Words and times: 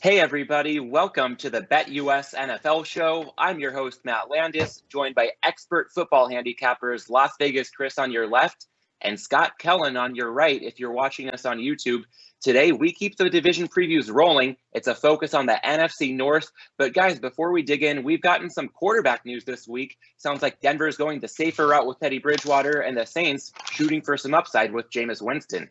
Hey, 0.00 0.20
everybody. 0.20 0.78
Welcome 0.78 1.34
to 1.38 1.50
the 1.50 1.62
BetUS 1.62 2.32
NFL 2.32 2.86
show. 2.86 3.32
I'm 3.36 3.58
your 3.58 3.72
host, 3.72 4.04
Matt 4.04 4.30
Landis, 4.30 4.84
joined 4.88 5.16
by 5.16 5.32
expert 5.42 5.90
football 5.92 6.30
handicappers 6.30 7.10
Las 7.10 7.32
Vegas 7.40 7.68
Chris 7.70 7.98
on 7.98 8.12
your 8.12 8.28
left 8.28 8.68
and 9.00 9.18
Scott 9.18 9.58
Kellen 9.58 9.96
on 9.96 10.14
your 10.14 10.30
right 10.30 10.62
if 10.62 10.78
you're 10.78 10.92
watching 10.92 11.28
us 11.30 11.44
on 11.44 11.58
YouTube. 11.58 12.04
Today, 12.40 12.70
we 12.70 12.92
keep 12.92 13.16
the 13.16 13.28
division 13.28 13.66
previews 13.66 14.08
rolling. 14.08 14.56
It's 14.72 14.86
a 14.86 14.94
focus 14.94 15.34
on 15.34 15.46
the 15.46 15.58
NFC 15.64 16.14
North. 16.14 16.52
But, 16.76 16.94
guys, 16.94 17.18
before 17.18 17.50
we 17.50 17.62
dig 17.62 17.82
in, 17.82 18.04
we've 18.04 18.22
gotten 18.22 18.50
some 18.50 18.68
quarterback 18.68 19.26
news 19.26 19.44
this 19.44 19.66
week. 19.66 19.98
Sounds 20.16 20.42
like 20.42 20.60
Denver's 20.60 20.96
going 20.96 21.18
the 21.18 21.26
safer 21.26 21.66
route 21.66 21.88
with 21.88 21.98
Teddy 21.98 22.20
Bridgewater 22.20 22.82
and 22.82 22.96
the 22.96 23.04
Saints 23.04 23.52
shooting 23.72 24.02
for 24.02 24.16
some 24.16 24.32
upside 24.32 24.72
with 24.72 24.88
Jameis 24.90 25.20
Winston. 25.20 25.68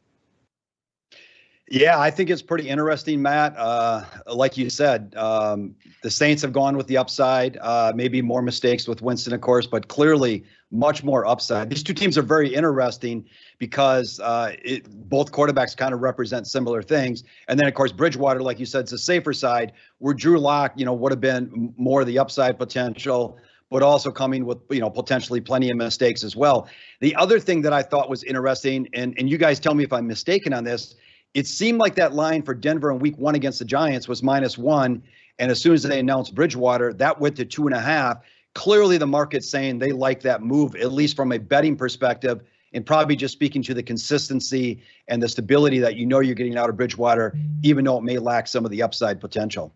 Yeah, 1.70 2.00
I 2.00 2.12
think 2.12 2.30
it's 2.30 2.42
pretty 2.42 2.70
interesting, 2.70 3.22
Matt. 3.22 3.54
Uh, 3.58 4.06
like 4.34 4.56
you 4.56 4.70
said, 4.70 5.14
um, 5.18 5.76
the 6.02 6.10
Saints 6.10 6.42
have 6.42 6.54
gone 6.54 6.78
with 6.78 6.88
the 6.88 6.96
upside. 6.96 7.58
Uh, 7.58 7.92
maybe 7.94 8.22
more 8.22 8.42
mistakes 8.42 8.88
with 8.88 9.02
Winston, 9.02 9.34
of 9.34 9.42
course, 9.42 9.68
but 9.68 9.90
clearly 9.90 10.46
much 10.72 11.04
more 11.04 11.26
upside. 11.26 11.70
These 11.70 11.84
two 11.84 11.94
teams 11.94 12.18
are 12.18 12.22
very 12.22 12.54
interesting 12.54 13.26
because 13.58 14.22
uh, 14.22 14.54
it, 14.64 14.88
both 15.10 15.34
quarterbacks 15.34 15.76
kind 15.76 15.94
of 15.94 16.00
represent 16.00 16.48
similar 16.48 16.82
things. 16.82 17.24
And 17.50 17.60
then, 17.60 17.68
of 17.68 17.74
course, 17.74 17.92
Bridgewater, 17.92 18.42
like 18.42 18.60
you 18.60 18.66
said, 18.66 18.86
is 18.86 18.92
the 18.92 18.98
safer 18.98 19.34
side. 19.34 19.74
Where 19.98 20.14
Drew 20.14 20.40
Lock, 20.40 20.72
you 20.78 20.86
know, 20.86 20.94
would 20.94 21.12
have 21.12 21.22
been 21.22 21.74
more 21.76 22.00
of 22.00 22.08
the 22.08 22.18
upside 22.18 22.58
potential 22.58 23.40
but 23.70 23.84
also 23.84 24.12
coming 24.12 24.46
with 24.46 24.60
you 24.70 24.80
know 24.80 24.90
potentially 24.90 25.42
plenty 25.42 25.70
of 25.70 25.76
mistakes 25.76 26.24
as 26.24 26.38
well. 26.38 26.70
The 27.02 27.14
other 27.16 27.38
thing 27.38 27.62
that 27.64 27.74
I 27.74 27.84
thought 27.84 28.10
was 28.10 28.24
interesting, 28.24 28.88
and 28.94 29.14
and 29.18 29.30
you 29.30 29.38
guys 29.38 29.60
tell 29.60 29.74
me 29.74 29.84
if 29.84 29.92
I'm 29.92 30.08
mistaken 30.08 30.54
on 30.54 30.64
this, 30.64 30.96
it 31.34 31.48
seemed 31.48 31.80
like 31.80 31.96
that 31.96 32.14
line 32.14 32.42
for 32.42 32.54
Denver 32.54 32.92
in 32.92 33.00
week 33.00 33.18
one 33.18 33.36
against 33.36 33.60
the 33.60 33.66
Giants 33.66 34.08
was 34.08 34.24
minus 34.24 34.58
one. 34.58 35.04
And 35.40 35.52
as 35.52 35.62
soon 35.62 35.74
as 35.74 35.84
they 35.84 36.00
announced 36.00 36.34
Bridgewater, 36.34 36.94
that 36.94 37.20
went 37.20 37.36
to 37.38 37.46
two 37.46 37.68
and 37.68 37.76
a 37.76 37.80
half. 37.80 38.24
Clearly, 38.56 38.98
the 38.98 39.06
market's 39.06 39.48
saying 39.48 39.78
they 39.78 39.92
like 39.92 40.22
that 40.22 40.42
move, 40.42 40.76
at 40.76 40.92
least 40.92 41.16
from 41.16 41.32
a 41.32 41.38
betting 41.38 41.76
perspective, 41.76 42.42
and 42.74 42.84
probably 42.86 43.16
just 43.16 43.34
speaking 43.34 43.62
to 43.64 43.74
the 43.76 43.84
consistency 43.84 44.82
and 45.08 45.22
the 45.22 45.30
stability 45.30 45.78
that 45.80 45.96
you 45.96 46.08
know 46.08 46.22
you're 46.22 46.34
getting 46.34 46.58
out 46.58 46.70
of 46.70 46.76
Bridgewater, 46.76 47.38
even 47.62 47.86
though 47.86 47.98
it 47.98 48.04
may 48.04 48.18
lack 48.18 48.48
some 48.48 48.66
of 48.66 48.72
the 48.72 48.82
upside 48.82 49.22
potential. 49.22 49.74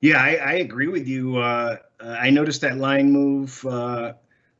Yeah, 0.00 0.22
I, 0.22 0.36
I 0.36 0.52
agree 0.54 0.86
with 0.86 1.08
you. 1.08 1.38
Uh, 1.38 1.78
I 2.00 2.30
noticed 2.30 2.60
that 2.60 2.76
line 2.76 3.10
move. 3.10 3.66
Uh, 3.66 4.12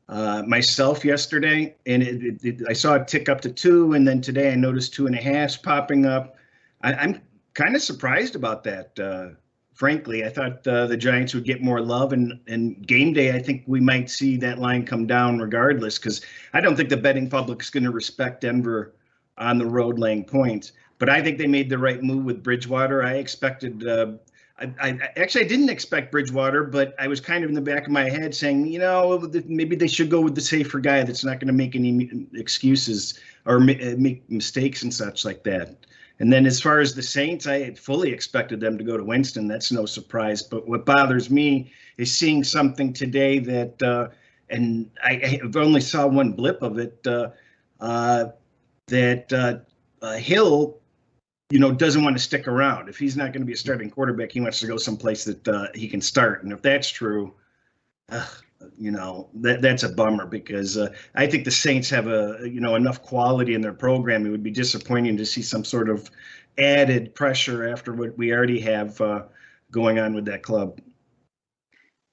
uh, 0.09 0.41
myself 0.47 1.05
yesterday, 1.05 1.75
and 1.85 2.01
it, 2.01 2.23
it, 2.23 2.43
it, 2.43 2.61
I 2.67 2.73
saw 2.73 2.95
it 2.95 3.07
tick 3.07 3.29
up 3.29 3.41
to 3.41 3.51
two, 3.51 3.93
and 3.93 4.07
then 4.07 4.21
today 4.21 4.51
I 4.51 4.55
noticed 4.55 4.93
two 4.93 5.05
and 5.05 5.15
a 5.15 5.21
half 5.21 5.61
popping 5.61 6.05
up. 6.07 6.35
I, 6.81 6.93
am 6.93 7.21
kind 7.53 7.75
of 7.75 7.81
surprised 7.83 8.35
about 8.35 8.63
that. 8.63 8.99
Uh, 8.99 9.35
frankly, 9.75 10.25
I 10.25 10.29
thought 10.29 10.67
uh, 10.67 10.87
the 10.87 10.97
Giants 10.97 11.35
would 11.35 11.45
get 11.45 11.61
more 11.61 11.79
love, 11.79 12.11
and 12.11 12.39
and 12.47 12.85
game 12.87 13.13
day, 13.13 13.35
I 13.35 13.39
think 13.39 13.63
we 13.67 13.79
might 13.79 14.09
see 14.09 14.35
that 14.37 14.57
line 14.57 14.83
come 14.83 15.05
down 15.05 15.37
regardless, 15.37 15.99
because 15.99 16.21
I 16.53 16.59
don't 16.59 16.75
think 16.75 16.89
the 16.89 16.97
betting 16.97 17.29
public 17.29 17.61
is 17.61 17.69
going 17.69 17.83
to 17.83 17.91
respect 17.91 18.41
Denver 18.41 18.95
on 19.37 19.59
the 19.59 19.65
road 19.67 19.99
laying 19.99 20.25
points. 20.25 20.71
But 20.97 21.09
I 21.09 21.21
think 21.21 21.37
they 21.37 21.47
made 21.47 21.69
the 21.69 21.77
right 21.77 22.01
move 22.01 22.25
with 22.25 22.41
Bridgewater. 22.41 23.03
I 23.03 23.13
expected 23.13 23.87
uh, 23.87 24.13
I, 24.59 24.73
I, 24.81 24.99
actually 25.17 25.45
I 25.45 25.47
didn't 25.47 25.69
expect 25.69 26.11
Bridgewater, 26.11 26.63
but 26.63 26.93
I 26.99 27.07
was 27.07 27.21
kind 27.21 27.43
of 27.43 27.49
in 27.49 27.55
the 27.55 27.61
back 27.61 27.85
of 27.85 27.91
my 27.91 28.09
head 28.09 28.35
saying, 28.35 28.67
you 28.67 28.79
know, 28.79 29.29
maybe 29.45 29.75
they 29.75 29.87
should 29.87 30.09
go 30.09 30.21
with 30.21 30.35
the 30.35 30.41
safer 30.41 30.79
guy 30.79 31.03
that's 31.03 31.23
not 31.23 31.39
going 31.39 31.47
to 31.47 31.53
make 31.53 31.75
any 31.75 32.27
excuses 32.33 33.19
or 33.45 33.57
uh, 33.57 33.95
make 33.97 34.29
mistakes 34.29 34.83
and 34.83 34.93
such 34.93 35.23
like 35.25 35.43
that. 35.43 35.85
And 36.19 36.31
then 36.31 36.45
as 36.45 36.59
far 36.59 36.79
as 36.79 36.93
the 36.93 37.01
Saints, 37.01 37.47
I 37.47 37.73
fully 37.75 38.11
expected 38.11 38.59
them 38.59 38.77
to 38.77 38.83
go 38.83 38.97
to 38.97 39.03
Winston. 39.03 39.47
That's 39.47 39.71
no 39.71 39.85
surprise. 39.85 40.43
But 40.43 40.67
what 40.67 40.85
bothers 40.85 41.29
me 41.29 41.71
is 41.97 42.11
seeing 42.11 42.43
something 42.43 42.91
today 42.91 43.39
that, 43.39 43.81
uh, 43.81 44.09
and 44.49 44.89
I, 45.01 45.39
I 45.41 45.57
only 45.57 45.79
saw 45.79 46.07
one 46.07 46.33
blip 46.33 46.61
of 46.61 46.77
it, 46.77 46.99
uh, 47.07 47.29
uh, 47.79 48.25
that 48.87 49.31
uh, 49.31 49.59
uh, 50.05 50.17
Hill 50.17 50.78
you 51.49 51.59
know, 51.59 51.71
doesn't 51.71 52.03
want 52.03 52.15
to 52.15 52.21
stick 52.21 52.47
around. 52.47 52.89
If 52.89 52.99
he's 52.99 53.17
not 53.17 53.33
going 53.33 53.41
to 53.41 53.45
be 53.45 53.53
a 53.53 53.57
starting 53.57 53.89
quarterback, 53.89 54.31
he 54.31 54.41
wants 54.41 54.59
to 54.59 54.67
go 54.67 54.77
someplace 54.77 55.23
that 55.25 55.47
uh, 55.47 55.67
he 55.73 55.87
can 55.87 56.01
start. 56.01 56.43
And 56.43 56.53
if 56.53 56.61
that's 56.61 56.89
true, 56.89 57.33
you 58.77 58.91
know, 58.91 59.29
that 59.35 59.61
that's 59.61 59.83
a 59.83 59.89
bummer 59.89 60.25
because 60.25 60.77
uh, 60.77 60.93
I 61.15 61.27
think 61.27 61.45
the 61.45 61.51
Saints 61.51 61.89
have 61.89 62.07
a 62.07 62.39
you 62.43 62.59
know 62.61 62.75
enough 62.75 63.01
quality 63.01 63.53
in 63.53 63.61
their 63.61 63.73
program. 63.73 64.25
It 64.25 64.29
would 64.29 64.43
be 64.43 64.51
disappointing 64.51 65.17
to 65.17 65.25
see 65.25 65.41
some 65.41 65.63
sort 65.63 65.89
of 65.89 66.09
added 66.57 67.15
pressure 67.15 67.67
after 67.67 67.93
what 67.93 68.17
we 68.17 68.33
already 68.33 68.59
have 68.61 68.99
uh, 69.01 69.23
going 69.71 69.99
on 69.99 70.13
with 70.13 70.25
that 70.25 70.43
club. 70.43 70.79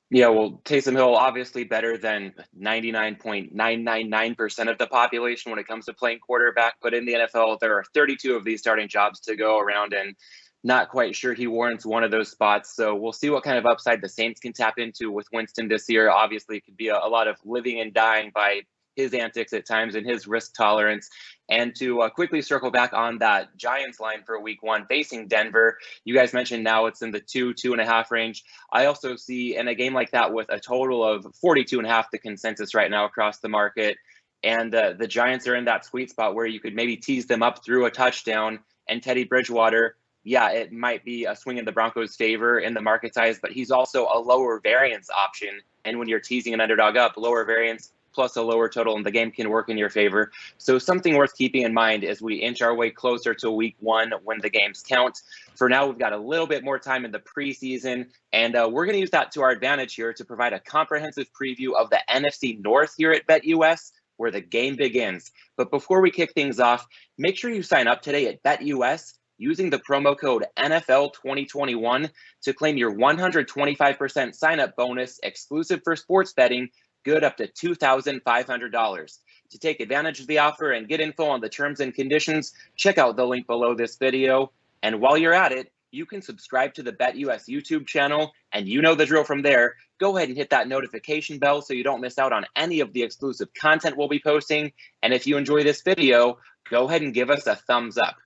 Yeah, 0.08 0.28
well, 0.28 0.60
Taysom 0.64 0.92
Hill 0.92 1.16
obviously 1.16 1.64
better 1.64 1.98
than 1.98 2.32
99.999% 2.60 4.70
of 4.70 4.78
the 4.78 4.86
population 4.86 5.50
when 5.50 5.58
it 5.58 5.66
comes 5.66 5.86
to 5.86 5.94
playing 5.94 6.20
quarterback. 6.20 6.74
But 6.80 6.94
in 6.94 7.06
the 7.06 7.14
NFL, 7.14 7.58
there 7.58 7.74
are 7.74 7.82
32 7.92 8.36
of 8.36 8.44
these 8.44 8.60
starting 8.60 8.88
jobs 8.88 9.18
to 9.20 9.34
go 9.34 9.58
around, 9.58 9.94
and 9.94 10.14
not 10.62 10.90
quite 10.90 11.16
sure 11.16 11.34
he 11.34 11.48
warrants 11.48 11.84
one 11.84 12.04
of 12.04 12.12
those 12.12 12.30
spots. 12.30 12.76
So 12.76 12.94
we'll 12.94 13.12
see 13.12 13.30
what 13.30 13.42
kind 13.42 13.58
of 13.58 13.66
upside 13.66 14.00
the 14.00 14.08
Saints 14.08 14.38
can 14.38 14.52
tap 14.52 14.78
into 14.78 15.10
with 15.10 15.26
Winston 15.32 15.66
this 15.66 15.88
year. 15.88 16.08
Obviously, 16.08 16.58
it 16.58 16.64
could 16.64 16.76
be 16.76 16.88
a, 16.88 16.96
a 16.96 17.08
lot 17.08 17.26
of 17.26 17.36
living 17.44 17.80
and 17.80 17.92
dying 17.92 18.30
by 18.32 18.60
his 18.96 19.14
antics 19.14 19.52
at 19.52 19.66
times 19.66 19.94
and 19.94 20.06
his 20.06 20.26
risk 20.26 20.54
tolerance. 20.54 21.08
And 21.48 21.76
to 21.76 22.00
uh, 22.00 22.10
quickly 22.10 22.42
circle 22.42 22.70
back 22.72 22.92
on 22.92 23.18
that 23.18 23.56
Giants 23.56 24.00
line 24.00 24.24
for 24.24 24.40
week 24.40 24.62
one 24.62 24.86
facing 24.86 25.28
Denver, 25.28 25.78
you 26.04 26.14
guys 26.14 26.32
mentioned 26.32 26.64
now 26.64 26.86
it's 26.86 27.02
in 27.02 27.12
the 27.12 27.20
two, 27.20 27.54
two 27.54 27.72
and 27.72 27.80
a 27.80 27.86
half 27.86 28.10
range. 28.10 28.42
I 28.72 28.86
also 28.86 29.14
see 29.14 29.56
in 29.56 29.68
a 29.68 29.74
game 29.74 29.94
like 29.94 30.10
that 30.10 30.32
with 30.32 30.48
a 30.48 30.58
total 30.58 31.04
of 31.04 31.26
42 31.40 31.78
and 31.78 31.86
a 31.86 31.90
half, 31.90 32.10
the 32.10 32.18
consensus 32.18 32.74
right 32.74 32.90
now 32.90 33.04
across 33.04 33.38
the 33.38 33.48
market. 33.48 33.96
And 34.42 34.74
uh, 34.74 34.94
the 34.98 35.06
Giants 35.06 35.46
are 35.46 35.54
in 35.54 35.66
that 35.66 35.84
sweet 35.84 36.10
spot 36.10 36.34
where 36.34 36.46
you 36.46 36.58
could 36.58 36.74
maybe 36.74 36.96
tease 36.96 37.26
them 37.26 37.42
up 37.42 37.64
through 37.64 37.86
a 37.86 37.90
touchdown. 37.90 38.58
And 38.88 39.02
Teddy 39.02 39.24
Bridgewater, 39.24 39.96
yeah, 40.24 40.50
it 40.50 40.72
might 40.72 41.04
be 41.04 41.24
a 41.24 41.36
swing 41.36 41.58
in 41.58 41.64
the 41.64 41.72
Broncos' 41.72 42.16
favor 42.16 42.58
in 42.58 42.74
the 42.74 42.80
market 42.80 43.14
size, 43.14 43.38
but 43.40 43.52
he's 43.52 43.70
also 43.70 44.08
a 44.12 44.18
lower 44.18 44.60
variance 44.60 45.08
option. 45.10 45.60
And 45.84 46.00
when 46.00 46.08
you're 46.08 46.20
teasing 46.20 46.52
an 46.54 46.60
underdog 46.60 46.96
up, 46.96 47.16
lower 47.16 47.44
variance 47.44 47.92
plus 48.16 48.34
a 48.34 48.42
lower 48.42 48.68
total, 48.68 48.96
and 48.96 49.06
the 49.06 49.10
game 49.12 49.30
can 49.30 49.50
work 49.50 49.68
in 49.68 49.78
your 49.78 49.90
favor. 49.90 50.32
So, 50.58 50.78
something 50.78 51.14
worth 51.14 51.36
keeping 51.36 51.62
in 51.62 51.72
mind 51.72 52.02
as 52.02 52.20
we 52.20 52.36
inch 52.36 52.62
our 52.62 52.74
way 52.74 52.90
closer 52.90 53.34
to 53.34 53.50
week 53.50 53.76
one 53.78 54.10
when 54.24 54.40
the 54.40 54.50
games 54.50 54.82
count. 54.82 55.20
For 55.54 55.68
now, 55.68 55.86
we've 55.86 55.98
got 55.98 56.12
a 56.12 56.18
little 56.18 56.46
bit 56.46 56.64
more 56.64 56.78
time 56.78 57.04
in 57.04 57.12
the 57.12 57.20
preseason, 57.20 58.08
and 58.32 58.56
uh, 58.56 58.68
we're 58.72 58.86
going 58.86 58.94
to 58.94 59.00
use 59.00 59.10
that 59.10 59.30
to 59.32 59.42
our 59.42 59.50
advantage 59.50 59.94
here 59.94 60.12
to 60.14 60.24
provide 60.24 60.54
a 60.54 60.60
comprehensive 60.60 61.28
preview 61.40 61.74
of 61.78 61.90
the 61.90 62.00
NFC 62.10 62.60
North 62.60 62.94
here 62.96 63.12
at 63.12 63.26
BetUS 63.26 63.92
where 64.16 64.30
the 64.30 64.40
game 64.40 64.76
begins. 64.76 65.30
But 65.58 65.70
before 65.70 66.00
we 66.00 66.10
kick 66.10 66.32
things 66.32 66.58
off, 66.58 66.86
make 67.18 67.36
sure 67.36 67.50
you 67.50 67.62
sign 67.62 67.86
up 67.86 68.00
today 68.00 68.28
at 68.28 68.42
BetUS 68.42 69.12
using 69.38 69.70
the 69.70 69.78
promo 69.78 70.18
code 70.18 70.46
NFL2021 70.58 72.10
to 72.42 72.54
claim 72.54 72.76
your 72.76 72.94
125% 72.94 74.34
sign 74.34 74.60
up 74.60 74.76
bonus 74.76 75.20
exclusive 75.22 75.80
for 75.84 75.96
sports 75.96 76.32
betting 76.32 76.68
good 77.06 77.22
up 77.22 77.36
to 77.36 77.46
$2,500. 77.46 79.18
To 79.50 79.58
take 79.58 79.78
advantage 79.78 80.18
of 80.18 80.26
the 80.26 80.38
offer 80.38 80.72
and 80.72 80.88
get 80.88 81.00
info 81.00 81.26
on 81.26 81.40
the 81.40 81.48
terms 81.48 81.78
and 81.78 81.94
conditions, 81.94 82.52
check 82.74 82.98
out 82.98 83.16
the 83.16 83.24
link 83.24 83.46
below 83.46 83.76
this 83.76 83.96
video. 83.96 84.50
And 84.82 85.00
while 85.00 85.16
you're 85.16 85.32
at 85.32 85.52
it, 85.52 85.72
you 85.92 86.04
can 86.04 86.20
subscribe 86.20 86.74
to 86.74 86.82
the 86.82 86.92
BetUS 86.92 87.48
YouTube 87.48 87.86
channel, 87.86 88.32
and 88.52 88.68
you 88.68 88.82
know 88.82 88.96
the 88.96 89.06
drill 89.06 89.22
from 89.22 89.42
there. 89.42 89.76
Go 90.00 90.16
ahead 90.16 90.28
and 90.28 90.36
hit 90.36 90.50
that 90.50 90.66
notification 90.66 91.38
bell 91.38 91.62
so 91.62 91.74
you 91.74 91.84
don't 91.84 92.00
miss 92.00 92.18
out 92.18 92.32
on 92.32 92.44
any 92.56 92.80
of 92.80 92.92
the 92.92 93.04
exclusive 93.04 93.54
content 93.54 93.96
we'll 93.96 94.08
be 94.08 94.20
posting. 94.20 94.72
And 95.00 95.14
if 95.14 95.28
you 95.28 95.36
enjoy 95.36 95.62
this 95.62 95.82
video, 95.82 96.38
go 96.68 96.88
ahead 96.88 97.02
and 97.02 97.14
give 97.14 97.30
us 97.30 97.46
a 97.46 97.54
thumbs 97.54 97.98
up. 97.98 98.16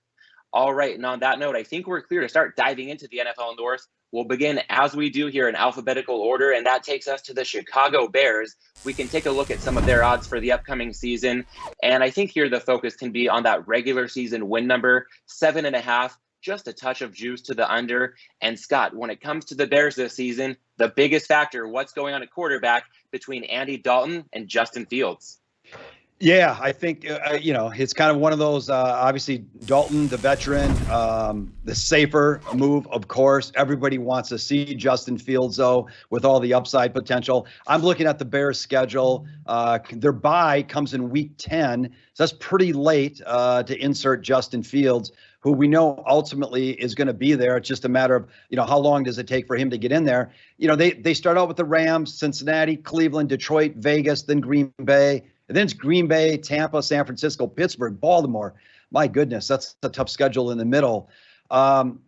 All 0.51 0.73
right, 0.73 0.95
and 0.95 1.05
on 1.05 1.19
that 1.19 1.37
note, 1.37 1.55
I 1.55 1.63
think 1.63 1.85
we're 1.85 2.01
clear 2.01 2.21
to 2.21 2.29
start 2.29 2.55
diving 2.55 2.89
into 2.89 3.07
the 3.07 3.19
NFL 3.19 3.57
North. 3.57 3.85
We'll 4.11 4.25
begin 4.25 4.61
as 4.69 4.95
we 4.95 5.09
do 5.09 5.27
here 5.27 5.47
in 5.47 5.55
alphabetical 5.55 6.17
order, 6.17 6.51
and 6.51 6.65
that 6.65 6.83
takes 6.83 7.07
us 7.07 7.21
to 7.23 7.33
the 7.33 7.45
Chicago 7.45 8.07
Bears. 8.07 8.55
We 8.83 8.93
can 8.93 9.07
take 9.07 9.25
a 9.25 9.31
look 9.31 9.51
at 9.51 9.61
some 9.61 9.77
of 9.77 9.85
their 9.85 10.03
odds 10.03 10.27
for 10.27 10.39
the 10.39 10.51
upcoming 10.51 10.93
season. 10.93 11.45
And 11.81 12.03
I 12.03 12.09
think 12.09 12.31
here 12.31 12.49
the 12.49 12.59
focus 12.59 12.95
can 12.95 13.11
be 13.11 13.29
on 13.29 13.43
that 13.43 13.67
regular 13.67 14.07
season 14.07 14.49
win 14.49 14.67
number, 14.67 15.07
seven 15.27 15.65
and 15.65 15.75
a 15.75 15.81
half, 15.81 16.17
just 16.41 16.67
a 16.67 16.73
touch 16.73 17.01
of 17.01 17.13
juice 17.13 17.41
to 17.43 17.53
the 17.53 17.71
under. 17.71 18.15
And 18.41 18.59
Scott, 18.59 18.95
when 18.95 19.11
it 19.11 19.21
comes 19.21 19.45
to 19.45 19.55
the 19.55 19.67
Bears 19.67 19.95
this 19.95 20.13
season, 20.13 20.57
the 20.77 20.89
biggest 20.89 21.27
factor, 21.27 21.67
what's 21.67 21.93
going 21.93 22.13
on 22.13 22.23
at 22.23 22.31
quarterback 22.31 22.85
between 23.11 23.43
Andy 23.45 23.77
Dalton 23.77 24.25
and 24.33 24.47
Justin 24.47 24.87
Fields? 24.87 25.39
Yeah, 26.21 26.55
I 26.61 26.71
think 26.71 27.09
uh, 27.09 27.19
uh, 27.31 27.33
you 27.41 27.51
know 27.51 27.71
it's 27.75 27.93
kind 27.93 28.11
of 28.11 28.17
one 28.17 28.31
of 28.31 28.37
those. 28.39 28.69
Uh, 28.69 28.75
obviously, 28.75 29.39
Dalton, 29.65 30.07
the 30.09 30.19
veteran, 30.19 30.85
um, 30.87 31.55
the 31.63 31.73
safer 31.73 32.45
move, 32.53 32.87
of 32.91 33.07
course. 33.07 33.51
Everybody 33.55 33.97
wants 33.97 34.29
to 34.29 34.37
see 34.37 34.75
Justin 34.75 35.17
Fields 35.17 35.57
though, 35.57 35.89
with 36.11 36.23
all 36.23 36.39
the 36.39 36.53
upside 36.53 36.93
potential. 36.93 37.47
I'm 37.67 37.81
looking 37.81 38.05
at 38.07 38.19
the 38.19 38.25
Bears' 38.25 38.59
schedule. 38.61 39.25
Uh, 39.47 39.79
their 39.93 40.13
bye 40.13 40.63
comes 40.63 40.93
in 40.93 41.09
Week 41.09 41.31
10, 41.39 41.91
so 42.13 42.23
that's 42.23 42.33
pretty 42.39 42.71
late 42.71 43.19
uh, 43.25 43.63
to 43.63 43.75
insert 43.83 44.21
Justin 44.21 44.63
Fields. 44.63 45.11
who 45.41 45.51
we 45.53 45.67
know 45.67 46.03
ultimately 46.07 46.71
is 46.73 46.93
going 46.95 47.07
to 47.07 47.13
be 47.13 47.33
there. 47.33 47.57
It's 47.57 47.67
just 47.67 47.83
a 47.85 47.89
matter 47.89 48.15
of, 48.15 48.29
you 48.49 48.57
know, 48.57 48.65
how 48.65 48.77
long 48.77 49.03
does 49.03 49.17
it 49.17 49.27
take 49.27 49.47
for 49.47 49.55
him 49.57 49.71
to 49.71 49.77
get 49.77 49.91
in 49.91 50.05
there? 50.05 50.31
You 50.57 50.67
know, 50.67 50.75
they 50.75 50.91
they 50.91 51.15
start 51.15 51.37
out 51.37 51.47
with 51.47 51.57
the 51.57 51.65
Rams, 51.65 52.13
Cincinnati, 52.13 52.77
Cleveland, 52.77 53.29
Detroit, 53.29 53.73
Vegas, 53.77 54.21
then 54.23 54.39
Green 54.39 54.71
Bay. 54.85 55.23
And 55.51 55.57
then 55.57 55.65
it's 55.65 55.73
Green 55.73 56.07
Bay, 56.07 56.37
Tampa, 56.37 56.81
San 56.81 57.03
Francisco, 57.03 57.45
Pittsburgh, 57.45 57.99
Baltimore. 57.99 58.53
My 58.89 59.05
goodness, 59.05 59.49
that's 59.49 59.75
a 59.83 59.89
tough 59.89 60.07
schedule 60.07 60.49
in 60.51 60.57
the 60.57 60.63
middle. 60.63 61.09
Um, 61.49 61.99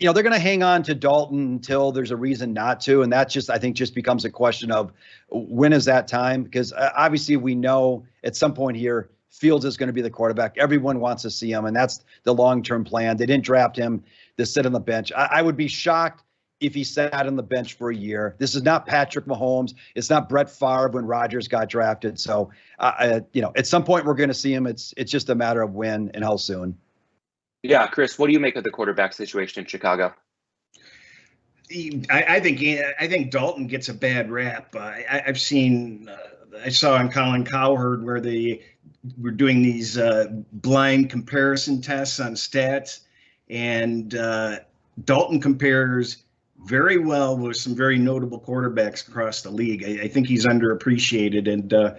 you 0.00 0.06
know, 0.06 0.12
they're 0.12 0.24
going 0.24 0.32
to 0.32 0.40
hang 0.40 0.64
on 0.64 0.82
to 0.82 0.96
Dalton 0.96 1.38
until 1.38 1.92
there's 1.92 2.10
a 2.10 2.16
reason 2.16 2.52
not 2.52 2.80
to. 2.80 3.02
And 3.02 3.12
that 3.12 3.30
just, 3.30 3.50
I 3.50 3.56
think, 3.56 3.76
just 3.76 3.94
becomes 3.94 4.24
a 4.24 4.30
question 4.30 4.72
of 4.72 4.92
when 5.30 5.72
is 5.72 5.84
that 5.84 6.08
time? 6.08 6.42
Because 6.42 6.72
uh, 6.72 6.90
obviously 6.96 7.36
we 7.36 7.54
know 7.54 8.04
at 8.24 8.34
some 8.34 8.52
point 8.52 8.76
here, 8.76 9.10
Fields 9.30 9.64
is 9.64 9.76
going 9.76 9.86
to 9.86 9.92
be 9.92 10.02
the 10.02 10.10
quarterback. 10.10 10.58
Everyone 10.58 10.98
wants 10.98 11.22
to 11.22 11.30
see 11.30 11.52
him, 11.52 11.66
and 11.66 11.76
that's 11.76 12.04
the 12.24 12.34
long 12.34 12.64
term 12.64 12.82
plan. 12.82 13.16
They 13.16 13.26
didn't 13.26 13.44
draft 13.44 13.76
him 13.76 14.02
to 14.38 14.44
sit 14.44 14.66
on 14.66 14.72
the 14.72 14.80
bench. 14.80 15.12
I, 15.16 15.28
I 15.34 15.42
would 15.42 15.56
be 15.56 15.68
shocked 15.68 16.24
if 16.60 16.74
he 16.74 16.84
sat 16.84 17.14
on 17.14 17.36
the 17.36 17.42
bench 17.42 17.74
for 17.74 17.90
a 17.90 17.94
year. 17.94 18.34
This 18.38 18.54
is 18.54 18.62
not 18.62 18.86
Patrick 18.86 19.26
Mahomes. 19.26 19.74
It's 19.94 20.10
not 20.10 20.28
Brett 20.28 20.50
Favre 20.50 20.88
when 20.88 21.06
Rodgers 21.06 21.46
got 21.46 21.68
drafted. 21.68 22.18
So, 22.18 22.50
uh, 22.78 22.92
uh, 22.98 23.20
you 23.32 23.42
know, 23.42 23.52
at 23.56 23.66
some 23.66 23.84
point 23.84 24.04
we're 24.04 24.14
going 24.14 24.28
to 24.28 24.34
see 24.34 24.52
him. 24.52 24.66
It's 24.66 24.92
it's 24.96 25.10
just 25.10 25.28
a 25.28 25.34
matter 25.34 25.62
of 25.62 25.74
when 25.74 26.10
and 26.14 26.24
how 26.24 26.36
soon. 26.36 26.76
Yeah, 27.62 27.86
Chris, 27.88 28.18
what 28.18 28.26
do 28.26 28.32
you 28.32 28.40
make 28.40 28.56
of 28.56 28.64
the 28.64 28.70
quarterback 28.70 29.12
situation 29.12 29.64
in 29.64 29.66
Chicago? 29.66 30.14
I, 32.10 32.24
I 32.28 32.40
think 32.40 32.62
I 32.98 33.06
think 33.08 33.30
Dalton 33.30 33.66
gets 33.66 33.88
a 33.88 33.94
bad 33.94 34.30
rap. 34.30 34.74
Uh, 34.74 34.78
I, 34.78 35.22
have 35.26 35.40
seen, 35.40 36.08
uh, 36.08 36.60
I 36.64 36.70
saw 36.70 36.94
on 36.94 37.10
Colin 37.10 37.44
Cowherd 37.44 38.02
where 38.02 38.20
they 38.20 38.62
were 39.20 39.32
doing 39.32 39.62
these 39.62 39.98
uh, 39.98 40.28
blind 40.52 41.10
comparison 41.10 41.82
tests 41.82 42.20
on 42.20 42.34
stats, 42.34 43.00
and 43.50 44.14
uh, 44.14 44.60
Dalton 45.04 45.40
compares 45.40 46.24
very 46.64 46.98
well 46.98 47.36
with 47.36 47.56
some 47.56 47.74
very 47.74 47.98
notable 47.98 48.40
quarterbacks 48.40 49.06
across 49.06 49.42
the 49.42 49.50
league. 49.50 49.84
I, 49.84 50.04
I 50.04 50.08
think 50.08 50.26
he's 50.26 50.46
underappreciated, 50.46 51.50
and 51.50 51.72
uh, 51.72 51.94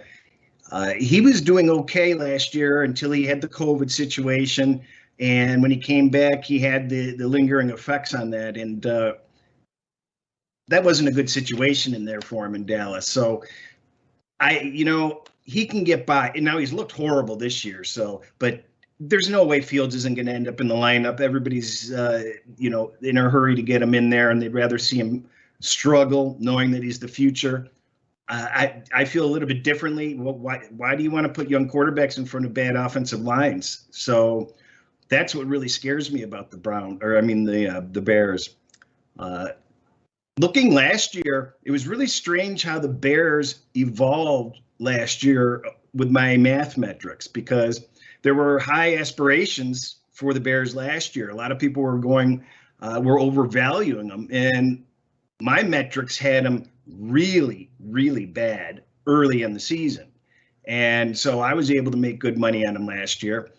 uh, 0.70 0.92
he 0.94 1.20
was 1.20 1.40
doing 1.40 1.68
okay 1.70 2.14
last 2.14 2.54
year 2.54 2.82
until 2.82 3.10
he 3.10 3.24
had 3.24 3.40
the 3.40 3.48
COVID 3.48 3.90
situation. 3.90 4.80
And 5.18 5.60
when 5.60 5.70
he 5.70 5.76
came 5.76 6.08
back, 6.08 6.44
he 6.44 6.58
had 6.58 6.88
the, 6.88 7.16
the 7.16 7.28
lingering 7.28 7.70
effects 7.70 8.14
on 8.14 8.30
that. 8.30 8.56
And 8.56 8.86
uh, 8.86 9.14
that 10.68 10.82
wasn't 10.82 11.08
a 11.08 11.12
good 11.12 11.28
situation 11.28 11.94
in 11.94 12.04
there 12.04 12.22
for 12.22 12.46
him 12.46 12.54
in 12.54 12.64
Dallas. 12.64 13.06
So 13.06 13.42
I, 14.38 14.60
you 14.60 14.84
know, 14.84 15.24
he 15.42 15.66
can 15.66 15.84
get 15.84 16.06
by. 16.06 16.30
And 16.34 16.44
now 16.44 16.56
he's 16.56 16.72
looked 16.72 16.92
horrible 16.92 17.36
this 17.36 17.64
year. 17.64 17.84
So, 17.84 18.22
but 18.38 18.64
there's 19.00 19.30
no 19.30 19.44
way 19.44 19.62
Fields 19.62 19.94
isn't 19.94 20.14
going 20.14 20.26
to 20.26 20.32
end 20.32 20.46
up 20.46 20.60
in 20.60 20.68
the 20.68 20.74
lineup. 20.74 21.20
Everybody's, 21.20 21.90
uh, 21.90 22.22
you 22.58 22.68
know, 22.68 22.92
in 23.00 23.16
a 23.16 23.30
hurry 23.30 23.56
to 23.56 23.62
get 23.62 23.80
him 23.80 23.94
in 23.94 24.10
there, 24.10 24.30
and 24.30 24.40
they'd 24.40 24.52
rather 24.52 24.78
see 24.78 24.98
him 24.98 25.24
struggle, 25.60 26.36
knowing 26.38 26.70
that 26.72 26.82
he's 26.82 26.98
the 27.00 27.08
future. 27.08 27.68
Uh, 28.28 28.46
I 28.50 28.82
I 28.92 29.04
feel 29.06 29.24
a 29.24 29.30
little 29.30 29.48
bit 29.48 29.64
differently. 29.64 30.14
Well, 30.14 30.34
why 30.34 30.66
why 30.76 30.94
do 30.94 31.02
you 31.02 31.10
want 31.10 31.26
to 31.26 31.32
put 31.32 31.48
young 31.48 31.68
quarterbacks 31.68 32.18
in 32.18 32.26
front 32.26 32.44
of 32.44 32.52
bad 32.52 32.76
offensive 32.76 33.20
lines? 33.20 33.88
So 33.90 34.54
that's 35.08 35.34
what 35.34 35.46
really 35.46 35.68
scares 35.68 36.12
me 36.12 36.22
about 36.22 36.50
the 36.50 36.58
Brown, 36.58 36.98
or 37.02 37.16
I 37.16 37.22
mean 37.22 37.44
the 37.44 37.68
uh, 37.68 37.82
the 37.90 38.02
Bears. 38.02 38.56
Uh, 39.18 39.48
looking 40.38 40.74
last 40.74 41.14
year, 41.14 41.54
it 41.64 41.70
was 41.70 41.88
really 41.88 42.06
strange 42.06 42.62
how 42.62 42.78
the 42.78 42.88
Bears 42.88 43.60
evolved 43.74 44.60
last 44.78 45.22
year 45.22 45.64
with 45.94 46.10
my 46.10 46.36
math 46.36 46.78
metrics 46.78 47.26
because 47.26 47.86
there 48.22 48.34
were 48.34 48.58
high 48.58 48.96
aspirations 48.96 49.96
for 50.12 50.34
the 50.34 50.40
Bears 50.40 50.74
last 50.74 51.16
year. 51.16 51.30
A 51.30 51.34
lot 51.34 51.52
of 51.52 51.58
people 51.58 51.82
were 51.82 51.98
going, 51.98 52.44
uh, 52.80 53.00
were 53.02 53.18
overvaluing 53.18 54.08
them, 54.08 54.28
and 54.30 54.84
my 55.40 55.62
metrics 55.62 56.18
had 56.18 56.44
them 56.44 56.68
really, 56.86 57.70
really 57.80 58.26
bad 58.26 58.82
early 59.06 59.42
in 59.42 59.52
the 59.52 59.60
season. 59.60 60.08
And 60.66 61.16
so 61.16 61.40
I 61.40 61.54
was 61.54 61.70
able 61.70 61.90
to 61.92 61.98
make 61.98 62.18
good 62.18 62.38
money 62.38 62.66
on 62.66 62.74
them 62.74 62.86
last 62.86 63.22
year. 63.22 63.50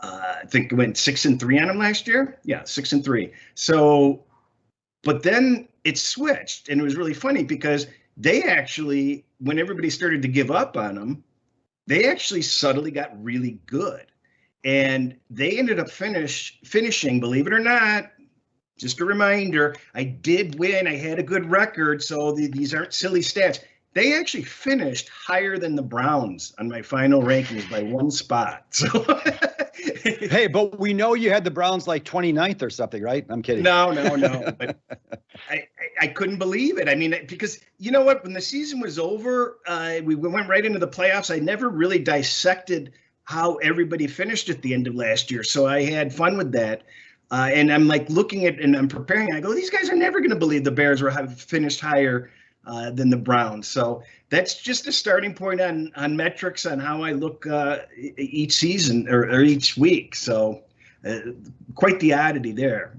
Uh, 0.00 0.36
I 0.42 0.46
think 0.46 0.72
it 0.72 0.76
went 0.76 0.96
six 0.96 1.24
and 1.24 1.38
three 1.38 1.58
on 1.58 1.68
them 1.68 1.78
last 1.78 2.06
year. 2.06 2.38
Yeah, 2.44 2.64
six 2.64 2.92
and 2.92 3.04
three. 3.04 3.32
So, 3.54 4.24
but 5.02 5.22
then 5.22 5.68
it 5.84 5.98
switched, 5.98 6.68
and 6.68 6.80
it 6.80 6.84
was 6.84 6.96
really 6.96 7.14
funny 7.14 7.44
because 7.44 7.86
they 8.16 8.42
actually, 8.42 9.24
when 9.38 9.58
everybody 9.58 9.90
started 9.90 10.22
to 10.22 10.28
give 10.28 10.50
up 10.50 10.76
on 10.76 10.94
them, 10.94 11.24
they 11.92 12.08
actually 12.08 12.40
subtly 12.40 12.90
got 12.90 13.22
really 13.22 13.58
good. 13.66 14.06
And 14.64 15.14
they 15.28 15.58
ended 15.58 15.78
up 15.78 15.90
finish 15.90 16.58
finishing, 16.64 17.20
believe 17.20 17.46
it 17.46 17.52
or 17.52 17.58
not, 17.58 18.12
just 18.78 19.00
a 19.00 19.04
reminder, 19.04 19.76
I 19.94 20.04
did 20.04 20.58
win. 20.58 20.86
I 20.86 20.96
had 20.96 21.18
a 21.18 21.22
good 21.22 21.50
record, 21.50 22.02
so 22.02 22.32
the, 22.32 22.46
these 22.46 22.72
aren't 22.72 22.94
silly 22.94 23.20
stats. 23.20 23.58
They 23.92 24.18
actually 24.18 24.44
finished 24.44 25.10
higher 25.10 25.58
than 25.58 25.76
the 25.76 25.82
Browns 25.82 26.54
on 26.58 26.66
my 26.66 26.80
final 26.80 27.20
rankings 27.20 27.70
by 27.70 27.82
one 27.82 28.10
spot. 28.10 28.64
So 28.70 28.88
hey, 30.02 30.46
but 30.46 30.78
we 30.78 30.92
know 30.92 31.14
you 31.14 31.30
had 31.30 31.44
the 31.44 31.50
Browns 31.50 31.86
like 31.86 32.04
29th 32.04 32.62
or 32.62 32.70
something, 32.70 33.02
right? 33.02 33.24
I'm 33.28 33.42
kidding. 33.42 33.62
No, 33.62 33.90
no, 33.90 34.16
no. 34.16 34.52
But 34.58 34.78
I, 35.48 35.54
I, 35.54 35.66
I, 36.02 36.06
couldn't 36.08 36.38
believe 36.38 36.78
it. 36.78 36.88
I 36.88 36.94
mean, 36.94 37.14
because 37.26 37.58
you 37.78 37.90
know 37.90 38.02
what? 38.02 38.22
When 38.22 38.32
the 38.32 38.40
season 38.40 38.80
was 38.80 38.98
over, 38.98 39.58
uh, 39.66 40.00
we 40.04 40.14
went 40.14 40.48
right 40.48 40.64
into 40.64 40.78
the 40.78 40.88
playoffs. 40.88 41.34
I 41.34 41.38
never 41.38 41.68
really 41.68 41.98
dissected 41.98 42.92
how 43.24 43.54
everybody 43.56 44.06
finished 44.06 44.50
at 44.50 44.62
the 44.62 44.74
end 44.74 44.86
of 44.86 44.94
last 44.94 45.30
year. 45.30 45.42
So 45.42 45.66
I 45.66 45.84
had 45.84 46.14
fun 46.14 46.36
with 46.36 46.52
that. 46.52 46.82
Uh, 47.30 47.50
and 47.52 47.72
I'm 47.72 47.88
like 47.88 48.08
looking 48.10 48.44
at 48.44 48.60
and 48.60 48.76
I'm 48.76 48.88
preparing. 48.88 49.32
I 49.32 49.40
go, 49.40 49.54
these 49.54 49.70
guys 49.70 49.88
are 49.88 49.96
never 49.96 50.20
going 50.20 50.30
to 50.30 50.36
believe 50.36 50.64
the 50.64 50.70
Bears 50.70 51.00
were 51.00 51.10
have 51.10 51.40
finished 51.40 51.80
higher 51.80 52.30
uh, 52.66 52.90
than 52.90 53.10
the 53.10 53.16
Browns. 53.16 53.66
So 53.66 54.02
that's 54.32 54.54
just 54.54 54.86
a 54.86 54.92
starting 54.92 55.34
point 55.34 55.60
on 55.60 55.92
on 55.94 56.16
metrics 56.16 56.64
on 56.64 56.80
how 56.80 57.02
I 57.02 57.12
look 57.12 57.46
uh, 57.46 57.80
each 58.16 58.54
season 58.54 59.06
or, 59.08 59.24
or, 59.24 59.42
each 59.42 59.76
week. 59.76 60.14
So 60.14 60.62
uh, 61.06 61.18
quite 61.74 62.00
the 62.00 62.14
oddity 62.14 62.52
there. 62.52 62.98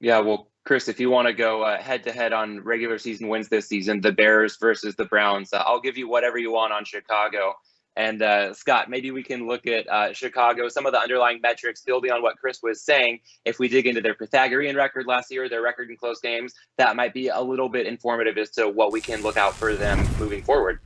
Yeah, 0.00 0.20
well, 0.20 0.48
Chris, 0.64 0.88
if 0.88 0.98
you 0.98 1.10
want 1.10 1.28
to 1.28 1.34
go 1.34 1.76
head 1.76 2.04
to 2.04 2.12
head 2.12 2.32
on 2.32 2.60
regular 2.60 2.96
season 2.96 3.28
wins 3.28 3.50
this 3.50 3.68
season, 3.68 4.00
the 4.00 4.12
Bears 4.12 4.56
versus 4.56 4.96
the 4.96 5.04
Browns, 5.04 5.52
uh, 5.52 5.62
I'll 5.66 5.80
give 5.80 5.98
you 5.98 6.08
whatever 6.08 6.38
you 6.38 6.50
want 6.52 6.72
on 6.72 6.86
Chicago. 6.86 7.54
And 8.00 8.22
uh, 8.22 8.54
Scott, 8.54 8.88
maybe 8.88 9.10
we 9.10 9.22
can 9.22 9.46
look 9.46 9.66
at 9.66 9.86
uh, 9.86 10.14
Chicago, 10.14 10.70
some 10.70 10.86
of 10.86 10.92
the 10.92 10.98
underlying 10.98 11.38
metrics, 11.42 11.82
building 11.82 12.10
on 12.10 12.22
what 12.22 12.38
Chris 12.38 12.60
was 12.62 12.80
saying. 12.80 13.20
If 13.44 13.58
we 13.58 13.68
dig 13.68 13.86
into 13.86 14.00
their 14.00 14.14
Pythagorean 14.14 14.74
record 14.74 15.04
last 15.06 15.30
year, 15.30 15.50
their 15.50 15.60
record 15.60 15.90
in 15.90 15.98
close 15.98 16.18
games, 16.18 16.54
that 16.78 16.96
might 16.96 17.12
be 17.12 17.28
a 17.28 17.38
little 17.38 17.68
bit 17.68 17.86
informative 17.86 18.38
as 18.38 18.52
to 18.52 18.70
what 18.70 18.90
we 18.90 19.02
can 19.02 19.20
look 19.20 19.36
out 19.36 19.54
for 19.54 19.74
them 19.74 19.98
moving 20.18 20.42
forward. 20.42 20.80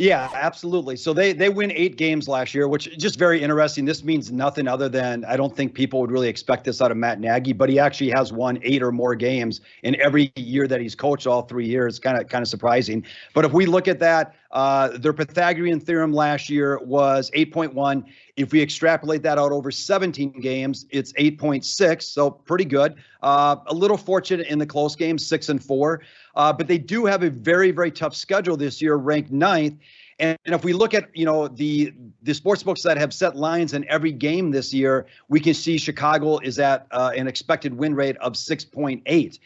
Yeah, 0.00 0.30
absolutely. 0.32 0.96
So 0.96 1.12
they 1.12 1.34
they 1.34 1.50
win 1.50 1.70
eight 1.72 1.98
games 1.98 2.26
last 2.26 2.54
year, 2.54 2.68
which 2.68 2.86
is 2.86 2.96
just 2.96 3.18
very 3.18 3.42
interesting. 3.42 3.84
This 3.84 4.02
means 4.02 4.32
nothing 4.32 4.66
other 4.66 4.88
than 4.88 5.26
I 5.26 5.36
don't 5.36 5.54
think 5.54 5.74
people 5.74 6.00
would 6.00 6.10
really 6.10 6.28
expect 6.30 6.64
this 6.64 6.80
out 6.80 6.90
of 6.90 6.96
Matt 6.96 7.20
Nagy, 7.20 7.52
but 7.52 7.68
he 7.68 7.78
actually 7.78 8.08
has 8.12 8.32
won 8.32 8.58
eight 8.62 8.82
or 8.82 8.92
more 8.92 9.14
games 9.14 9.60
in 9.82 10.00
every 10.00 10.32
year 10.36 10.66
that 10.66 10.80
he's 10.80 10.94
coached 10.94 11.26
all 11.26 11.42
three 11.42 11.66
years. 11.66 11.98
Kind 11.98 12.18
of 12.18 12.28
kind 12.28 12.40
of 12.40 12.48
surprising. 12.48 13.04
But 13.34 13.44
if 13.44 13.52
we 13.52 13.66
look 13.66 13.88
at 13.88 13.98
that, 13.98 14.36
uh, 14.52 14.96
their 14.96 15.12
Pythagorean 15.12 15.80
theorem 15.80 16.14
last 16.14 16.48
year 16.48 16.78
was 16.78 17.30
8.1. 17.32 18.04
If 18.36 18.52
we 18.52 18.62
extrapolate 18.62 19.22
that 19.22 19.38
out 19.38 19.52
over 19.52 19.70
17 19.70 20.40
games, 20.40 20.86
it's 20.90 21.12
8.6. 21.12 22.02
So 22.02 22.30
pretty 22.30 22.64
good. 22.64 22.94
Uh, 23.22 23.56
a 23.66 23.74
little 23.74 23.98
fortunate 23.98 24.46
in 24.46 24.58
the 24.58 24.66
close 24.66 24.96
games, 24.96 25.26
six 25.26 25.50
and 25.50 25.62
four. 25.62 26.00
Uh, 26.40 26.50
but 26.50 26.66
they 26.66 26.78
do 26.78 27.04
have 27.04 27.22
a 27.22 27.28
very, 27.28 27.70
very 27.70 27.90
tough 27.90 28.16
schedule 28.16 28.56
this 28.56 28.80
year, 28.80 28.94
ranked 28.96 29.30
ninth. 29.30 29.74
And, 30.18 30.38
and 30.46 30.54
if 30.54 30.64
we 30.64 30.72
look 30.72 30.94
at 30.94 31.14
you 31.14 31.26
know 31.26 31.48
the 31.48 31.92
the 32.22 32.32
sports 32.32 32.62
books 32.62 32.82
that 32.84 32.96
have 32.96 33.12
set 33.12 33.36
lines 33.36 33.74
in 33.74 33.86
every 33.90 34.10
game 34.10 34.50
this 34.50 34.72
year, 34.72 35.04
we 35.28 35.38
can 35.38 35.52
see 35.52 35.76
Chicago 35.76 36.38
is 36.38 36.58
at 36.58 36.86
uh, 36.92 37.12
an 37.14 37.28
expected 37.28 37.74
win 37.74 37.94
rate 37.94 38.16
of 38.22 38.32
6.8. 38.32 39.38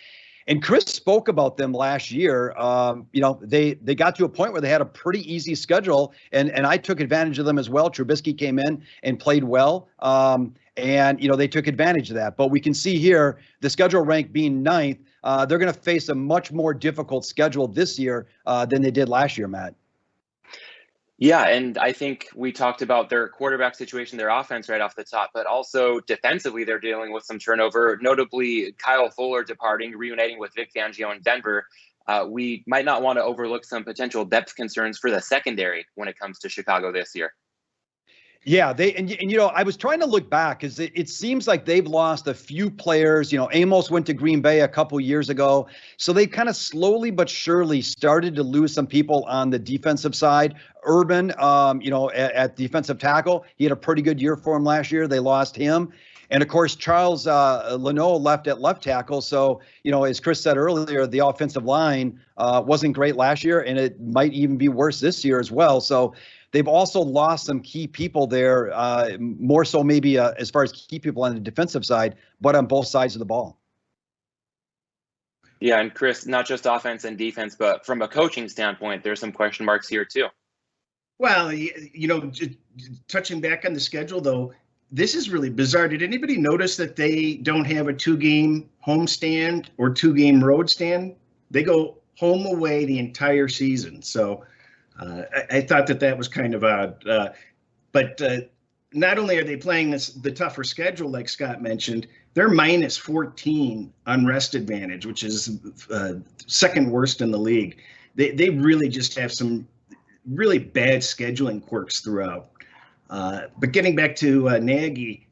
And 0.46 0.62
Chris 0.62 0.84
spoke 0.84 1.28
about 1.28 1.56
them 1.56 1.72
last 1.72 2.10
year. 2.10 2.52
Um, 2.58 3.06
you 3.12 3.20
know, 3.20 3.38
they 3.42 3.74
they 3.74 3.94
got 3.94 4.14
to 4.16 4.24
a 4.24 4.28
point 4.28 4.52
where 4.52 4.60
they 4.60 4.68
had 4.68 4.82
a 4.82 4.86
pretty 4.86 5.20
easy 5.32 5.54
schedule, 5.54 6.12
and 6.32 6.50
and 6.50 6.66
I 6.66 6.76
took 6.76 7.00
advantage 7.00 7.38
of 7.38 7.46
them 7.46 7.58
as 7.58 7.70
well. 7.70 7.90
Trubisky 7.90 8.36
came 8.36 8.58
in 8.58 8.82
and 9.02 9.18
played 9.18 9.44
well, 9.44 9.88
um, 10.00 10.54
and 10.76 11.22
you 11.22 11.28
know 11.28 11.36
they 11.36 11.48
took 11.48 11.66
advantage 11.66 12.10
of 12.10 12.16
that. 12.16 12.36
But 12.36 12.48
we 12.48 12.60
can 12.60 12.74
see 12.74 12.98
here 12.98 13.38
the 13.60 13.70
schedule 13.70 14.02
rank 14.02 14.32
being 14.32 14.62
ninth 14.62 14.98
uh, 15.24 15.46
they're 15.46 15.58
going 15.58 15.72
to 15.72 15.80
face 15.80 16.08
a 16.10 16.14
much 16.14 16.52
more 16.52 16.74
difficult 16.74 17.24
schedule 17.24 17.66
this 17.66 17.98
year 17.98 18.28
uh, 18.46 18.66
than 18.66 18.82
they 18.82 18.90
did 18.90 19.08
last 19.08 19.36
year, 19.36 19.48
Matt. 19.48 19.74
Yeah, 21.24 21.48
and 21.48 21.78
I 21.78 21.90
think 21.92 22.28
we 22.34 22.52
talked 22.52 22.82
about 22.82 23.08
their 23.08 23.28
quarterback 23.30 23.76
situation, 23.76 24.18
their 24.18 24.28
offense 24.28 24.68
right 24.68 24.82
off 24.82 24.94
the 24.94 25.04
top, 25.04 25.30
but 25.32 25.46
also 25.46 26.00
defensively, 26.00 26.64
they're 26.64 26.78
dealing 26.78 27.14
with 27.14 27.24
some 27.24 27.38
turnover, 27.38 27.98
notably 28.02 28.72
Kyle 28.72 29.08
Fuller 29.08 29.42
departing, 29.42 29.96
reuniting 29.96 30.38
with 30.38 30.52
Vic 30.54 30.68
Fangio 30.76 31.16
in 31.16 31.22
Denver. 31.22 31.66
Uh, 32.06 32.26
we 32.28 32.62
might 32.66 32.84
not 32.84 33.00
want 33.00 33.18
to 33.18 33.24
overlook 33.24 33.64
some 33.64 33.84
potential 33.84 34.26
depth 34.26 34.54
concerns 34.54 34.98
for 34.98 35.10
the 35.10 35.18
secondary 35.18 35.86
when 35.94 36.08
it 36.08 36.18
comes 36.18 36.38
to 36.40 36.50
Chicago 36.50 36.92
this 36.92 37.14
year. 37.14 37.32
Yeah, 38.46 38.74
they 38.74 38.94
and, 38.94 39.10
and 39.10 39.30
you 39.30 39.38
know 39.38 39.46
I 39.46 39.62
was 39.62 39.74
trying 39.74 40.00
to 40.00 40.06
look 40.06 40.28
back 40.28 40.60
because 40.60 40.78
it, 40.78 40.92
it 40.94 41.08
seems 41.08 41.48
like 41.48 41.64
they've 41.64 41.86
lost 41.86 42.26
a 42.26 42.34
few 42.34 42.70
players. 42.70 43.32
You 43.32 43.38
know, 43.38 43.48
Amos 43.52 43.90
went 43.90 44.04
to 44.06 44.12
Green 44.12 44.42
Bay 44.42 44.60
a 44.60 44.68
couple 44.68 45.00
years 45.00 45.30
ago, 45.30 45.66
so 45.96 46.12
they 46.12 46.26
kind 46.26 46.50
of 46.50 46.56
slowly 46.56 47.10
but 47.10 47.28
surely 47.28 47.80
started 47.80 48.34
to 48.34 48.42
lose 48.42 48.74
some 48.74 48.86
people 48.86 49.24
on 49.24 49.48
the 49.48 49.58
defensive 49.58 50.14
side. 50.14 50.56
Urban, 50.84 51.32
um, 51.38 51.80
you 51.80 51.90
know, 51.90 52.10
at, 52.10 52.32
at, 52.32 52.56
defensive 52.56 52.98
tackle, 52.98 53.46
he 53.56 53.64
had 53.64 53.72
a 53.72 53.76
pretty 53.76 54.02
good 54.02 54.20
year 54.20 54.36
for 54.36 54.54
him 54.54 54.64
last 54.64 54.92
year. 54.92 55.08
They 55.08 55.20
lost 55.20 55.56
him. 55.56 55.90
And 56.30 56.42
of 56.42 56.48
course, 56.48 56.74
Charles 56.74 57.26
uh, 57.26 57.76
Leno 57.78 58.10
left 58.10 58.46
at 58.46 58.60
left 58.60 58.82
tackle. 58.82 59.22
So, 59.22 59.60
you 59.82 59.90
know, 59.90 60.04
as 60.04 60.20
Chris 60.20 60.40
said 60.40 60.56
earlier, 60.58 61.06
the 61.06 61.20
offensive 61.20 61.64
line 61.64 62.20
uh, 62.36 62.62
wasn't 62.66 62.94
great 62.94 63.16
last 63.16 63.44
year, 63.44 63.60
and 63.60 63.78
it 63.78 64.00
might 64.00 64.32
even 64.32 64.56
be 64.56 64.68
worse 64.68 65.00
this 65.00 65.24
year 65.24 65.38
as 65.38 65.50
well. 65.50 65.80
So, 65.80 66.14
They've 66.54 66.68
also 66.68 67.00
lost 67.00 67.46
some 67.46 67.58
key 67.58 67.88
people 67.88 68.28
there, 68.28 68.72
uh, 68.72 69.16
more 69.18 69.64
so 69.64 69.82
maybe 69.82 70.20
uh, 70.20 70.34
as 70.38 70.50
far 70.50 70.62
as 70.62 70.70
key 70.70 71.00
people 71.00 71.24
on 71.24 71.34
the 71.34 71.40
defensive 71.40 71.84
side, 71.84 72.14
but 72.40 72.54
on 72.54 72.66
both 72.66 72.86
sides 72.86 73.16
of 73.16 73.18
the 73.18 73.24
ball. 73.24 73.58
Yeah, 75.58 75.80
and 75.80 75.92
Chris, 75.92 76.26
not 76.26 76.46
just 76.46 76.64
offense 76.64 77.02
and 77.02 77.18
defense, 77.18 77.56
but 77.56 77.84
from 77.84 78.02
a 78.02 78.06
coaching 78.06 78.48
standpoint, 78.48 79.02
there's 79.02 79.18
some 79.18 79.32
question 79.32 79.66
marks 79.66 79.88
here 79.88 80.04
too. 80.04 80.28
Well, 81.18 81.52
you 81.52 82.06
know, 82.06 82.30
touching 83.08 83.40
back 83.40 83.64
on 83.64 83.72
the 83.72 83.80
schedule 83.80 84.20
though, 84.20 84.52
this 84.92 85.16
is 85.16 85.30
really 85.30 85.50
bizarre. 85.50 85.88
Did 85.88 86.04
anybody 86.04 86.36
notice 86.38 86.76
that 86.76 86.94
they 86.94 87.34
don't 87.34 87.64
have 87.64 87.88
a 87.88 87.92
two-game 87.92 88.70
home 88.78 89.08
stand 89.08 89.70
or 89.76 89.90
two-game 89.90 90.44
road 90.44 90.70
stand? 90.70 91.16
They 91.50 91.64
go 91.64 91.98
home 92.16 92.46
away 92.46 92.84
the 92.84 93.00
entire 93.00 93.48
season. 93.48 94.02
So 94.02 94.44
I, 94.98 95.24
I, 95.50 95.60
thought 95.60 95.86
that 95.88 96.00
that 96.00 96.16
was 96.16 96.28
kind 96.28 96.54
of 96.54 96.64
odd. 96.64 97.06
Uh, 97.06 97.30
but 97.92 98.20
uh, 98.22 98.38
not 98.92 99.18
only 99.18 99.36
are 99.38 99.44
they 99.44 99.56
playing 99.56 99.90
this 99.90 100.08
the 100.08 100.30
tougher 100.30 100.64
schedule, 100.64 101.10
like 101.10 101.28
Scott 101.28 101.60
mentioned, 101.60 102.06
they're 102.34 102.48
minus 102.48 102.96
14 102.96 103.92
on 104.06 104.26
rest 104.26 104.54
advantage, 104.54 105.04
which 105.04 105.24
is 105.24 105.58
uh, 105.90 106.14
second 106.46 106.90
worst 106.90 107.20
in 107.20 107.30
the 107.30 107.38
league. 107.38 107.78
They 108.14 108.30
they 108.30 108.50
really 108.50 108.88
just 108.88 109.18
have 109.18 109.32
some 109.32 109.66
really 110.26 110.58
bad 110.58 111.00
scheduling 111.00 111.64
quirks 111.64 112.00
throughout. 112.00 112.50
Uh, 113.10 113.42
but 113.58 113.72
getting 113.72 113.94
back 113.94 114.16
to 114.16 114.48
uh, 114.48 114.58
Nagy, 114.58 115.26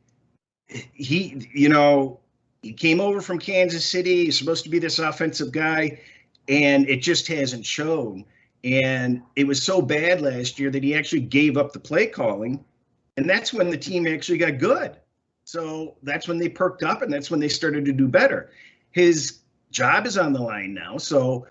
he 0.68 1.48
you 1.52 1.68
know 1.68 2.20
he 2.62 2.72
came 2.72 3.00
over 3.00 3.20
from 3.20 3.38
Kansas 3.38 3.84
City. 3.84 4.24
He's 4.24 4.38
supposed 4.38 4.64
to 4.64 4.70
be 4.70 4.80
this 4.80 4.98
offensive 4.98 5.52
guy, 5.52 6.00
and 6.48 6.88
it 6.88 7.02
just 7.02 7.28
hasn't 7.28 7.64
shown. 7.64 8.24
And 8.64 9.22
it 9.34 9.46
was 9.46 9.62
so 9.62 9.82
bad 9.82 10.20
last 10.20 10.58
year 10.58 10.70
that 10.70 10.84
he 10.84 10.94
actually 10.94 11.20
gave 11.20 11.56
up 11.56 11.72
the 11.72 11.80
play 11.80 12.06
calling. 12.06 12.64
And 13.16 13.28
that's 13.28 13.52
when 13.52 13.70
the 13.70 13.76
team 13.76 14.06
actually 14.06 14.38
got 14.38 14.58
good. 14.58 14.96
So 15.44 15.96
that's 16.02 16.28
when 16.28 16.38
they 16.38 16.48
perked 16.48 16.82
up 16.82 17.02
and 17.02 17.12
that's 17.12 17.30
when 17.30 17.40
they 17.40 17.48
started 17.48 17.84
to 17.86 17.92
do 17.92 18.06
better. 18.06 18.50
His 18.92 19.40
job 19.70 20.06
is 20.06 20.16
on 20.16 20.32
the 20.32 20.40
line 20.40 20.74
now. 20.74 20.96
So 20.98 21.46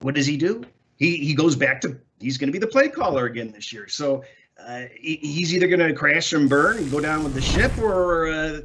what 0.00 0.14
does 0.14 0.26
he 0.26 0.36
do? 0.36 0.64
He, 0.96 1.16
he 1.18 1.34
goes 1.34 1.54
back 1.54 1.80
to, 1.82 1.98
he's 2.18 2.38
going 2.38 2.48
to 2.48 2.52
be 2.52 2.58
the 2.58 2.66
play 2.66 2.88
caller 2.88 3.26
again 3.26 3.52
this 3.52 3.72
year. 3.72 3.86
So 3.86 4.24
uh, 4.58 4.84
he, 4.94 5.16
he's 5.16 5.54
either 5.54 5.68
going 5.68 5.86
to 5.86 5.92
crash 5.94 6.32
and 6.32 6.48
burn 6.48 6.78
and 6.78 6.90
go 6.90 7.00
down 7.00 7.22
with 7.22 7.34
the 7.34 7.40
ship 7.40 7.76
or 7.78 8.28
uh, 8.28 8.60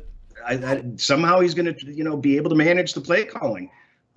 I, 0.46 0.54
I, 0.54 0.84
somehow 0.96 1.40
he's 1.40 1.54
going 1.54 1.74
to, 1.74 1.92
you 1.92 2.04
know, 2.04 2.18
be 2.18 2.38
able 2.38 2.50
to 2.50 2.56
manage 2.56 2.94
the 2.94 3.02
play 3.02 3.26
calling. 3.26 3.70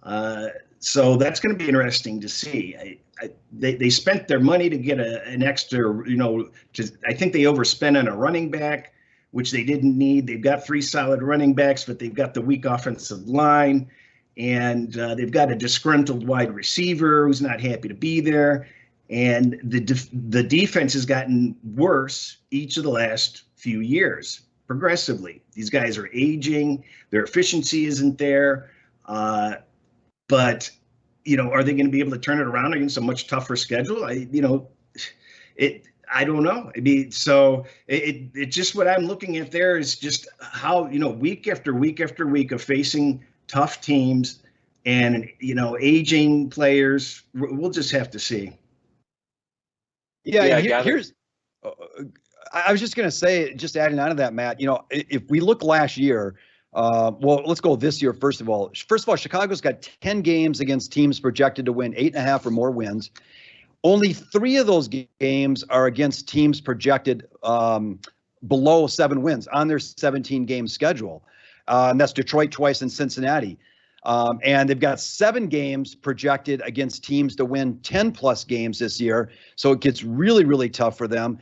Uh, 0.04 0.48
so 0.78 1.16
that's 1.16 1.40
going 1.40 1.56
to 1.56 1.58
be 1.58 1.68
interesting 1.68 2.20
to 2.20 2.28
see. 2.28 2.76
I, 2.78 2.98
I, 3.24 3.30
they 3.52 3.74
they 3.76 3.90
spent 3.90 4.28
their 4.28 4.40
money 4.40 4.68
to 4.68 4.76
get 4.76 5.00
a, 5.00 5.26
an 5.26 5.42
extra, 5.42 6.08
you 6.08 6.16
know, 6.16 6.50
to, 6.74 6.90
I 7.06 7.14
think 7.14 7.32
they 7.32 7.46
overspent 7.46 7.96
on 7.96 8.08
a 8.08 8.14
running 8.14 8.50
back, 8.50 8.92
which 9.30 9.50
they 9.50 9.64
didn't 9.64 9.96
need. 9.96 10.26
They've 10.26 10.42
got 10.42 10.66
three 10.66 10.82
solid 10.82 11.22
running 11.22 11.54
backs, 11.54 11.84
but 11.84 11.98
they've 11.98 12.14
got 12.14 12.34
the 12.34 12.42
weak 12.42 12.64
offensive 12.64 13.26
line, 13.26 13.88
and 14.36 14.98
uh, 14.98 15.14
they've 15.14 15.30
got 15.30 15.50
a 15.50 15.54
disgruntled 15.54 16.26
wide 16.26 16.54
receiver 16.54 17.26
who's 17.26 17.40
not 17.40 17.60
happy 17.60 17.88
to 17.88 17.94
be 17.94 18.20
there. 18.20 18.68
And 19.10 19.60
the 19.62 19.80
def- 19.80 20.10
the 20.12 20.42
defense 20.42 20.92
has 20.94 21.06
gotten 21.06 21.56
worse 21.74 22.38
each 22.50 22.76
of 22.76 22.82
the 22.82 22.90
last 22.90 23.44
few 23.56 23.80
years 23.80 24.42
progressively. 24.66 25.42
These 25.52 25.70
guys 25.70 25.96
are 25.98 26.10
aging. 26.12 26.84
Their 27.10 27.22
efficiency 27.22 27.86
isn't 27.86 28.18
there. 28.18 28.70
Uh, 29.06 29.56
but 30.28 30.70
you 31.24 31.36
know, 31.36 31.50
are 31.50 31.64
they 31.64 31.72
going 31.72 31.86
to 31.86 31.92
be 31.92 32.00
able 32.00 32.12
to 32.12 32.18
turn 32.18 32.38
it 32.38 32.46
around 32.46 32.74
against 32.74 32.96
a 32.96 33.00
much 33.00 33.26
tougher 33.26 33.56
schedule? 33.56 34.04
I, 34.04 34.28
you 34.30 34.42
know, 34.42 34.68
it. 35.56 35.86
I 36.12 36.22
don't 36.22 36.42
know. 36.42 36.70
I 36.76 36.80
mean, 36.80 37.10
so 37.10 37.64
it, 37.88 38.30
it 38.34 38.46
just 38.46 38.74
what 38.74 38.86
I'm 38.86 39.06
looking 39.06 39.38
at 39.38 39.50
there 39.50 39.78
is 39.78 39.96
just 39.96 40.28
how 40.40 40.86
you 40.88 40.98
know 40.98 41.08
week 41.08 41.48
after 41.48 41.74
week 41.74 42.00
after 42.00 42.26
week 42.26 42.52
of 42.52 42.62
facing 42.62 43.24
tough 43.48 43.80
teams 43.80 44.42
and 44.84 45.28
you 45.40 45.54
know 45.54 45.78
aging 45.80 46.50
players. 46.50 47.22
We'll 47.34 47.70
just 47.70 47.90
have 47.92 48.10
to 48.10 48.18
see. 48.18 48.52
Yeah, 50.24 50.58
yeah 50.58 50.82
here's. 50.82 51.14
Uh, 51.62 51.70
I 52.52 52.70
was 52.70 52.80
just 52.80 52.94
going 52.94 53.08
to 53.08 53.14
say, 53.14 53.54
just 53.54 53.76
adding 53.76 53.98
on 53.98 54.10
to 54.10 54.14
that, 54.16 54.34
Matt. 54.34 54.60
You 54.60 54.66
know, 54.66 54.84
if 54.90 55.28
we 55.28 55.40
look 55.40 55.62
last 55.62 55.96
year, 55.96 56.36
uh, 56.74 57.12
well, 57.20 57.42
let's 57.46 57.60
go 57.60 57.76
this 57.76 58.02
year 58.02 58.12
first 58.12 58.40
of 58.40 58.48
all. 58.48 58.70
First 58.88 59.04
of 59.04 59.08
all, 59.08 59.16
Chicago's 59.16 59.60
got 59.60 59.88
10 60.00 60.22
games 60.22 60.60
against 60.60 60.92
teams 60.92 61.20
projected 61.20 61.66
to 61.66 61.72
win 61.72 61.94
eight 61.96 62.14
and 62.14 62.22
a 62.22 62.26
half 62.26 62.44
or 62.44 62.50
more 62.50 62.70
wins. 62.70 63.10
Only 63.84 64.12
three 64.12 64.56
of 64.56 64.66
those 64.66 64.88
games 65.20 65.62
are 65.64 65.86
against 65.86 66.28
teams 66.28 66.60
projected 66.60 67.28
um, 67.42 68.00
below 68.48 68.86
seven 68.86 69.22
wins 69.22 69.46
on 69.48 69.68
their 69.68 69.78
17 69.78 70.46
game 70.46 70.66
schedule. 70.66 71.22
Uh, 71.68 71.88
and 71.90 72.00
that's 72.00 72.12
Detroit 72.12 72.50
twice 72.50 72.82
and 72.82 72.90
Cincinnati. 72.90 73.58
Um, 74.04 74.38
and 74.42 74.68
they've 74.68 74.78
got 74.78 75.00
seven 75.00 75.46
games 75.48 75.94
projected 75.94 76.60
against 76.64 77.04
teams 77.04 77.36
to 77.36 77.44
win 77.44 77.78
10 77.80 78.12
plus 78.12 78.44
games 78.44 78.78
this 78.78 79.00
year. 79.00 79.30
So 79.56 79.72
it 79.72 79.80
gets 79.80 80.02
really, 80.02 80.44
really 80.44 80.68
tough 80.68 80.98
for 80.98 81.08
them. 81.08 81.38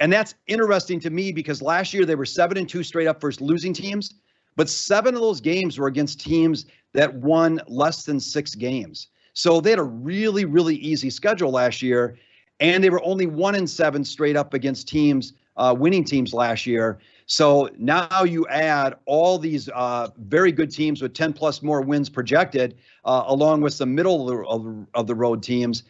And 0.00 0.12
that's 0.12 0.34
interesting 0.46 0.98
to 1.00 1.10
me 1.10 1.30
because 1.30 1.60
last 1.60 1.92
year 1.92 2.04
they 2.04 2.14
were 2.14 2.24
seven 2.24 2.56
and 2.56 2.68
two 2.68 2.82
straight 2.82 3.06
up 3.06 3.20
versus 3.20 3.40
losing 3.40 3.72
teams. 3.72 4.14
But 4.56 4.68
seven 4.68 5.14
of 5.14 5.20
those 5.20 5.40
games 5.40 5.78
were 5.78 5.86
against 5.86 6.20
teams 6.20 6.66
that 6.92 7.14
won 7.14 7.60
less 7.68 8.04
than 8.04 8.20
six 8.20 8.54
games. 8.54 9.08
So 9.32 9.60
they 9.60 9.70
had 9.70 9.78
a 9.78 9.84
really, 9.84 10.44
really 10.44 10.76
easy 10.76 11.10
schedule 11.10 11.50
last 11.50 11.82
year. 11.82 12.18
And 12.58 12.84
they 12.84 12.90
were 12.90 13.02
only 13.04 13.26
one 13.26 13.54
in 13.54 13.66
seven 13.66 14.04
straight 14.04 14.36
up 14.36 14.52
against 14.52 14.88
teams, 14.88 15.32
uh, 15.56 15.74
winning 15.78 16.04
teams 16.04 16.34
last 16.34 16.66
year. 16.66 16.98
So 17.26 17.70
now 17.78 18.24
you 18.24 18.46
add 18.48 18.96
all 19.06 19.38
these 19.38 19.68
uh, 19.70 20.08
very 20.18 20.52
good 20.52 20.70
teams 20.70 21.00
with 21.00 21.14
10 21.14 21.32
plus 21.32 21.62
more 21.62 21.80
wins 21.80 22.10
projected, 22.10 22.76
uh, 23.04 23.24
along 23.26 23.60
with 23.60 23.72
some 23.72 23.94
middle 23.94 24.28
of 24.28 24.64
the, 24.64 24.86
of, 24.94 25.06
the 25.06 25.14
road 25.14 25.42
teams. 25.42 25.84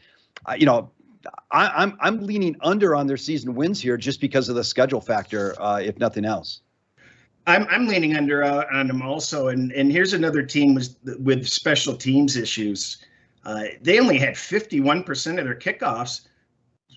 Uh, 0.47 0.55
you 0.59 0.67
know, 0.67 0.91
I, 1.51 1.69
I'm, 1.69 1.97
I'm 2.01 2.27
leaning 2.27 2.57
under 2.61 2.95
on 2.95 3.07
their 3.07 3.17
season 3.17 3.55
wins 3.55 3.81
here 3.81 3.97
just 3.97 4.21
because 4.21 4.49
of 4.49 4.55
the 4.55 4.65
schedule 4.65 5.01
factor, 5.01 5.61
uh, 5.61 5.79
if 5.79 5.99
nothing 5.99 6.25
else. 6.25 6.61
I'm 7.47 7.67
I'm 7.71 7.87
leaning 7.87 8.17
under 8.17 8.43
uh, 8.43 8.65
on 8.73 8.87
them 8.87 9.03
also, 9.03 9.49
and 9.49 9.73
and 9.73 9.91
here's 9.91 10.13
another 10.13 10.43
team 10.43 10.75
with 10.75 10.97
with 11.19 11.47
special 11.49 11.97
teams 11.97 12.37
issues. 12.37 12.99
Uh, 13.45 13.65
they 13.81 13.99
only 13.99 14.19
had 14.19 14.35
51% 14.35 15.39
of 15.39 15.45
their 15.45 15.55
kickoffs 15.55 16.29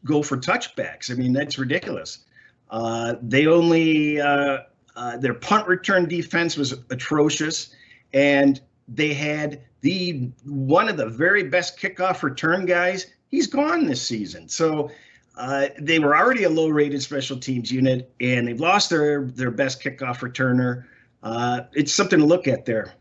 go 0.04 0.22
for 0.22 0.38
touchbacks. 0.38 1.10
I 1.10 1.14
mean, 1.14 1.32
that's 1.32 1.58
ridiculous. 1.58 2.26
Uh, 2.70 3.16
they 3.22 3.48
only 3.48 4.20
uh, 4.20 4.60
uh, 4.96 5.18
their 5.18 5.34
punt 5.34 5.68
return 5.68 6.08
defense 6.08 6.58
was 6.58 6.74
atrocious, 6.90 7.74
and 8.14 8.60
they 8.88 9.14
had 9.14 9.62
the 9.82 10.32
one 10.46 10.90
of 10.90 10.98
the 10.98 11.08
very 11.08 11.44
best 11.44 11.80
kickoff 11.80 12.24
return 12.24 12.66
guys. 12.66 13.08
He's 13.30 13.48
gone 13.48 13.86
this 13.86 14.02
season, 14.02 14.50
so 14.50 14.92
uh, 15.36 15.68
they 15.80 16.00
were 16.00 16.16
already 16.16 16.44
a 16.44 16.50
low-rated 16.50 17.02
special 17.02 17.38
teams 17.38 17.72
unit, 17.72 18.14
and 18.20 18.48
they've 18.48 18.60
lost 18.60 18.90
their 18.90 19.26
their 19.26 19.52
best 19.52 19.82
kickoff 19.82 20.20
returner. 20.20 20.86
Uh, 21.22 21.62
it's 21.74 21.94
something 21.94 22.20
to 22.20 22.26
look 22.26 22.48
at 22.48 22.66
there. 22.66 22.94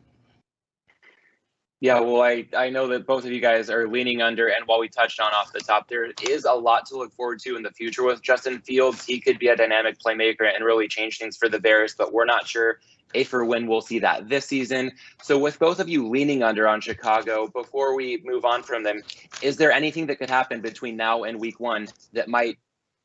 Yeah, 1.81 1.99
well, 1.99 2.23
I, 2.23 2.47
I 2.57 2.71
know 2.71 2.87
that 2.87 3.09
both 3.09 3.25
of 3.25 3.33
you 3.33 3.41
guys 3.41 3.69
are 3.69 3.89
leaning 3.89 4.23
under, 4.23 4.47
and 4.47 4.65
while 4.67 4.79
we 4.79 4.89
touched 4.89 5.19
on 5.19 5.33
off 5.33 5.53
the 5.53 5.59
top, 5.59 5.89
there 5.89 6.13
is 6.29 6.45
a 6.45 6.53
lot 6.53 6.87
to 6.87 6.97
look 6.97 7.13
forward 7.15 7.41
to 7.41 7.57
in 7.57 7.65
the 7.65 7.73
future 7.73 8.05
with 8.05 8.23
Justin 8.23 8.61
Fields. 8.61 9.05
He 9.05 9.21
could 9.21 9.41
be 9.41 9.49
a 9.49 9.57
dynamic 9.57 9.99
playmaker 9.99 10.49
and 10.55 10.65
really 10.65 10.87
change 10.87 11.19
things 11.19 11.37
for 11.37 11.49
the 11.49 11.59
Bears, 11.59 11.97
but 11.99 12.13
we're 12.13 12.25
not 12.25 12.47
sure 12.47 12.79
if 13.15 13.33
or 13.33 13.45
when 13.45 13.67
we'll 13.67 13.81
see 13.81 13.99
that 14.01 14.29
this 14.29 14.47
season. 14.47 14.93
So, 15.23 15.39
with 15.39 15.59
both 15.59 15.81
of 15.81 15.89
you 15.89 16.09
leaning 16.09 16.43
under 16.43 16.69
on 16.69 16.81
Chicago, 16.81 17.49
before 17.49 17.95
we 17.95 18.23
move 18.25 18.45
on 18.45 18.63
from 18.63 18.83
them, 18.83 19.03
is 19.43 19.57
there 19.57 19.73
anything 19.73 20.07
that 20.07 20.19
could 20.19 20.31
happen 20.31 20.61
between 20.61 20.97
now 20.97 21.25
and 21.25 21.41
week 21.41 21.61
one 21.61 21.89
that 22.13 22.29
might 22.29 22.59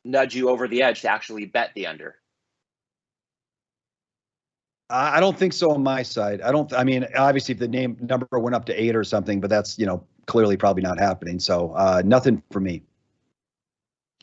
nudge 0.04 0.36
you 0.36 0.50
over 0.50 0.68
the 0.68 0.82
edge 0.82 1.02
to 1.02 1.10
actually 1.10 1.46
bet 1.46 1.72
the 1.76 1.88
under? 1.88 2.16
I 4.90 5.20
don't 5.20 5.38
think 5.38 5.52
so 5.52 5.72
on 5.72 5.84
my 5.84 6.02
side. 6.02 6.42
I 6.42 6.52
don't. 6.52 6.72
I 6.72 6.86
mean, 6.86 7.06
obviously, 7.16 7.54
if 7.54 7.60
the 7.60 7.68
name 7.68 7.98
number 8.00 8.28
went 8.32 8.56
up 8.56 8.66
to 8.66 8.82
eight 8.82 8.96
or 8.96 9.04
something, 9.04 9.42
but 9.42 9.50
that's 9.50 9.78
you 9.78 9.86
know 9.86 10.04
clearly 10.28 10.56
probably 10.56 10.82
not 10.82 10.98
happening. 10.98 11.40
So 11.40 11.74
uh, 11.76 12.02
nothing 12.06 12.42
for 12.52 12.62
me. 12.62 12.84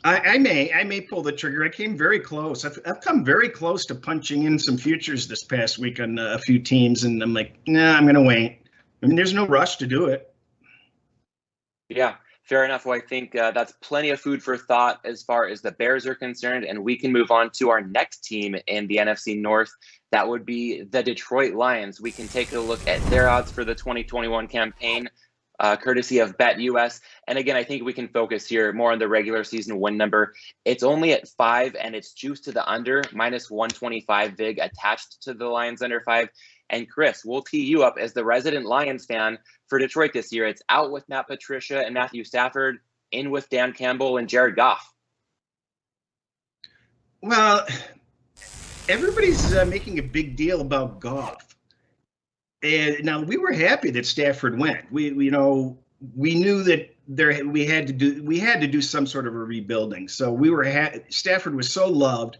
I, 0.04 0.34
I, 0.34 0.38
may, 0.38 0.70
I 0.70 0.84
may 0.84 1.00
pull 1.00 1.22
the 1.22 1.32
trigger. 1.32 1.64
I 1.64 1.70
came 1.70 1.96
very 1.96 2.20
close. 2.20 2.66
I've, 2.66 2.78
I've, 2.84 3.00
come 3.00 3.24
very 3.24 3.48
close 3.48 3.86
to 3.86 3.94
punching 3.94 4.42
in 4.42 4.58
some 4.58 4.76
futures 4.76 5.26
this 5.26 5.44
past 5.44 5.78
week 5.78 5.98
on 5.98 6.18
a 6.18 6.38
few 6.38 6.58
teams, 6.58 7.04
and 7.04 7.22
I'm 7.22 7.32
like, 7.32 7.56
nah, 7.66 7.94
I'm 7.94 8.04
gonna 8.04 8.22
wait. 8.22 8.60
I 9.02 9.06
mean, 9.06 9.16
there's 9.16 9.32
no 9.32 9.46
rush 9.46 9.76
to 9.76 9.86
do 9.86 10.06
it. 10.06 10.34
Yeah, 11.88 12.16
fair 12.42 12.66
enough. 12.66 12.84
Well, 12.84 12.98
I 12.98 13.00
think 13.00 13.34
uh, 13.34 13.52
that's 13.52 13.72
plenty 13.80 14.10
of 14.10 14.20
food 14.20 14.42
for 14.42 14.58
thought 14.58 15.00
as 15.06 15.22
far 15.22 15.48
as 15.48 15.62
the 15.62 15.72
Bears 15.72 16.06
are 16.06 16.14
concerned, 16.14 16.66
and 16.66 16.84
we 16.84 16.96
can 16.96 17.10
move 17.10 17.30
on 17.30 17.50
to 17.52 17.70
our 17.70 17.80
next 17.80 18.24
team 18.24 18.56
in 18.66 18.86
the 18.86 18.96
NFC 18.96 19.40
North. 19.40 19.70
That 20.12 20.28
would 20.28 20.44
be 20.44 20.82
the 20.82 21.02
Detroit 21.02 21.54
Lions. 21.54 22.02
We 22.02 22.10
can 22.12 22.28
take 22.28 22.52
a 22.52 22.60
look 22.60 22.86
at 22.86 23.02
their 23.06 23.30
odds 23.30 23.50
for 23.50 23.64
the 23.64 23.74
2021 23.74 24.48
campaign 24.48 25.08
uh, 25.60 25.76
courtesy 25.76 26.18
of 26.18 26.36
BetUS. 26.36 27.00
And 27.28 27.38
again, 27.38 27.56
I 27.56 27.64
think 27.64 27.84
we 27.84 27.92
can 27.92 28.08
focus 28.08 28.46
here 28.46 28.72
more 28.72 28.92
on 28.92 28.98
the 28.98 29.08
regular 29.08 29.44
season 29.44 29.78
win 29.78 29.96
number. 29.96 30.34
It's 30.64 30.82
only 30.82 31.12
at 31.12 31.28
five 31.28 31.76
and 31.76 31.94
it's 31.94 32.12
juiced 32.12 32.44
to 32.44 32.52
the 32.52 32.68
under, 32.68 33.02
minus 33.12 33.50
125 33.50 34.32
VIG 34.32 34.58
attached 34.58 35.22
to 35.22 35.34
the 35.34 35.46
Lions 35.46 35.82
under 35.82 36.00
five. 36.00 36.28
And 36.70 36.90
Chris, 36.90 37.24
we'll 37.24 37.42
tee 37.42 37.64
you 37.64 37.84
up 37.84 37.96
as 38.00 38.14
the 38.14 38.24
resident 38.24 38.66
Lions 38.66 39.04
fan 39.04 39.38
for 39.68 39.78
Detroit 39.78 40.12
this 40.12 40.32
year. 40.32 40.46
It's 40.46 40.62
out 40.68 40.90
with 40.90 41.08
Matt 41.08 41.28
Patricia 41.28 41.84
and 41.84 41.94
Matthew 41.94 42.24
Stafford, 42.24 42.78
in 43.12 43.30
with 43.30 43.48
Dan 43.48 43.72
Campbell 43.72 44.16
and 44.16 44.28
Jared 44.28 44.56
Goff. 44.56 44.92
Well, 47.20 47.66
everybody's 48.88 49.54
uh, 49.54 49.64
making 49.66 49.98
a 49.98 50.02
big 50.02 50.36
deal 50.36 50.60
about 50.60 51.00
Goff. 51.00 51.53
And 52.64 53.04
now 53.04 53.20
we 53.20 53.36
were 53.36 53.52
happy 53.52 53.90
that 53.90 54.06
Stafford 54.06 54.58
went. 54.58 54.90
We, 54.90 55.12
we 55.12 55.26
you 55.26 55.30
know, 55.30 55.78
we 56.16 56.34
knew 56.34 56.62
that 56.64 56.94
there 57.06 57.46
we 57.46 57.66
had 57.66 57.86
to 57.86 57.92
do 57.92 58.22
we 58.24 58.38
had 58.38 58.60
to 58.62 58.66
do 58.66 58.80
some 58.80 59.06
sort 59.06 59.26
of 59.26 59.34
a 59.34 59.38
rebuilding. 59.38 60.08
So 60.08 60.32
we 60.32 60.50
were 60.50 60.64
ha- 60.64 60.98
Stafford 61.10 61.54
was 61.54 61.70
so 61.70 61.88
loved. 61.88 62.38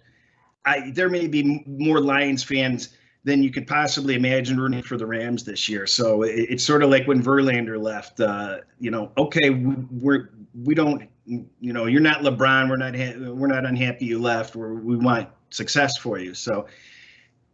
I 0.64 0.90
there 0.90 1.10
may 1.10 1.26
be 1.26 1.62
more 1.66 2.00
Lions 2.00 2.42
fans 2.42 2.96
than 3.24 3.42
you 3.42 3.50
could 3.50 3.66
possibly 3.66 4.14
imagine 4.14 4.58
rooting 4.58 4.82
for 4.82 4.96
the 4.96 5.06
Rams 5.06 5.44
this 5.44 5.68
year. 5.68 5.86
So 5.86 6.22
it, 6.22 6.46
it's 6.50 6.64
sort 6.64 6.82
of 6.82 6.90
like 6.90 7.06
when 7.06 7.22
Verlander 7.22 7.80
left. 7.80 8.20
Uh, 8.20 8.58
you 8.78 8.90
know, 8.90 9.12
okay, 9.18 9.50
we're 9.50 10.30
we 10.62 10.74
don't, 10.74 11.08
you 11.26 11.72
know, 11.72 11.86
you're 11.86 12.00
not 12.00 12.20
LeBron. 12.20 12.70
We're 12.70 12.76
not 12.76 12.94
ha- 12.94 13.32
we're 13.32 13.46
not 13.48 13.66
unhappy 13.66 14.06
you 14.06 14.18
left. 14.18 14.56
We're, 14.56 14.74
we 14.74 14.96
want 14.96 15.28
success 15.50 15.98
for 15.98 16.18
you. 16.18 16.34
So 16.34 16.66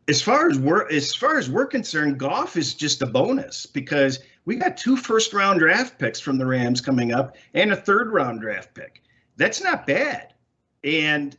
as 0.09 0.21
far 0.21 0.49
as 0.49 0.59
we're 0.59 0.89
as 0.91 1.15
far 1.15 1.39
as 1.39 1.51
we're 1.51 1.67
concerned, 1.67 2.19
Goff 2.19 2.57
is 2.57 2.75
just 2.75 3.03
a 3.03 3.07
bonus 3.07 3.67
because 3.67 4.21
we 4.45 4.57
got 4.57 4.77
two 4.77 4.97
first 4.97 5.33
round 5.33 5.61
draft 5.61 5.99
picks 5.99 6.21
from 6.21 6.39
the 6.39 6.47
Rams 6.47 6.81
coming 6.81 7.13
up 7.13 7.37
and 7.55 7.73
a 7.73 7.77
third 7.77 8.13
round 8.13 8.41
draft 8.41 8.75
pick. 8.75 9.03
That's 9.37 9.63
not 9.63 9.87
bad. 9.87 10.35
And 10.83 11.37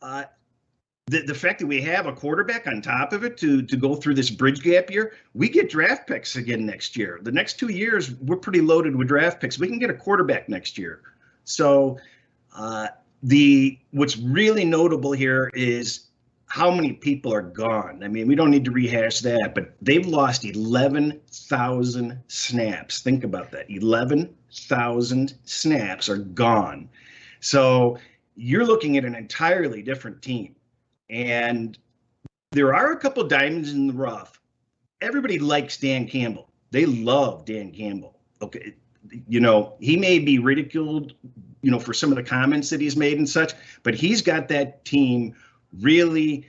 uh, 0.00 0.24
the 1.06 1.22
the 1.22 1.34
fact 1.34 1.58
that 1.60 1.66
we 1.66 1.80
have 1.82 2.06
a 2.06 2.12
quarterback 2.12 2.66
on 2.66 2.80
top 2.80 3.12
of 3.12 3.24
it 3.24 3.36
to 3.38 3.62
to 3.62 3.76
go 3.76 3.96
through 3.96 4.14
this 4.14 4.30
bridge 4.30 4.62
gap 4.62 4.90
year, 4.90 5.14
we 5.34 5.48
get 5.48 5.70
draft 5.70 6.06
picks 6.06 6.36
again 6.36 6.64
next 6.64 6.96
year. 6.96 7.18
The 7.22 7.32
next 7.32 7.58
two 7.58 7.72
years, 7.72 8.14
we're 8.20 8.36
pretty 8.36 8.60
loaded 8.60 8.94
with 8.94 9.08
draft 9.08 9.40
picks. 9.40 9.58
We 9.58 9.68
can 9.68 9.78
get 9.78 9.90
a 9.90 9.94
quarterback 9.94 10.48
next 10.48 10.78
year. 10.78 11.02
So 11.44 11.98
uh, 12.54 12.88
the 13.22 13.78
what's 13.90 14.16
really 14.16 14.64
notable 14.64 15.12
here 15.12 15.50
is 15.54 16.08
how 16.52 16.70
many 16.70 16.92
people 16.92 17.32
are 17.32 17.40
gone? 17.40 18.02
I 18.04 18.08
mean, 18.08 18.26
we 18.26 18.34
don't 18.34 18.50
need 18.50 18.66
to 18.66 18.70
rehash 18.70 19.20
that, 19.20 19.54
but 19.54 19.72
they've 19.80 20.06
lost 20.06 20.44
11,000 20.44 22.22
snaps. 22.26 23.00
Think 23.00 23.24
about 23.24 23.50
that. 23.52 23.70
11,000 23.70 25.34
snaps 25.44 26.10
are 26.10 26.18
gone. 26.18 26.90
So 27.40 27.96
you're 28.36 28.66
looking 28.66 28.98
at 28.98 29.06
an 29.06 29.14
entirely 29.14 29.80
different 29.80 30.20
team. 30.20 30.54
And 31.08 31.78
there 32.50 32.74
are 32.74 32.92
a 32.92 32.98
couple 32.98 33.24
diamonds 33.24 33.72
in 33.72 33.86
the 33.86 33.94
rough. 33.94 34.38
Everybody 35.00 35.38
likes 35.38 35.78
Dan 35.78 36.06
Campbell. 36.06 36.50
They 36.70 36.84
love 36.84 37.46
Dan 37.46 37.72
Campbell. 37.72 38.18
Okay. 38.42 38.74
You 39.26 39.40
know, 39.40 39.72
he 39.80 39.96
may 39.96 40.18
be 40.18 40.38
ridiculed, 40.38 41.14
you 41.62 41.70
know, 41.70 41.80
for 41.80 41.94
some 41.94 42.10
of 42.12 42.16
the 42.16 42.22
comments 42.22 42.68
that 42.68 42.80
he's 42.82 42.94
made 42.94 43.16
and 43.16 43.26
such, 43.26 43.54
but 43.84 43.94
he's 43.94 44.20
got 44.20 44.48
that 44.48 44.84
team 44.84 45.34
really 45.80 46.48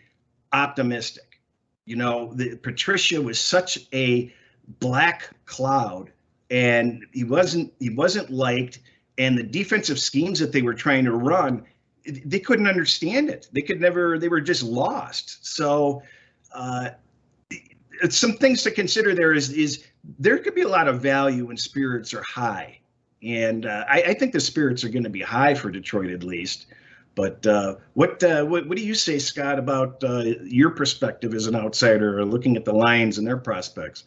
optimistic. 0.51 1.39
You 1.85 1.97
know, 1.97 2.33
the, 2.33 2.55
Patricia 2.55 3.21
was 3.21 3.39
such 3.39 3.79
a 3.93 4.33
black 4.79 5.29
cloud, 5.45 6.11
and 6.49 7.05
he 7.11 7.23
wasn't 7.23 7.73
he 7.79 7.89
wasn't 7.89 8.29
liked. 8.29 8.79
And 9.17 9.37
the 9.37 9.43
defensive 9.43 9.99
schemes 9.99 10.39
that 10.39 10.51
they 10.51 10.63
were 10.63 10.73
trying 10.73 11.05
to 11.05 11.11
run, 11.11 11.65
they 12.05 12.39
couldn't 12.39 12.67
understand 12.67 13.29
it. 13.29 13.47
They 13.51 13.61
could 13.61 13.81
never. 13.81 14.17
They 14.17 14.29
were 14.29 14.41
just 14.41 14.63
lost. 14.63 15.45
So, 15.45 16.01
uh, 16.53 16.91
some 18.09 18.33
things 18.33 18.63
to 18.63 18.71
consider 18.71 19.13
there 19.13 19.33
is 19.33 19.51
is 19.51 19.85
there 20.19 20.37
could 20.37 20.55
be 20.55 20.61
a 20.61 20.67
lot 20.67 20.87
of 20.87 21.01
value 21.01 21.45
when 21.47 21.57
spirits 21.57 22.13
are 22.13 22.23
high, 22.23 22.79
and 23.21 23.65
uh, 23.65 23.85
I, 23.89 24.01
I 24.01 24.13
think 24.13 24.33
the 24.33 24.39
spirits 24.39 24.83
are 24.83 24.89
going 24.89 25.03
to 25.03 25.09
be 25.09 25.21
high 25.21 25.53
for 25.53 25.69
Detroit 25.69 26.11
at 26.11 26.23
least. 26.23 26.67
But 27.15 27.45
uh, 27.45 27.75
what, 27.93 28.23
uh, 28.23 28.43
what 28.45 28.67
what 28.67 28.77
do 28.77 28.83
you 28.83 28.95
say, 28.95 29.19
Scott, 29.19 29.59
about 29.59 30.03
uh, 30.03 30.23
your 30.43 30.71
perspective 30.71 31.33
as 31.33 31.47
an 31.47 31.55
outsider 31.55 32.25
looking 32.25 32.57
at 32.57 32.65
the 32.65 32.73
Lions 32.73 33.17
and 33.17 33.27
their 33.27 33.37
prospects? 33.37 34.05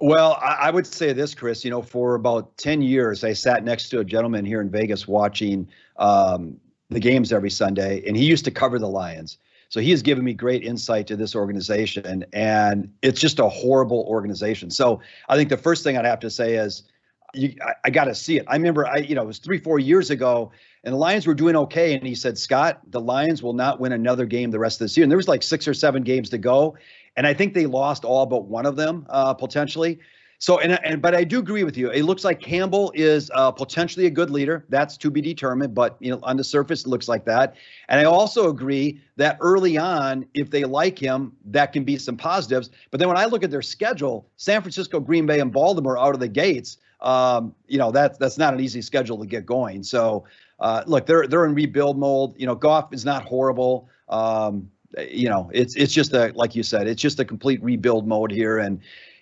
Well, 0.00 0.38
I, 0.42 0.58
I 0.62 0.70
would 0.70 0.86
say 0.86 1.12
this, 1.12 1.34
Chris. 1.34 1.64
You 1.64 1.70
know, 1.70 1.82
for 1.82 2.14
about 2.14 2.56
ten 2.56 2.82
years, 2.82 3.22
I 3.22 3.32
sat 3.32 3.64
next 3.64 3.90
to 3.90 4.00
a 4.00 4.04
gentleman 4.04 4.44
here 4.44 4.60
in 4.60 4.70
Vegas 4.70 5.06
watching 5.06 5.68
um, 5.98 6.56
the 6.90 7.00
games 7.00 7.32
every 7.32 7.50
Sunday, 7.50 8.02
and 8.06 8.16
he 8.16 8.24
used 8.24 8.44
to 8.46 8.50
cover 8.50 8.78
the 8.78 8.88
Lions. 8.88 9.38
So 9.68 9.80
he 9.80 9.90
has 9.90 10.02
given 10.02 10.24
me 10.24 10.32
great 10.32 10.64
insight 10.64 11.06
to 11.08 11.16
this 11.16 11.36
organization, 11.36 12.24
and 12.32 12.90
it's 13.02 13.20
just 13.20 13.38
a 13.38 13.48
horrible 13.48 14.04
organization. 14.08 14.70
So 14.70 15.00
I 15.28 15.36
think 15.36 15.50
the 15.50 15.58
first 15.58 15.84
thing 15.84 15.96
I'd 15.96 16.06
have 16.06 16.20
to 16.20 16.30
say 16.30 16.54
is, 16.54 16.84
you, 17.34 17.54
I, 17.62 17.72
I 17.84 17.90
got 17.90 18.04
to 18.04 18.14
see 18.14 18.38
it. 18.38 18.44
I 18.48 18.56
remember, 18.56 18.86
I 18.86 18.98
you 18.98 19.14
know, 19.14 19.22
it 19.22 19.26
was 19.26 19.38
three, 19.38 19.58
four 19.58 19.78
years 19.78 20.10
ago 20.10 20.52
and 20.84 20.94
the 20.94 20.98
Lions 20.98 21.26
were 21.26 21.34
doing 21.34 21.56
okay. 21.56 21.94
And 21.94 22.06
he 22.06 22.14
said, 22.14 22.38
Scott, 22.38 22.80
the 22.90 23.00
Lions 23.00 23.42
will 23.42 23.52
not 23.52 23.80
win 23.80 23.92
another 23.92 24.26
game 24.26 24.50
the 24.50 24.58
rest 24.58 24.80
of 24.80 24.86
this 24.86 24.96
year. 24.96 25.04
And 25.04 25.10
there 25.10 25.16
was 25.16 25.28
like 25.28 25.42
six 25.42 25.66
or 25.66 25.74
seven 25.74 26.02
games 26.02 26.30
to 26.30 26.38
go. 26.38 26.76
And 27.16 27.26
I 27.26 27.34
think 27.34 27.52
they 27.52 27.66
lost 27.66 28.04
all 28.04 28.26
but 28.26 28.44
one 28.44 28.64
of 28.64 28.76
them 28.76 29.04
uh, 29.10 29.34
potentially. 29.34 29.98
So, 30.40 30.60
and, 30.60 30.78
and 30.84 31.02
but 31.02 31.16
I 31.16 31.24
do 31.24 31.40
agree 31.40 31.64
with 31.64 31.76
you. 31.76 31.90
It 31.90 32.04
looks 32.04 32.24
like 32.24 32.40
Campbell 32.40 32.92
is 32.94 33.28
uh, 33.34 33.50
potentially 33.50 34.06
a 34.06 34.10
good 34.10 34.30
leader. 34.30 34.64
That's 34.68 34.96
to 34.98 35.10
be 35.10 35.20
determined. 35.20 35.74
But 35.74 35.96
you 35.98 36.12
know, 36.12 36.20
on 36.22 36.36
the 36.36 36.44
surface, 36.44 36.84
it 36.84 36.88
looks 36.88 37.08
like 37.08 37.24
that. 37.24 37.56
And 37.88 37.98
I 37.98 38.04
also 38.04 38.48
agree 38.48 39.00
that 39.16 39.36
early 39.40 39.76
on, 39.76 40.24
if 40.34 40.48
they 40.48 40.62
like 40.62 40.96
him, 40.96 41.32
that 41.46 41.72
can 41.72 41.82
be 41.82 41.98
some 41.98 42.16
positives. 42.16 42.70
But 42.92 43.00
then 43.00 43.08
when 43.08 43.16
I 43.16 43.24
look 43.24 43.42
at 43.42 43.50
their 43.50 43.62
schedule, 43.62 44.28
San 44.36 44.62
Francisco, 44.62 45.00
Green 45.00 45.26
Bay, 45.26 45.40
and 45.40 45.50
Baltimore 45.50 45.98
out 45.98 46.14
of 46.14 46.20
the 46.20 46.28
gates, 46.28 46.78
um, 47.00 47.54
you 47.66 47.78
know, 47.78 47.90
that's 47.90 48.18
that's 48.18 48.38
not 48.38 48.54
an 48.54 48.60
easy 48.60 48.82
schedule 48.82 49.18
to 49.18 49.26
get 49.26 49.46
going. 49.46 49.82
So 49.82 50.24
uh, 50.60 50.82
look, 50.86 51.06
they're 51.06 51.26
they're 51.26 51.44
in 51.44 51.54
rebuild 51.54 51.98
mode. 51.98 52.34
You 52.36 52.46
know, 52.46 52.54
Goff 52.54 52.92
is 52.92 53.04
not 53.04 53.22
horrible. 53.24 53.88
Um, 54.08 54.70
you 54.98 55.28
know, 55.28 55.50
it's 55.52 55.76
it's 55.76 55.92
just 55.92 56.12
a 56.12 56.32
like 56.34 56.56
you 56.56 56.62
said, 56.62 56.88
it's 56.88 57.00
just 57.00 57.20
a 57.20 57.24
complete 57.24 57.62
rebuild 57.62 58.06
mode 58.06 58.30
here, 58.30 58.58
and 58.58 58.80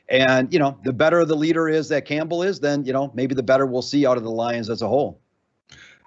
and 0.08 0.52
you 0.52 0.58
know, 0.58 0.78
the 0.84 0.92
better 0.92 1.24
the 1.24 1.36
leader 1.36 1.68
is 1.68 1.88
that 1.88 2.06
Campbell 2.06 2.42
is, 2.42 2.60
then 2.60 2.84
you 2.84 2.92
know 2.92 3.10
maybe 3.14 3.34
the 3.34 3.42
better 3.42 3.66
we'll 3.66 3.82
see 3.82 4.06
out 4.06 4.16
of 4.16 4.22
the 4.22 4.30
Lions 4.30 4.70
as 4.70 4.82
a 4.82 4.88
whole. 4.88 5.20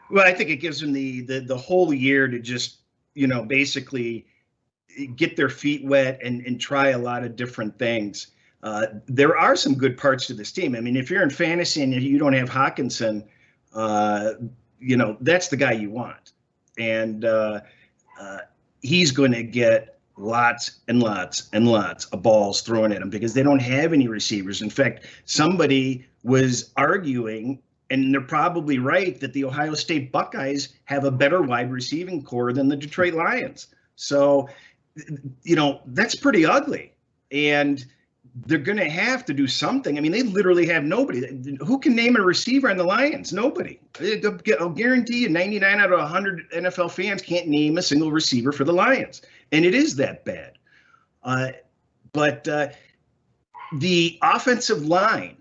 Well, 0.10 0.25
I 0.25 0.34
think 0.34 0.49
it 0.49 0.58
gives 0.58 0.79
them 0.79 0.93
the 0.93 1.21
the 1.21 1.39
the 1.41 1.58
whole 1.58 1.93
year 1.93 2.27
to 2.27 2.39
just 2.39 2.79
you 3.13 3.27
know 3.27 3.43
basically 3.43 4.25
get 5.15 5.36
their 5.36 5.49
feet 5.49 5.86
wet 5.86 6.19
and 6.23 6.41
and 6.45 6.60
try 6.60 6.89
a 6.89 6.97
lot 6.97 7.23
of 7.23 7.36
different 7.36 7.77
things. 7.77 8.27
Uh, 8.61 8.87
there 9.07 9.37
are 9.37 9.55
some 9.55 9.73
good 9.73 9.97
parts 9.97 10.27
to 10.27 10.33
this 10.33 10.51
team. 10.51 10.75
I 10.75 10.81
mean, 10.81 10.97
if 10.97 11.09
you're 11.09 11.23
in 11.23 11.29
fantasy 11.29 11.81
and 11.81 11.93
you 11.93 12.17
don't 12.17 12.33
have 12.33 12.49
Hockenson, 12.49 13.25
uh, 13.73 14.31
you 14.79 14.97
know, 14.97 15.17
that's 15.21 15.47
the 15.47 15.57
guy 15.57 15.71
you 15.71 15.89
want. 15.89 16.33
And 16.77 17.25
uh, 17.25 17.61
uh, 18.19 18.37
he's 18.81 19.11
going 19.11 19.31
to 19.31 19.43
get 19.43 19.99
lots 20.17 20.79
and 20.89 21.01
lots 21.01 21.49
and 21.53 21.67
lots 21.67 22.05
of 22.05 22.21
balls 22.21 22.61
thrown 22.61 22.91
at 22.91 23.01
him 23.01 23.09
because 23.09 23.33
they 23.33 23.43
don't 23.43 23.61
have 23.61 23.93
any 23.93 24.07
receivers. 24.07 24.61
In 24.61 24.69
fact, 24.69 25.05
somebody 25.25 26.05
was 26.23 26.71
arguing, 26.75 27.61
and 27.89 28.13
they're 28.13 28.21
probably 28.21 28.77
right, 28.77 29.19
that 29.21 29.31
the 29.33 29.45
Ohio 29.45 29.73
State 29.73 30.11
Buckeyes 30.11 30.69
have 30.85 31.05
a 31.05 31.11
better 31.11 31.41
wide 31.41 31.71
receiving 31.71 32.23
corps 32.23 32.51
than 32.51 32.67
the 32.67 32.75
Detroit 32.75 33.13
Lions. 33.13 33.67
So, 33.95 34.49
you 35.43 35.55
know, 35.55 35.81
that's 35.87 36.15
pretty 36.15 36.45
ugly. 36.45 36.93
And 37.31 37.85
they're 38.45 38.58
going 38.58 38.78
to 38.78 38.89
have 38.89 39.25
to 39.25 39.34
do 39.34 39.47
something. 39.47 39.97
I 39.97 40.02
mean, 40.02 40.12
they 40.12 40.23
literally 40.23 40.65
have 40.67 40.84
nobody. 40.84 41.58
Who 41.65 41.80
can 41.80 41.95
name 41.95 42.15
a 42.15 42.21
receiver 42.21 42.69
in 42.69 42.78
the 42.78 42.84
Lions? 42.84 43.34
Nobody. 43.34 43.80
I'll 44.60 44.69
guarantee 44.69 45.21
you 45.21 45.30
99 45.30 45.80
out 45.80 45.91
of 45.91 45.99
100 45.99 46.49
NFL 46.52 46.91
fans 46.91 47.21
can't 47.21 47.47
name 47.47 47.78
a 47.78 47.82
single 47.82 48.12
receiver 48.12 48.52
for 48.52 48.63
the 48.63 48.73
Lions. 48.73 49.21
And 49.52 49.65
it 49.65 49.73
is 49.73 49.95
that 49.97 50.25
bad. 50.25 50.54
Uh, 51.23 51.49
but 52.13 52.47
uh, 52.47 52.69
the 53.78 54.17
offensive 54.21 54.86
line 54.86 55.38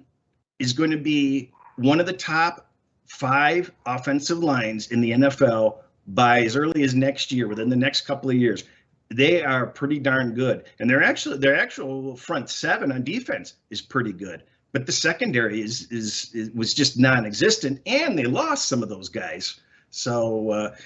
is 0.59 0.73
going 0.73 0.91
to 0.91 0.99
be 0.99 1.53
one 1.77 2.01
of 2.01 2.07
the 2.07 2.13
top 2.13 2.71
five 3.07 3.71
offensive 3.87 4.39
lines 4.39 4.91
in 4.91 5.01
the 5.01 5.13
NFL 5.13 5.79
by 6.09 6.41
as 6.41 6.57
early 6.57 6.83
as 6.83 6.95
next 6.95 7.31
year, 7.31 7.49
within 7.49 7.69
the 7.69 7.77
next 7.77 8.03
couple 8.03 8.31
of 8.31 8.37
years, 8.37 8.65
they 9.11 9.43
are 9.43 9.67
pretty 9.67 9.99
darn 9.99 10.35
good. 10.35 10.65
And 10.79 10.89
their 10.89 11.03
actually 11.03 11.39
their 11.39 11.57
actual 11.57 12.17
front 12.17 12.51
seven 12.51 12.93
on 12.93 13.05
defense 13.05 13.55
is 13.71 13.81
pretty 13.81 14.13
good. 14.13 14.43
But 14.73 14.87
the 14.87 14.93
secondary 14.93 15.63
is 15.63 15.91
is, 15.91 16.31
is 16.35 16.51
was 16.51 16.75
just 16.75 16.99
non-existent, 16.99 17.81
and 17.87 18.19
they 18.19 18.25
lost 18.25 18.69
some 18.69 18.83
of 18.83 18.89
those 18.89 19.09
guys. 19.09 19.61
So 19.91 20.51
uh, 20.51 20.77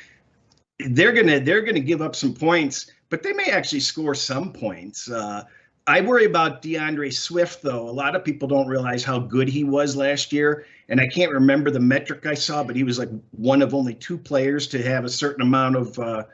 they're 0.78 1.12
gonna 1.12 1.40
they're 1.40 1.62
gonna 1.62 1.80
give 1.80 2.00
up 2.00 2.14
some 2.14 2.32
points, 2.32 2.90
but 3.10 3.22
they 3.22 3.32
may 3.32 3.50
actually 3.50 3.80
score 3.80 4.14
some 4.14 4.52
points. 4.52 5.10
Uh, 5.10 5.44
I 5.88 6.00
worry 6.00 6.26
about 6.26 6.62
D'Andre 6.62 7.10
Swift 7.10 7.60
though. 7.62 7.88
A 7.88 7.90
lot 7.90 8.14
of 8.14 8.24
people 8.24 8.46
don't 8.46 8.68
realize 8.68 9.02
how 9.02 9.18
good 9.18 9.48
he 9.48 9.64
was 9.64 9.96
last 9.96 10.32
year, 10.32 10.64
and 10.88 11.00
I 11.00 11.08
can't 11.08 11.32
remember 11.32 11.72
the 11.72 11.80
metric 11.80 12.24
I 12.24 12.34
saw, 12.34 12.62
but 12.62 12.76
he 12.76 12.84
was 12.84 13.00
like 13.00 13.10
one 13.32 13.62
of 13.62 13.74
only 13.74 13.94
two 13.94 14.16
players 14.16 14.68
to 14.68 14.82
have 14.82 15.04
a 15.04 15.10
certain 15.10 15.42
amount 15.42 15.74
of 15.74 15.98
uh, 15.98 16.24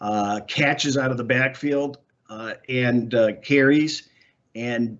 uh, 0.00 0.40
catches 0.46 0.96
out 0.96 1.10
of 1.10 1.16
the 1.16 1.24
backfield 1.24 1.98
uh, 2.28 2.54
and 2.68 3.14
uh, 3.14 3.32
carries, 3.42 4.08
and 4.54 4.98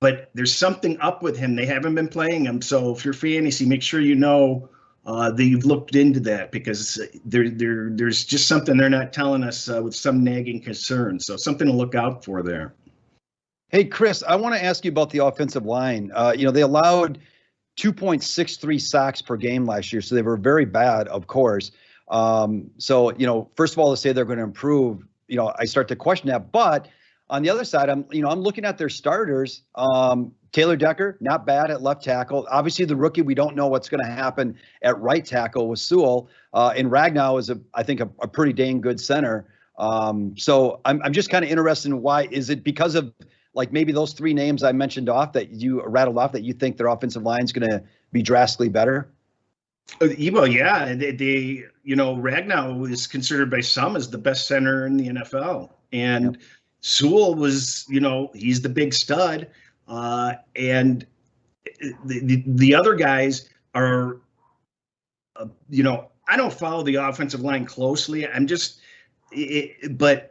but 0.00 0.30
there's 0.34 0.54
something 0.54 0.98
up 1.00 1.22
with 1.22 1.36
him. 1.36 1.56
They 1.56 1.66
haven't 1.66 1.94
been 1.94 2.08
playing 2.08 2.46
him, 2.46 2.62
so 2.62 2.94
if 2.94 3.04
you're 3.04 3.14
fantasy, 3.14 3.66
make 3.66 3.82
sure 3.82 4.00
you 4.00 4.14
know 4.14 4.68
uh, 5.06 5.30
that 5.30 5.44
you've 5.44 5.64
looked 5.64 5.94
into 5.94 6.20
that 6.20 6.52
because 6.52 7.00
there, 7.24 7.48
there, 7.48 7.90
there's 7.90 8.24
just 8.24 8.46
something 8.46 8.76
they're 8.76 8.90
not 8.90 9.12
telling 9.12 9.42
us 9.42 9.68
uh, 9.68 9.82
with 9.82 9.94
some 9.94 10.22
nagging 10.22 10.60
concern. 10.60 11.18
So 11.18 11.36
something 11.36 11.66
to 11.66 11.72
look 11.72 11.94
out 11.94 12.24
for 12.24 12.42
there. 12.42 12.74
Hey, 13.68 13.84
Chris, 13.84 14.22
I 14.26 14.36
want 14.36 14.54
to 14.54 14.64
ask 14.64 14.84
you 14.84 14.90
about 14.90 15.10
the 15.10 15.24
offensive 15.24 15.64
line. 15.64 16.10
Uh, 16.14 16.34
you 16.36 16.44
know, 16.44 16.50
they 16.50 16.62
allowed 16.62 17.18
2.63 17.78 18.80
sacks 18.80 19.22
per 19.22 19.36
game 19.36 19.64
last 19.64 19.92
year, 19.92 20.02
so 20.02 20.14
they 20.14 20.22
were 20.22 20.36
very 20.36 20.64
bad, 20.64 21.08
of 21.08 21.26
course. 21.26 21.70
Um, 22.10 22.70
so, 22.78 23.16
you 23.16 23.26
know, 23.26 23.48
first 23.54 23.72
of 23.72 23.78
all, 23.78 23.90
to 23.92 23.96
say 23.96 24.12
they're 24.12 24.24
going 24.24 24.38
to 24.38 24.44
improve, 24.44 25.04
you 25.28 25.36
know, 25.36 25.52
I 25.58 25.64
start 25.64 25.88
to 25.88 25.96
question 25.96 26.28
that. 26.28 26.52
But 26.52 26.88
on 27.30 27.42
the 27.42 27.50
other 27.50 27.64
side, 27.64 27.88
I'm, 27.88 28.04
you 28.10 28.20
know, 28.20 28.28
I'm 28.28 28.40
looking 28.40 28.64
at 28.64 28.76
their 28.76 28.88
starters. 28.88 29.62
Um, 29.76 30.32
Taylor 30.52 30.76
Decker, 30.76 31.16
not 31.20 31.46
bad 31.46 31.70
at 31.70 31.80
left 31.80 32.02
tackle. 32.02 32.46
Obviously, 32.50 32.84
the 32.84 32.96
rookie, 32.96 33.22
we 33.22 33.36
don't 33.36 33.54
know 33.54 33.68
what's 33.68 33.88
going 33.88 34.02
to 34.04 34.10
happen 34.10 34.58
at 34.82 34.98
right 35.00 35.24
tackle 35.24 35.68
with 35.68 35.78
Sewell. 35.78 36.28
Uh, 36.52 36.74
and 36.76 36.90
Ragnow 36.90 37.38
is, 37.38 37.50
a, 37.50 37.60
I 37.72 37.84
think, 37.84 38.00
a, 38.00 38.10
a 38.20 38.26
pretty 38.26 38.52
dang 38.52 38.80
good 38.80 39.00
center. 39.00 39.46
Um, 39.78 40.36
so 40.36 40.80
I'm, 40.84 41.00
I'm 41.02 41.12
just 41.12 41.30
kind 41.30 41.44
of 41.44 41.50
interested 41.50 41.88
in 41.88 42.02
why 42.02 42.28
is 42.30 42.50
it 42.50 42.64
because 42.64 42.96
of 42.96 43.14
like 43.54 43.72
maybe 43.72 43.92
those 43.92 44.12
three 44.12 44.34
names 44.34 44.62
I 44.62 44.72
mentioned 44.72 45.08
off 45.08 45.32
that 45.32 45.50
you 45.50 45.82
rattled 45.82 46.18
off 46.18 46.32
that 46.32 46.42
you 46.42 46.52
think 46.52 46.76
their 46.76 46.88
offensive 46.88 47.22
line 47.22 47.44
is 47.44 47.52
going 47.52 47.68
to 47.68 47.82
be 48.12 48.22
drastically 48.22 48.68
better? 48.68 49.10
Uh, 50.00 50.08
well, 50.32 50.46
yeah, 50.46 50.94
they, 50.94 51.12
they, 51.12 51.64
you 51.84 51.96
know, 51.96 52.16
Ragnow 52.16 52.90
is 52.90 53.06
considered 53.06 53.50
by 53.50 53.60
some 53.60 53.96
as 53.96 54.10
the 54.10 54.18
best 54.18 54.46
center 54.46 54.86
in 54.86 54.96
the 54.96 55.08
NFL, 55.08 55.70
and 55.92 56.34
yep. 56.36 56.42
Sewell 56.80 57.34
was, 57.34 57.86
you 57.88 58.00
know, 58.00 58.30
he's 58.34 58.60
the 58.60 58.68
big 58.68 58.94
stud, 58.94 59.48
uh, 59.88 60.34
and 60.56 61.06
the, 62.04 62.20
the, 62.20 62.44
the 62.46 62.74
other 62.74 62.94
guys 62.94 63.48
are, 63.74 64.20
uh, 65.36 65.46
you 65.68 65.82
know, 65.82 66.10
I 66.28 66.36
don't 66.36 66.52
follow 66.52 66.82
the 66.82 66.96
offensive 66.96 67.40
line 67.40 67.64
closely. 67.64 68.26
I'm 68.26 68.46
just, 68.46 68.80
it, 69.32 69.98
but 69.98 70.29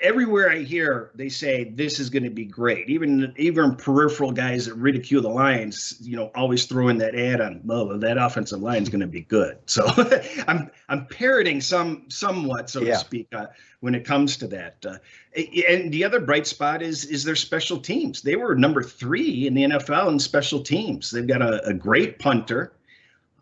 everywhere 0.00 0.50
I 0.50 0.58
hear, 0.58 1.10
they 1.14 1.28
say 1.28 1.64
this 1.64 1.98
is 1.98 2.10
going 2.10 2.22
to 2.22 2.30
be 2.30 2.44
great. 2.44 2.88
Even 2.88 3.32
even 3.36 3.74
peripheral 3.76 4.32
guys 4.32 4.66
that 4.66 4.74
ridicule 4.74 5.22
the 5.22 5.28
Lions, 5.28 5.96
you 6.00 6.16
know, 6.16 6.30
always 6.34 6.66
throw 6.66 6.88
in 6.88 6.98
that 6.98 7.14
ad 7.14 7.40
on, 7.40 7.60
well, 7.64 7.98
that 7.98 8.18
offensive 8.18 8.60
line 8.60 8.82
is 8.82 8.88
going 8.88 9.00
to 9.00 9.06
be 9.06 9.22
good. 9.22 9.58
So 9.68 9.86
I'm 10.48 10.70
I'm 10.88 11.06
parroting 11.06 11.60
some 11.60 12.04
somewhat, 12.08 12.68
so 12.70 12.80
yeah. 12.80 12.94
to 12.94 12.98
speak, 12.98 13.28
uh, 13.32 13.46
when 13.80 13.94
it 13.94 14.04
comes 14.04 14.36
to 14.38 14.48
that. 14.48 14.84
Uh, 14.84 14.98
and 15.68 15.92
the 15.92 16.04
other 16.04 16.20
bright 16.20 16.46
spot 16.46 16.82
is 16.82 17.04
is 17.04 17.22
their 17.22 17.36
special 17.36 17.78
teams. 17.78 18.22
They 18.22 18.34
were 18.34 18.54
number 18.56 18.82
three 18.82 19.46
in 19.46 19.54
the 19.54 19.64
NFL 19.64 20.08
in 20.08 20.18
special 20.18 20.62
teams. 20.62 21.10
They've 21.10 21.26
got 21.26 21.42
a, 21.42 21.64
a 21.64 21.74
great 21.74 22.18
punter, 22.18 22.72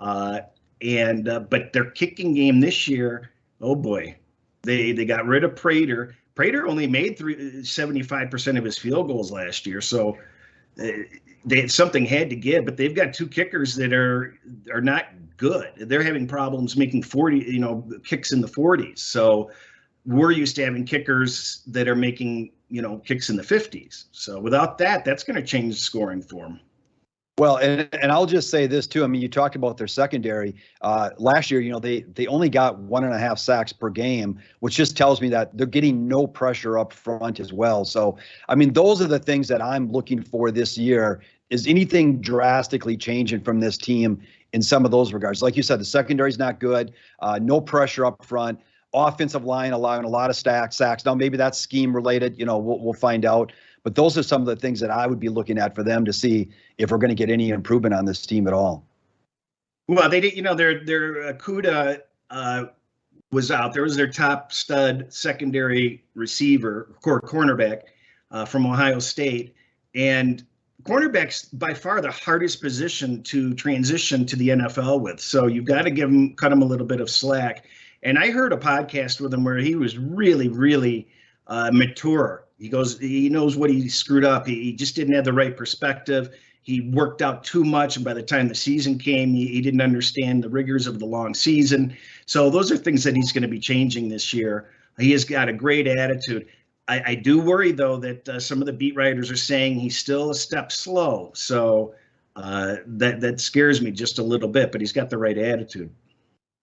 uh, 0.01 0.41
and 0.83 1.29
uh, 1.29 1.41
but 1.41 1.73
their 1.73 1.91
kicking 1.91 2.35
game 2.35 2.61
this 2.61 2.87
year, 2.87 3.31
oh 3.63 3.75
boy, 3.77 4.17
they 4.63 4.93
they 4.93 5.07
got 5.07 5.27
rid 5.27 5.45
of 5.45 5.57
Prater 5.57 6.15
Prater 6.37 6.69
only 6.69 6.87
made 6.87 7.19
three, 7.19 7.35
75% 7.63 8.59
of 8.59 8.65
his 8.65 8.79
field 8.79 9.09
goals 9.09 9.33
last 9.33 9.67
year. 9.67 9.81
So 9.81 10.19
uh, 10.81 10.89
they 11.45 11.67
something 11.67 12.05
had 12.05 12.31
to 12.31 12.37
give, 12.37 12.65
but 12.65 12.77
they've 12.77 12.95
got 12.95 13.15
two 13.15 13.27
kickers 13.27 13.75
that 13.77 13.93
are 13.93 14.39
are 14.71 14.83
not 14.83 15.07
good. 15.39 15.73
They're 15.77 16.03
having 16.03 16.29
problems 16.29 16.77
making 16.77 17.03
40, 17.03 17.39
you 17.39 17.59
know, 17.59 17.89
kicks 18.05 18.33
in 18.33 18.41
the 18.41 18.49
40s. 18.49 18.99
So 18.99 19.51
we're 20.05 20.31
used 20.31 20.57
to 20.57 20.65
having 20.65 20.85
kickers 20.85 21.63
that 21.67 21.89
are 21.89 21.97
making, 21.97 22.53
you 22.69 22.83
know, 22.83 22.99
kicks 22.99 23.31
in 23.31 23.37
the 23.37 23.43
50s. 23.43 24.05
So 24.13 24.39
without 24.39 24.79
that, 24.79 25.05
that's 25.05 25.25
going 25.25 25.37
to 25.37 25.43
change 25.43 25.81
scoring 25.81 26.23
for 26.23 26.45
them. 26.45 26.61
Well, 27.39 27.59
and, 27.59 27.87
and 28.01 28.11
I'll 28.11 28.25
just 28.25 28.49
say 28.49 28.67
this 28.67 28.87
too. 28.87 29.05
I 29.05 29.09
mean, 29.09 29.21
you 29.21 29.29
talked 29.29 29.57
about 29.57 29.77
their 29.77 29.87
secondary. 29.87 30.55
Uh, 30.81 31.11
last 31.19 31.51
year, 31.51 31.61
you 31.61 31.71
know, 31.71 31.79
they 31.79 32.01
they 32.01 32.27
only 32.29 32.49
got 32.49 32.79
one 32.79 33.05
and 33.05 33.13
a 33.13 33.19
half 33.19 33.39
sacks 33.39 33.75
per 33.75 33.91
game, 33.91 34.41
which 34.61 34.75
just 34.75 34.97
tells 34.97 35.21
me 35.21 35.29
that 35.29 35.55
they're 35.55 35.67
getting 35.67 36.09
no 36.09 36.27
pressure 36.27 36.79
up 36.79 36.95
front 36.95 37.39
as 37.39 37.53
well. 37.53 37.85
So, 37.85 38.17
I 38.49 38.55
mean, 38.55 38.73
those 38.73 39.03
are 39.03 39.07
the 39.07 39.19
things 39.19 39.49
that 39.49 39.61
I'm 39.61 39.93
looking 39.93 40.23
for 40.23 40.51
this 40.51 40.79
year. 40.79 41.21
Is 41.51 41.67
anything 41.67 42.23
drastically 42.23 42.97
changing 42.97 43.43
from 43.43 43.61
this 43.61 43.77
team 43.77 44.23
in 44.55 44.63
some 44.63 44.87
of 44.87 44.91
those 44.91 45.13
regards? 45.13 45.43
Like 45.43 45.57
you 45.57 45.63
said, 45.63 45.79
the 45.79 45.85
secondary's 45.85 46.39
not 46.39 46.59
good. 46.59 46.95
Uh, 47.21 47.39
no 47.41 47.61
pressure 47.61 48.07
up 48.07 48.25
front. 48.25 48.61
Offensive 48.95 49.45
line 49.45 49.73
allowing 49.73 50.07
a 50.07 50.09
lot 50.09 50.31
of 50.31 50.37
sacks. 50.37 51.05
Now, 51.05 51.15
maybe 51.15 51.37
that's 51.37 51.59
scheme 51.61 51.95
related. 51.95 52.39
You 52.39 52.47
know, 52.47 52.57
we'll 52.57 52.81
we'll 52.81 52.95
find 52.95 53.27
out. 53.27 53.53
But 53.87 53.95
those 53.95 54.19
are 54.19 54.25
some 54.25 54.41
of 54.41 54.49
the 54.49 54.57
things 54.57 54.81
that 54.81 54.91
I 54.91 55.07
would 55.07 55.21
be 55.21 55.29
looking 55.29 55.59
at 55.59 55.77
for 55.77 55.85
them 55.85 56.05
to 56.07 56.13
see 56.13 56.51
if 56.77 56.91
we're 56.91 56.99
going 56.99 57.11
to 57.11 57.15
get 57.15 57.31
any 57.31 57.51
improvement 57.51 57.95
on 57.95 58.05
this 58.05 58.27
team 58.27 58.49
at 58.49 58.53
all. 58.53 58.85
Well, 59.87 60.11
they 60.11 60.21
did. 60.21 60.35
You 60.35 60.43
know, 60.43 60.57
their 60.57 60.85
their 60.85 61.29
uh, 61.29 61.33
Kuda 61.35 62.01
uh, 62.29 62.65
was 63.31 63.53
out. 63.53 63.75
There 63.75 63.85
was 63.85 63.95
their 63.95 64.11
top 64.11 64.53
stud 64.53 65.07
secondary 65.15 66.03
receiver, 66.17 66.97
core 67.01 67.21
cornerback 67.21 67.83
uh, 68.33 68.45
from 68.45 68.67
Ohio 68.67 68.99
State, 68.99 69.55
and 69.95 70.45
cornerbacks 70.83 71.47
by 71.57 71.73
far 71.73 72.01
the 72.01 72.11
hardest 72.11 72.61
position 72.61 73.23
to 73.23 73.55
transition 73.55 74.27
to 74.27 74.35
the 74.35 74.49
NFL 74.49 75.01
with. 75.01 75.21
So 75.21 75.47
you've 75.47 75.65
got 75.65 75.83
to 75.83 75.93
give 75.93 76.11
them 76.11 76.35
cut 76.35 76.49
them 76.49 76.63
a 76.63 76.67
little 76.67 76.89
bit 76.89 77.01
of 77.01 77.09
slack. 77.09 77.67
And 78.03 78.19
I 78.19 78.33
heard 78.33 78.53
a 78.53 78.57
podcast 78.57 79.21
with 79.21 79.33
him 79.33 79.45
where 79.45 79.59
he 79.59 79.77
was 79.77 79.97
really, 79.97 80.49
really 80.49 81.07
uh, 81.47 81.71
mature 81.73 82.46
he 82.59 82.69
goes, 82.69 82.99
he 82.99 83.29
knows 83.29 83.57
what 83.57 83.71
he 83.71 83.89
screwed 83.89 84.25
up. 84.25 84.47
He, 84.47 84.63
he, 84.65 84.73
just 84.73 84.95
didn't 84.97 85.15
have 85.15 85.25
the 85.25 85.33
right 85.33 85.57
perspective. 85.57 86.31
He 86.63 86.81
worked 86.81 87.23
out 87.23 87.45
too 87.45 87.65
much, 87.65 87.97
and 87.97 88.05
by 88.05 88.15
the 88.15 88.23
time 88.23 88.49
the 88.49 88.55
season 88.55 88.99
came, 88.99 89.33
he, 89.35 89.47
he 89.47 89.61
didn't 89.61 89.83
understand 89.83 90.43
the 90.43 90.49
rigors 90.49 90.87
of 90.87 90.99
the 90.99 91.05
long 91.05 91.35
season. 91.35 91.97
So 92.25 92.51
those 92.51 92.73
are 92.73 92.77
things 92.77 93.05
that 93.05 93.15
he's 93.15 93.31
going 93.31 93.43
to 93.43 93.49
be 93.49 93.61
changing 93.61 94.09
this 94.09 94.33
year. 94.33 94.71
He 94.99 95.13
has 95.13 95.25
got 95.25 95.49
a 95.49 95.53
great 95.53 95.87
attitude. 95.87 96.49
I, 96.89 97.03
I 97.07 97.15
do 97.15 97.41
worry 97.41 97.73
though 97.73 97.99
that 97.99 98.29
uh, 98.29 98.41
some 98.41 98.61
of 98.61 98.67
the 98.67 98.73
beat 98.73 98.97
writers 98.97 99.31
are 99.31 99.37
saying 99.37 99.79
he's 99.79 99.99
still 99.99 100.31
a 100.31 100.35
step 100.35 100.73
slow. 100.73 101.33
So 101.35 101.95
uh, 102.37 102.77
that 102.87 103.21
that 103.21 103.41
scares 103.41 103.81
me 103.83 103.91
just 103.91 104.19
a 104.19 104.23
little 104.23 104.49
bit. 104.49 104.73
But 104.73 104.81
he's 104.81 104.93
got 104.93 105.11
the 105.11 105.19
right 105.19 105.37
attitude. 105.37 105.91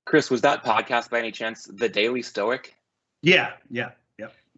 Chris, 0.05 0.29
was 0.29 0.41
that 0.41 0.63
podcast 0.63 1.09
by 1.09 1.19
any 1.19 1.31
chance 1.31 1.65
the 1.65 1.89
Daily 1.89 2.21
Stoic? 2.21 2.75
Yeah, 3.21 3.53
yeah. 3.69 3.91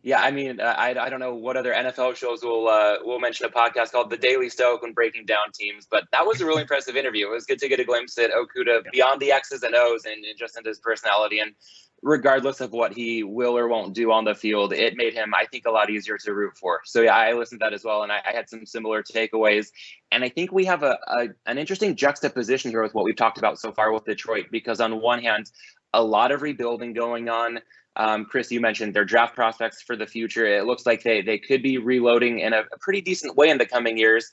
Yeah, 0.05 0.21
I 0.21 0.29
mean, 0.29 0.61
uh, 0.61 0.75
I, 0.77 0.89
I 0.91 1.09
don't 1.09 1.19
know 1.19 1.33
what 1.33 1.57
other 1.57 1.73
NFL 1.73 2.15
shows 2.15 2.43
will 2.43 2.67
uh, 2.67 2.97
will 3.03 3.19
mention 3.19 3.47
a 3.47 3.49
podcast 3.49 3.91
called 3.91 4.11
The 4.11 4.17
Daily 4.17 4.49
Stoic 4.49 4.83
when 4.83 4.93
breaking 4.93 5.25
down 5.25 5.51
teams, 5.51 5.87
but 5.89 6.03
that 6.11 6.27
was 6.27 6.39
a 6.41 6.45
really 6.45 6.61
impressive 6.61 6.95
interview. 6.95 7.25
It 7.25 7.31
was 7.31 7.47
good 7.47 7.57
to 7.57 7.67
get 7.67 7.79
a 7.79 7.83
glimpse 7.83 8.15
at 8.19 8.29
Okudah 8.29 8.83
yeah. 8.85 8.89
beyond 8.93 9.19
the 9.19 9.31
X's 9.31 9.63
and 9.63 9.73
O's 9.73 10.05
and, 10.05 10.23
and 10.23 10.37
just 10.37 10.59
into 10.59 10.69
his 10.69 10.77
personality. 10.77 11.39
And 11.39 11.55
regardless 12.03 12.61
of 12.61 12.71
what 12.71 12.93
he 12.93 13.23
will 13.23 13.57
or 13.57 13.67
won't 13.67 13.95
do 13.95 14.11
on 14.11 14.25
the 14.25 14.35
field, 14.35 14.73
it 14.73 14.95
made 14.95 15.15
him, 15.15 15.33
I 15.33 15.47
think, 15.51 15.65
a 15.65 15.71
lot 15.71 15.89
easier 15.89 16.19
to 16.19 16.33
root 16.35 16.55
for. 16.55 16.81
So 16.85 17.01
yeah, 17.01 17.15
I 17.15 17.33
listened 17.33 17.61
to 17.61 17.65
that 17.65 17.73
as 17.73 17.83
well, 17.83 18.03
and 18.03 18.11
I, 18.11 18.21
I 18.29 18.31
had 18.31 18.47
some 18.47 18.63
similar 18.63 19.01
takeaways. 19.01 19.69
And 20.11 20.23
I 20.23 20.29
think 20.29 20.51
we 20.51 20.65
have 20.65 20.83
a, 20.83 20.99
a 21.07 21.29
an 21.47 21.57
interesting 21.57 21.95
juxtaposition 21.95 22.69
here 22.69 22.83
with 22.83 22.93
what 22.93 23.05
we've 23.05 23.15
talked 23.15 23.39
about 23.39 23.57
so 23.57 23.71
far 23.71 23.91
with 23.91 24.05
Detroit, 24.05 24.49
because 24.51 24.79
on 24.79 25.01
one 25.01 25.23
hand, 25.23 25.49
a 25.93 26.03
lot 26.03 26.31
of 26.31 26.43
rebuilding 26.43 26.93
going 26.93 27.27
on. 27.27 27.59
Um, 27.95 28.25
Chris, 28.25 28.51
you 28.51 28.60
mentioned 28.60 28.93
their 28.93 29.05
draft 29.05 29.36
prospects 29.36 29.81
for 29.81 29.95
the 29.95 30.05
future. 30.05 30.45
It 30.45 30.65
looks 30.65 30.86
like 30.86 31.03
they 31.03 31.21
they 31.21 31.38
could 31.38 31.63
be 31.63 31.77
reloading 31.77 32.39
in 32.39 32.53
a, 32.53 32.60
a 32.60 32.77
pretty 32.79 33.01
decent 33.01 33.36
way 33.36 33.49
in 33.49 33.58
the 33.58 33.65
coming 33.65 33.97
years. 33.97 34.31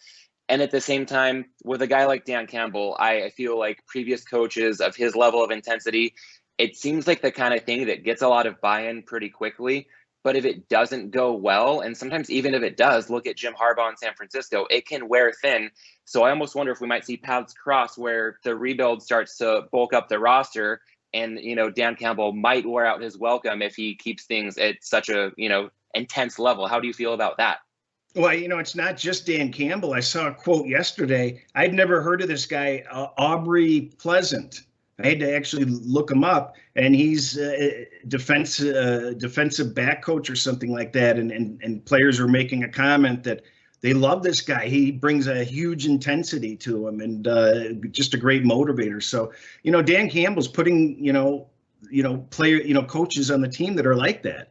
And 0.49 0.61
at 0.61 0.71
the 0.71 0.81
same 0.81 1.07
time, 1.07 1.47
with 1.65 1.83
a 1.83 1.87
guy 1.87 2.05
like 2.07 2.25
Dan 2.25 2.47
Campbell, 2.47 2.97
I, 2.99 3.25
I 3.25 3.31
feel 3.31 3.59
like 3.59 3.87
previous 3.87 4.25
coaches 4.25 4.81
of 4.81 4.97
his 4.97 5.15
level 5.15 5.43
of 5.43 5.51
intensity, 5.51 6.15
it 6.59 6.77
seems 6.77 7.07
like 7.07 7.23
the 7.23 7.31
kind 7.31 7.55
of 7.55 7.65
thing 7.65 7.87
that 7.87 8.05
gets 8.05 8.23
a 8.23 8.29
lot 8.29 8.47
of 8.47 8.61
buy-in 8.61 9.03
pretty 9.05 9.31
quickly. 9.31 9.87
But 10.25 10.37
if 10.37 10.45
it 10.45 10.69
doesn't 10.69 11.11
go 11.11 11.33
well, 11.33 11.81
and 11.81 11.97
sometimes 11.97 12.31
even 12.31 12.55
if 12.55 12.63
it 12.63 12.77
does, 12.77 13.11
look 13.11 13.27
at 13.27 13.37
Jim 13.37 13.55
Harbaugh 13.55 13.91
in 13.91 13.97
San 13.97 14.15
Francisco, 14.15 14.67
it 14.71 14.87
can 14.87 15.09
wear 15.09 15.33
thin. 15.43 15.71
So 16.05 16.23
I 16.23 16.31
almost 16.31 16.55
wonder 16.55 16.71
if 16.71 16.81
we 16.81 16.87
might 16.87 17.05
see 17.05 17.17
paths 17.17 17.55
cross 17.55 17.97
where 17.97 18.39
the 18.45 18.55
rebuild 18.55 19.03
starts 19.03 19.39
to 19.39 19.63
bulk 19.73 19.93
up 19.93 20.09
the 20.09 20.19
roster 20.19 20.81
and 21.15 21.39
you 21.41 21.55
know 21.55 21.71
Dan 21.71 21.95
Campbell 21.97 22.33
might 22.33 22.67
wear 22.67 22.87
out 22.87 23.01
his 23.01 23.19
welcome 23.19 23.63
if 23.63 23.75
he 23.75 23.95
keeps 23.95 24.25
things 24.25 24.59
at 24.59 24.77
such 24.83 25.09
a 25.09 25.33
you 25.37 25.49
know 25.49 25.71
intense 25.95 26.39
level. 26.39 26.67
How 26.67 26.81
do 26.81 26.87
you 26.87 26.95
feel 26.95 27.15
about 27.15 27.37
that? 27.39 27.59
Well, 28.15 28.35
you 28.35 28.49
know, 28.49 28.59
it's 28.59 28.75
not 28.75 28.97
just 28.99 29.27
Dan 29.27 29.51
Campbell. 29.51 29.95
I 29.95 30.01
saw 30.01 30.29
a 30.29 30.35
quote 30.35 30.67
yesterday. 30.67 31.43
I'd 31.55 31.73
never 31.73 32.03
heard 32.03 32.21
of 32.21 32.29
this 32.29 32.45
guy, 32.45 32.85
uh, 32.91 33.09
Aubrey 33.17 33.93
Pleasant. 33.99 34.63
I 35.03 35.09
had 35.09 35.21
to 35.21 35.35
actually 35.35 35.65
look 35.65 36.11
him 36.11 36.23
up, 36.23 36.55
and 36.77 36.95
he's 36.95 37.39
a 37.39 37.89
defense 38.09 38.61
uh, 38.61 39.15
defensive 39.17 39.75
back 39.75 40.03
coach 40.03 40.29
or 40.29 40.37
something 40.37 40.71
like 40.71 40.93
that. 40.93 41.19
And, 41.19 41.33
and 41.33 41.61
and 41.63 41.85
players 41.85 42.21
were 42.21 42.29
making 42.29 42.65
a 42.65 42.69
comment 42.69 43.25
that 43.25 43.43
they 43.83 43.95
love 43.95 44.23
this 44.23 44.41
guy. 44.41 44.67
He 44.67 44.93
brings 44.93 45.27
a 45.27 45.43
huge 45.45 45.87
intensity 45.87 46.57
to 46.59 46.87
him, 46.87 47.01
and 47.01 47.27
uh, 47.27 47.73
just 47.91 48.15
a 48.15 48.17
great 48.17 48.45
motivator. 48.45 49.03
So, 49.03 49.33
you 49.65 49.73
know, 49.73 49.83
Dan 49.83 50.09
Campbell's 50.09 50.49
putting 50.49 51.05
you 51.05 51.13
know 51.13 51.49
you 51.91 52.03
know 52.03 52.19
player 52.31 52.57
you 52.57 52.75
know 52.75 52.85
coaches 52.85 53.31
on 53.31 53.41
the 53.41 53.49
team 53.49 53.75
that 53.77 53.87
are 53.87 53.97
like 53.97 54.23
that. 54.23 54.51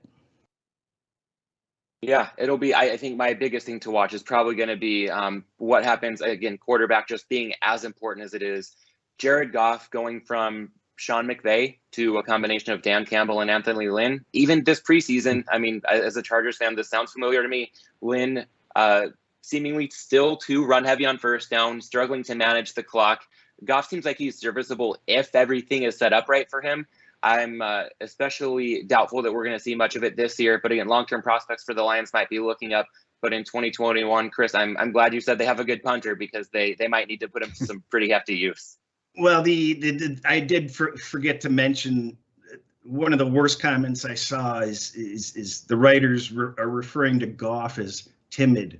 Yeah, 2.01 2.29
it'll 2.37 2.57
be. 2.57 2.73
I, 2.73 2.93
I, 2.93 2.97
think 2.97 3.15
my 3.15 3.33
biggest 3.33 3.65
thing 3.65 3.79
to 3.81 3.91
watch 3.91 4.13
is 4.13 4.23
probably 4.23 4.55
going 4.55 4.69
to 4.69 4.75
be 4.75 5.09
um, 5.09 5.45
what 5.57 5.83
happens 5.83 6.19
again. 6.21 6.57
Quarterback 6.57 7.07
just 7.07 7.29
being 7.29 7.53
as 7.61 7.85
important 7.85 8.25
as 8.25 8.33
it 8.33 8.41
is. 8.41 8.75
Jared 9.19 9.53
Goff 9.53 9.89
going 9.91 10.21
from 10.21 10.71
Sean 10.95 11.27
McVay 11.27 11.77
to 11.91 12.17
a 12.17 12.23
combination 12.23 12.73
of 12.73 12.81
Dan 12.81 13.05
Campbell 13.05 13.41
and 13.41 13.51
Anthony 13.51 13.87
Lynn. 13.87 14.25
Even 14.33 14.63
this 14.63 14.81
preseason, 14.81 15.43
I 15.51 15.59
mean, 15.59 15.83
as 15.87 16.17
a 16.17 16.23
Chargers 16.23 16.57
fan, 16.57 16.75
this 16.75 16.89
sounds 16.89 17.11
familiar 17.11 17.43
to 17.43 17.47
me. 17.47 17.71
Lynn 18.01 18.47
uh, 18.75 19.07
seemingly 19.41 19.89
still 19.89 20.37
too 20.37 20.65
run 20.65 20.83
heavy 20.83 21.05
on 21.05 21.17
first 21.17 21.49
down, 21.49 21.81
struggling 21.81 22.23
to 22.23 22.35
manage 22.35 22.73
the 22.73 22.83
clock. 22.83 23.21
Goff 23.63 23.87
seems 23.87 24.05
like 24.05 24.17
he's 24.17 24.39
serviceable 24.39 24.97
if 25.07 25.35
everything 25.35 25.83
is 25.83 25.97
set 25.97 26.13
up 26.13 26.29
right 26.29 26.49
for 26.49 26.61
him. 26.61 26.87
I'm 27.23 27.61
uh, 27.61 27.83
especially 27.99 28.83
doubtful 28.83 29.21
that 29.21 29.31
we're 29.31 29.43
going 29.43 29.57
to 29.57 29.63
see 29.63 29.75
much 29.75 29.95
of 29.95 30.03
it 30.03 30.15
this 30.15 30.39
year. 30.39 30.59
But 30.61 30.71
again, 30.71 30.87
long-term 30.87 31.21
prospects 31.21 31.63
for 31.63 31.73
the 31.73 31.83
Lions 31.83 32.13
might 32.13 32.29
be 32.29 32.39
looking 32.39 32.73
up. 32.73 32.87
But 33.21 33.33
in 33.33 33.43
2021, 33.43 34.31
Chris, 34.31 34.55
I'm 34.55 34.75
I'm 34.77 34.91
glad 34.91 35.13
you 35.13 35.21
said 35.21 35.37
they 35.37 35.45
have 35.45 35.59
a 35.59 35.63
good 35.63 35.83
punter 35.83 36.15
because 36.15 36.49
they 36.49 36.73
they 36.73 36.87
might 36.87 37.07
need 37.07 37.19
to 37.19 37.27
put 37.27 37.43
him 37.43 37.51
to 37.51 37.65
some 37.65 37.83
pretty 37.91 38.09
hefty 38.09 38.35
use. 38.35 38.77
Well, 39.17 39.43
the, 39.43 39.73
the, 39.73 39.91
the 39.91 40.21
I 40.25 40.39
did 40.39 40.73
for, 40.73 40.95
forget 40.97 41.41
to 41.41 41.49
mention 41.49 42.17
uh, 42.51 42.57
one 42.83 43.13
of 43.13 43.19
the 43.19 43.27
worst 43.27 43.61
comments 43.61 44.05
I 44.05 44.15
saw 44.15 44.59
is 44.61 44.95
is 44.95 45.35
is 45.35 45.61
the 45.61 45.77
writers 45.77 46.31
re- 46.31 46.53
are 46.57 46.69
referring 46.69 47.19
to 47.19 47.27
Goff 47.27 47.77
as 47.77 48.09
timid. 48.31 48.79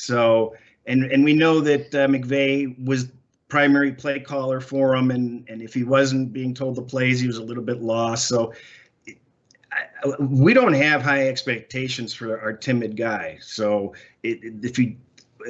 So 0.00 0.54
and 0.86 1.04
and 1.04 1.24
we 1.24 1.34
know 1.34 1.60
that 1.60 1.94
uh, 1.94 2.06
McVay 2.06 2.84
was 2.84 3.08
primary 3.48 3.92
play 3.92 4.20
caller 4.20 4.60
for 4.60 4.94
him, 4.94 5.10
and 5.10 5.48
and 5.48 5.62
if 5.62 5.74
he 5.74 5.84
wasn't 5.84 6.32
being 6.32 6.54
told 6.54 6.76
the 6.76 6.82
plays, 6.82 7.20
he 7.20 7.26
was 7.26 7.36
a 7.36 7.42
little 7.42 7.62
bit 7.62 7.82
lost. 7.82 8.28
So 8.28 8.52
I, 9.72 10.08
we 10.18 10.54
don't 10.54 10.72
have 10.72 11.02
high 11.02 11.28
expectations 11.28 12.14
for 12.14 12.40
our 12.40 12.52
timid 12.52 12.96
guy. 12.96 13.38
So 13.40 13.94
it, 14.22 14.38
if 14.64 14.78
you 14.78 14.96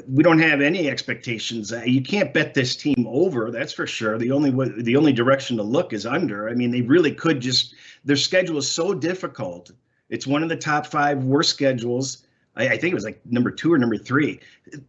we 0.09 0.23
don't 0.23 0.39
have 0.39 0.61
any 0.61 0.89
expectations. 0.89 1.73
Uh, 1.73 1.83
you 1.85 2.03
can't 2.03 2.33
bet 2.33 2.55
this 2.55 2.77
team 2.77 3.07
over, 3.09 3.51
that's 3.51 3.73
for 3.73 3.87
sure. 3.87 4.19
The 4.19 4.31
only 4.31 4.51
way, 4.51 4.69
the 4.79 4.97
only 4.97 5.13
direction 5.13 5.57
to 5.57 5.63
look 5.63 5.93
is 5.93 6.07
under. 6.07 6.49
I 6.49 6.55
mean, 6.55 6.71
they 6.71 6.83
really 6.83 7.13
could 7.13 7.41
just. 7.41 7.75
Their 8.05 8.17
schedule 8.17 8.59
is 8.59 8.71
so 8.71 8.95
difficult. 8.95 9.73
It's 10.09 10.27
one 10.27 10.43
of 10.43 10.49
the 10.49 10.57
top 10.57 10.87
five 10.87 11.25
worst 11.25 11.51
schedules. 11.51 12.25
I, 12.57 12.69
I 12.69 12.79
think 12.79 12.93
it 12.93 12.95
was 12.95 13.05
like 13.05 13.21
number 13.27 13.51
two 13.51 13.73
or 13.73 13.79
number 13.79 13.97
three. 13.97 14.41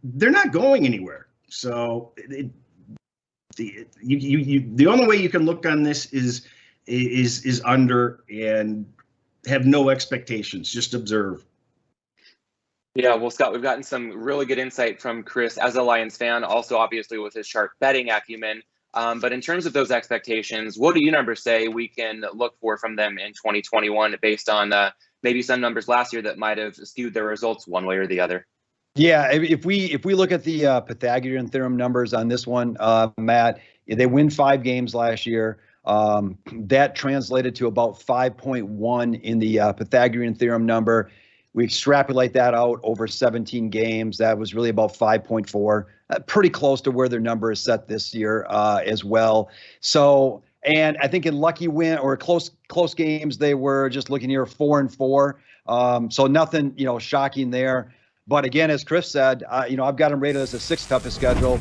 They're 0.02 0.30
not 0.30 0.52
going 0.52 0.86
anywhere. 0.86 1.26
So 1.48 2.12
it, 2.16 2.50
the 3.56 3.86
you, 4.02 4.16
you, 4.16 4.38
you 4.38 4.70
the 4.74 4.86
only 4.86 5.06
way 5.06 5.16
you 5.16 5.28
can 5.28 5.44
look 5.44 5.66
on 5.66 5.82
this 5.82 6.06
is 6.06 6.46
is 6.86 7.44
is 7.44 7.62
under 7.64 8.24
and 8.30 8.86
have 9.46 9.66
no 9.66 9.90
expectations 9.90 10.70
just 10.70 10.94
observe 10.94 11.44
yeah 12.94 13.14
well 13.14 13.30
scott 13.30 13.52
we've 13.52 13.62
gotten 13.62 13.82
some 13.82 14.10
really 14.10 14.46
good 14.46 14.58
insight 14.58 15.00
from 15.00 15.22
chris 15.22 15.58
as 15.58 15.76
a 15.76 15.82
lions 15.82 16.16
fan 16.16 16.44
also 16.44 16.76
obviously 16.76 17.18
with 17.18 17.34
his 17.34 17.46
sharp 17.46 17.72
betting 17.80 18.10
acumen 18.10 18.62
um, 18.94 19.20
but 19.20 19.32
in 19.32 19.40
terms 19.40 19.64
of 19.64 19.72
those 19.72 19.90
expectations 19.90 20.78
what 20.78 20.94
do 20.94 21.02
you 21.02 21.10
numbers 21.10 21.42
say 21.42 21.68
we 21.68 21.88
can 21.88 22.24
look 22.34 22.58
for 22.60 22.76
from 22.76 22.96
them 22.96 23.18
in 23.18 23.28
2021 23.32 24.16
based 24.20 24.48
on 24.48 24.72
uh, 24.72 24.90
maybe 25.22 25.42
some 25.42 25.60
numbers 25.60 25.88
last 25.88 26.12
year 26.12 26.22
that 26.22 26.38
might 26.38 26.58
have 26.58 26.74
skewed 26.76 27.14
their 27.14 27.24
results 27.24 27.66
one 27.66 27.86
way 27.86 27.96
or 27.96 28.06
the 28.06 28.20
other 28.20 28.46
yeah, 28.94 29.32
if 29.32 29.64
we 29.64 29.84
if 29.86 30.04
we 30.04 30.14
look 30.14 30.32
at 30.32 30.44
the 30.44 30.66
uh, 30.66 30.80
Pythagorean 30.80 31.48
theorem 31.48 31.76
numbers 31.76 32.12
on 32.12 32.28
this 32.28 32.46
one, 32.46 32.76
uh, 32.78 33.08
Matt, 33.16 33.58
they 33.86 34.04
win 34.06 34.28
five 34.28 34.62
games 34.62 34.94
last 34.94 35.24
year. 35.24 35.60
Um, 35.84 36.38
that 36.52 36.94
translated 36.94 37.56
to 37.56 37.66
about 37.66 37.98
5.1 37.98 39.20
in 39.22 39.38
the 39.40 39.58
uh, 39.58 39.72
Pythagorean 39.72 40.34
theorem 40.34 40.64
number. 40.64 41.10
We 41.54 41.64
extrapolate 41.64 42.32
that 42.34 42.54
out 42.54 42.78
over 42.82 43.08
17 43.08 43.68
games. 43.68 44.18
That 44.18 44.38
was 44.38 44.54
really 44.54 44.68
about 44.68 44.94
5.4, 44.94 45.84
uh, 46.10 46.18
pretty 46.20 46.50
close 46.50 46.80
to 46.82 46.92
where 46.92 47.08
their 47.08 47.20
number 47.20 47.50
is 47.50 47.60
set 47.60 47.88
this 47.88 48.14
year 48.14 48.46
uh, 48.48 48.82
as 48.86 49.04
well. 49.04 49.50
So, 49.80 50.42
and 50.64 50.96
I 51.00 51.08
think 51.08 51.26
in 51.26 51.36
lucky 51.36 51.68
win 51.68 51.98
or 51.98 52.16
close 52.16 52.50
close 52.68 52.94
games, 52.94 53.38
they 53.38 53.54
were 53.54 53.88
just 53.88 54.10
looking 54.10 54.30
here 54.30 54.46
four 54.46 54.80
and 54.80 54.92
four. 54.92 55.40
Um, 55.66 56.10
so 56.10 56.26
nothing, 56.26 56.72
you 56.76 56.84
know, 56.84 56.98
shocking 56.98 57.50
there. 57.50 57.92
But 58.26 58.44
again, 58.44 58.70
as 58.70 58.84
Chris 58.84 59.10
said, 59.10 59.44
uh, 59.48 59.64
you 59.68 59.76
know, 59.76 59.84
I've 59.84 59.96
got 59.96 60.10
them 60.10 60.20
rated 60.20 60.40
as 60.40 60.52
the 60.52 60.60
sixth 60.60 60.88
toughest 60.88 61.16
schedule. 61.16 61.58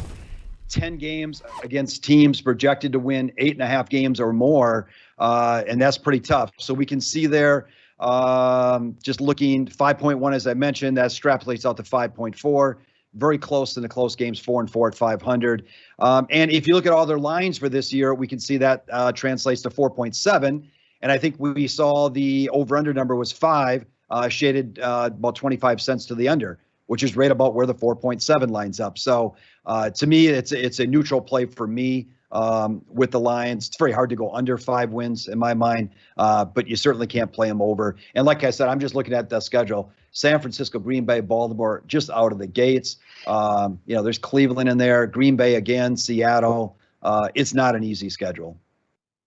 10 0.69 0.97
games 0.97 1.41
against 1.63 2.03
teams 2.03 2.41
projected 2.41 2.93
to 2.93 2.99
win 2.99 3.31
eight 3.37 3.53
and 3.53 3.61
a 3.61 3.67
half 3.67 3.89
games 3.89 4.19
or 4.19 4.31
more. 4.31 4.87
Uh, 5.19 5.63
and 5.67 5.81
that's 5.81 5.97
pretty 5.97 6.19
tough. 6.19 6.51
So 6.57 6.73
we 6.73 6.85
can 6.85 7.01
see 7.01 7.27
there, 7.27 7.67
um, 7.99 8.95
just 9.03 9.19
looking 9.19 9.65
5.1, 9.67 10.33
as 10.33 10.47
I 10.47 10.53
mentioned, 10.53 10.97
that 10.97 11.07
extrapolates 11.07 11.65
out 11.65 11.75
to 11.77 11.83
5.4. 11.83 12.77
Very 13.15 13.37
close 13.37 13.75
in 13.75 13.83
the 13.83 13.89
close 13.89 14.15
games, 14.15 14.39
four 14.39 14.61
and 14.61 14.69
four 14.71 14.87
at 14.87 14.95
500. 14.95 15.65
Um, 15.99 16.27
and 16.29 16.49
if 16.49 16.67
you 16.67 16.73
look 16.73 16.85
at 16.85 16.93
all 16.93 17.05
their 17.05 17.19
lines 17.19 17.57
for 17.57 17.69
this 17.69 17.91
year, 17.91 18.13
we 18.13 18.27
can 18.27 18.39
see 18.39 18.57
that 18.57 18.85
uh, 18.91 19.11
translates 19.11 19.61
to 19.63 19.69
4.7. 19.69 20.63
And 21.01 21.11
I 21.11 21.17
think 21.17 21.35
we 21.37 21.67
saw 21.67 22.09
the 22.09 22.49
over 22.49 22.77
under 22.77 22.93
number 22.93 23.15
was 23.15 23.31
five 23.31 23.85
uh, 24.09 24.29
shaded 24.29 24.79
uh, 24.79 25.09
about 25.11 25.35
25 25.35 25.81
cents 25.81 26.05
to 26.05 26.15
the 26.15 26.27
under, 26.27 26.59
which 26.87 27.03
is 27.03 27.15
right 27.15 27.31
about 27.31 27.53
where 27.53 27.65
the 27.65 27.73
4.7 27.73 28.49
lines 28.49 28.79
up. 28.79 28.97
So 28.97 29.35
uh, 29.65 29.89
to 29.91 30.07
me, 30.07 30.27
it's 30.27 30.51
it's 30.51 30.79
a 30.79 30.85
neutral 30.85 31.21
play 31.21 31.45
for 31.45 31.67
me 31.67 32.07
um, 32.31 32.83
with 32.87 33.11
the 33.11 33.19
Lions. 33.19 33.67
It's 33.67 33.77
very 33.77 33.91
hard 33.91 34.09
to 34.09 34.15
go 34.15 34.31
under 34.31 34.57
five 34.57 34.91
wins 34.91 35.27
in 35.27 35.37
my 35.37 35.53
mind, 35.53 35.89
uh, 36.17 36.45
but 36.45 36.67
you 36.67 36.75
certainly 36.75 37.07
can't 37.07 37.31
play 37.31 37.47
them 37.47 37.61
over. 37.61 37.95
And 38.15 38.25
like 38.25 38.43
I 38.43 38.51
said, 38.51 38.67
I'm 38.67 38.79
just 38.79 38.95
looking 38.95 39.13
at 39.13 39.29
the 39.29 39.39
schedule. 39.39 39.91
San 40.11 40.39
Francisco, 40.39 40.79
Green 40.79 41.05
Bay, 41.05 41.21
Baltimore, 41.21 41.83
just 41.87 42.09
out 42.09 42.31
of 42.31 42.37
the 42.37 42.47
gates. 42.47 42.97
Um, 43.27 43.79
you 43.85 43.95
know, 43.95 44.03
there's 44.03 44.17
Cleveland 44.17 44.69
in 44.69 44.77
there, 44.77 45.07
Green 45.07 45.35
Bay 45.35 45.55
again, 45.55 45.95
Seattle. 45.95 46.77
Uh, 47.01 47.29
it's 47.33 47.53
not 47.53 47.75
an 47.75 47.83
easy 47.83 48.09
schedule. 48.09 48.57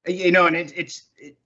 You 0.07 0.31
know, 0.31 0.47
and 0.47 0.55
it, 0.55 0.73
it's 0.77 1.05
it, 1.17 1.37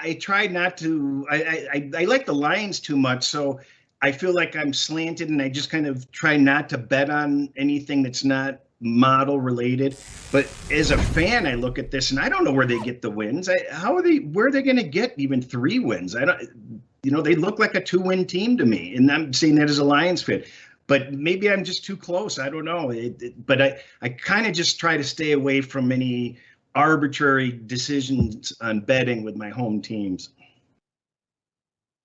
I 0.00 0.14
try 0.14 0.46
not 0.46 0.76
to. 0.78 1.26
I, 1.30 1.68
I 1.72 1.90
I 1.98 2.04
like 2.04 2.26
the 2.26 2.34
Lions 2.34 2.80
too 2.80 2.96
much, 2.96 3.24
so 3.24 3.60
I 4.02 4.12
feel 4.12 4.34
like 4.34 4.56
I'm 4.56 4.72
slanted, 4.72 5.28
and 5.28 5.40
I 5.40 5.48
just 5.48 5.70
kind 5.70 5.86
of 5.86 6.10
try 6.12 6.36
not 6.36 6.68
to 6.70 6.78
bet 6.78 7.10
on 7.10 7.50
anything 7.56 8.02
that's 8.02 8.24
not 8.24 8.60
model 8.80 9.40
related. 9.40 9.96
But 10.32 10.50
as 10.70 10.90
a 10.90 10.98
fan, 10.98 11.46
I 11.46 11.54
look 11.54 11.78
at 11.78 11.90
this, 11.90 12.10
and 12.10 12.20
I 12.20 12.28
don't 12.28 12.44
know 12.44 12.52
where 12.52 12.66
they 12.66 12.78
get 12.80 13.00
the 13.00 13.10
wins. 13.10 13.48
I, 13.48 13.56
how 13.70 13.96
are 13.96 14.02
they? 14.02 14.18
Where 14.18 14.46
are 14.46 14.50
they 14.50 14.62
going 14.62 14.76
to 14.76 14.82
get 14.82 15.14
even 15.18 15.40
three 15.40 15.78
wins? 15.78 16.16
I 16.16 16.24
don't. 16.24 16.65
You 17.06 17.12
know, 17.12 17.22
they 17.22 17.36
look 17.36 17.60
like 17.60 17.76
a 17.76 17.80
two-win 17.80 18.26
team 18.26 18.56
to 18.56 18.66
me, 18.66 18.96
and 18.96 19.10
I'm 19.12 19.32
seeing 19.32 19.54
that 19.54 19.70
as 19.70 19.78
a 19.78 19.84
Lions 19.84 20.22
fan 20.22 20.42
but 20.86 21.12
maybe 21.12 21.50
I'm 21.50 21.64
just 21.64 21.84
too 21.84 21.96
close. 21.96 22.38
I 22.38 22.48
don't 22.48 22.64
know. 22.64 22.90
It, 22.90 23.20
it, 23.20 23.46
but 23.46 23.60
I, 23.60 23.80
I 24.02 24.08
kind 24.10 24.46
of 24.46 24.52
just 24.52 24.78
try 24.78 24.96
to 24.96 25.04
stay 25.04 25.32
away 25.32 25.60
from 25.60 25.90
any 25.90 26.38
arbitrary 26.74 27.50
decisions 27.50 28.52
on 28.60 28.80
betting 28.80 29.24
with 29.24 29.36
my 29.36 29.48
home 29.48 29.80
teams. 29.80 30.30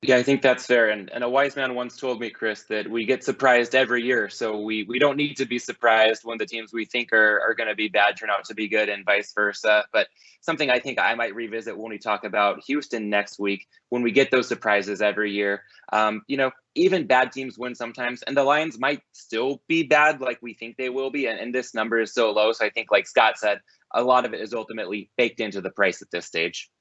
Yeah, 0.04 0.18
I 0.18 0.24
think 0.24 0.42
that's 0.42 0.66
fair. 0.66 0.90
And, 0.90 1.12
and 1.12 1.24
a 1.24 1.30
wise 1.30 1.56
man 1.56 1.76
once 1.76 1.96
told 1.96 2.20
me, 2.20 2.32
Chris, 2.32 2.64
that 2.64 2.90
we 2.90 3.06
get 3.06 3.24
surprised 3.24 3.76
every 3.76 4.02
year. 4.02 4.30
So 4.30 4.60
we, 4.60 4.82
we 4.84 4.98
don't 4.98 5.16
need 5.16 5.36
to 5.38 5.46
be 5.46 5.60
surprised 5.60 6.24
when 6.24 6.40
the 6.40 6.46
teams 6.48 6.74
we 6.74 6.86
think 6.86 7.14
are, 7.14 7.40
are 7.42 7.54
going 7.54 7.70
to 7.70 7.76
be 7.76 7.88
bad 7.88 8.18
turn 8.18 8.32
out 8.32 8.44
to 8.46 8.56
be 8.56 8.68
good 8.68 8.90
and 8.90 9.06
vice 9.06 9.32
versa. 9.34 9.86
But 9.94 10.08
something 10.42 10.72
I 10.72 10.80
think 10.80 11.00
I 11.00 11.14
might 11.14 11.36
revisit 11.36 11.78
when 11.78 11.92
we 11.92 12.00
talk 12.00 12.24
about 12.24 12.64
Houston 12.66 13.12
next 13.12 13.38
week, 13.38 13.68
when 13.90 14.02
we 14.02 14.12
get 14.12 14.32
those 14.32 14.48
surprises 14.48 15.04
every 15.04 15.34
year. 15.34 15.62
Um, 15.94 16.24
you 16.26 16.36
know, 16.36 16.50
even 16.74 17.06
bad 17.06 17.32
teams 17.32 17.60
win 17.60 17.76
sometimes, 17.76 18.24
and 18.24 18.36
the 18.36 18.44
Lions 18.44 18.80
might 18.80 19.04
still 19.12 19.62
be 19.68 19.84
bad 19.84 20.20
like 20.20 20.40
we 20.42 20.56
think 20.56 20.78
they 20.78 20.90
will 20.90 21.12
be. 21.12 21.28
And, 21.28 21.40
and 21.40 21.54
this 21.54 21.76
number 21.76 22.00
is 22.00 22.12
so 22.12 22.32
low. 22.32 22.54
So 22.54 22.66
I 22.66 22.72
think, 22.72 22.90
like 22.90 23.06
Scott 23.06 23.38
said, 23.38 23.60
a 23.94 24.04
lot 24.04 24.26
of 24.26 24.34
it 24.34 24.42
is 24.42 24.56
ultimately 24.56 25.12
baked 25.16 25.42
into 25.42 25.62
the 25.62 25.70
price 25.70 26.02
at 26.02 26.10
this 26.10 26.26
stage. 26.26 26.72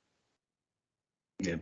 Yeah. 1.38 1.56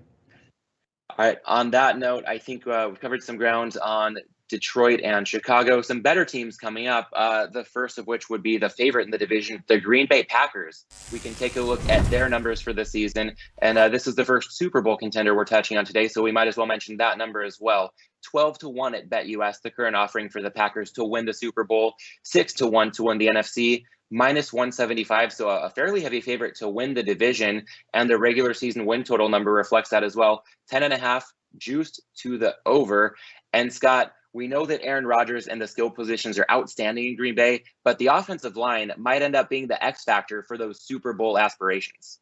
All 1.11 1.25
right. 1.27 1.39
On 1.45 1.71
that 1.73 1.99
note, 1.99 2.25
I 2.27 2.39
think 2.39 2.67
uh, 2.67 2.87
we've 2.89 3.01
covered 3.01 3.23
some 3.23 3.37
ground 3.37 3.77
on 3.83 4.19
Detroit, 4.49 5.01
and 5.03 5.29
Chicago. 5.29 5.83
Some 5.83 6.01
better 6.01 6.25
teams 6.25 6.57
coming 6.57 6.89
up. 6.89 7.09
Uh, 7.13 7.47
the 7.47 7.65
first 7.65 7.99
of 7.99 8.07
which 8.07 8.29
would 8.31 8.43
be 8.43 8.59
the 8.59 8.69
favorite 8.69 9.05
in 9.05 9.11
the 9.11 9.19
division, 9.19 9.63
the 9.69 9.79
Green 9.79 10.07
Bay 10.09 10.25
Packers. 10.25 10.85
We 11.13 11.19
can 11.19 11.35
take 11.35 11.57
a 11.57 11.61
look 11.61 11.87
at 11.89 12.09
their 12.11 12.29
numbers 12.29 12.61
for 12.61 12.73
the 12.73 12.85
season, 12.85 13.37
and 13.61 13.79
uh, 13.79 13.89
this 13.89 14.07
is 14.07 14.15
the 14.15 14.25
first 14.25 14.57
Super 14.57 14.81
Bowl 14.81 14.97
contender 14.97 15.35
we're 15.35 15.45
touching 15.45 15.77
on 15.77 15.85
today, 15.85 16.09
so 16.09 16.23
we 16.23 16.33
might 16.33 16.49
as 16.49 16.57
well 16.57 16.67
mention 16.67 16.97
that 16.97 17.19
number 17.19 17.43
as 17.43 17.59
well. 17.61 17.93
12 18.23 18.59
to 18.59 18.69
1 18.69 18.95
at 18.95 19.09
BetUS, 19.09 19.63
the 19.63 19.71
current 19.71 19.95
offering 19.95 20.29
for 20.29 20.43
the 20.43 20.51
Packers 20.51 20.93
to 20.93 21.05
win 21.05 21.25
the 21.25 21.35
Super 21.35 21.65
Bowl, 21.65 21.95
6 22.25 22.55
to 22.55 22.67
1 22.67 22.93
to 22.93 23.05
win 23.05 23.19
the 23.19 23.29
NFC, 23.29 23.85
minus 24.11 24.53
175. 24.53 25.33
So 25.33 25.49
a 25.49 25.71
fairly 25.71 26.01
heavy 26.01 26.21
favorite 26.21 26.57
to 26.57 26.69
win 26.69 26.95
the 26.95 27.03
division. 27.03 27.65
And 27.93 28.09
the 28.09 28.19
regular 28.19 28.55
season 28.55 28.87
win 28.87 29.05
total 29.05 29.29
number 29.29 29.53
reflects 29.53 29.91
that 29.91 30.05
as 30.05 30.17
well. 30.17 30.45
10 30.69 30.83
and 30.83 30.93
a 30.93 30.99
half 30.99 31.31
juiced 31.57 32.01
to 32.19 32.39
the 32.39 32.57
over. 32.67 33.17
And 33.53 33.73
Scott, 33.73 34.13
we 34.33 34.47
know 34.47 34.67
that 34.67 34.85
Aaron 34.85 35.07
Rodgers 35.07 35.47
and 35.47 35.61
the 35.61 35.67
skill 35.67 35.91
positions 35.91 36.39
are 36.39 36.47
outstanding 36.51 37.07
in 37.07 37.17
Green 37.17 37.35
Bay, 37.35 37.65
but 37.83 37.99
the 37.99 38.09
offensive 38.09 38.57
line 38.57 38.93
might 38.97 39.23
end 39.23 39.35
up 39.35 39.49
being 39.49 39.67
the 39.67 39.83
X 39.83 40.05
factor 40.05 40.43
for 40.43 40.59
those 40.59 40.83
Super 40.83 41.13
Bowl 41.13 41.39
aspirations. 41.39 42.21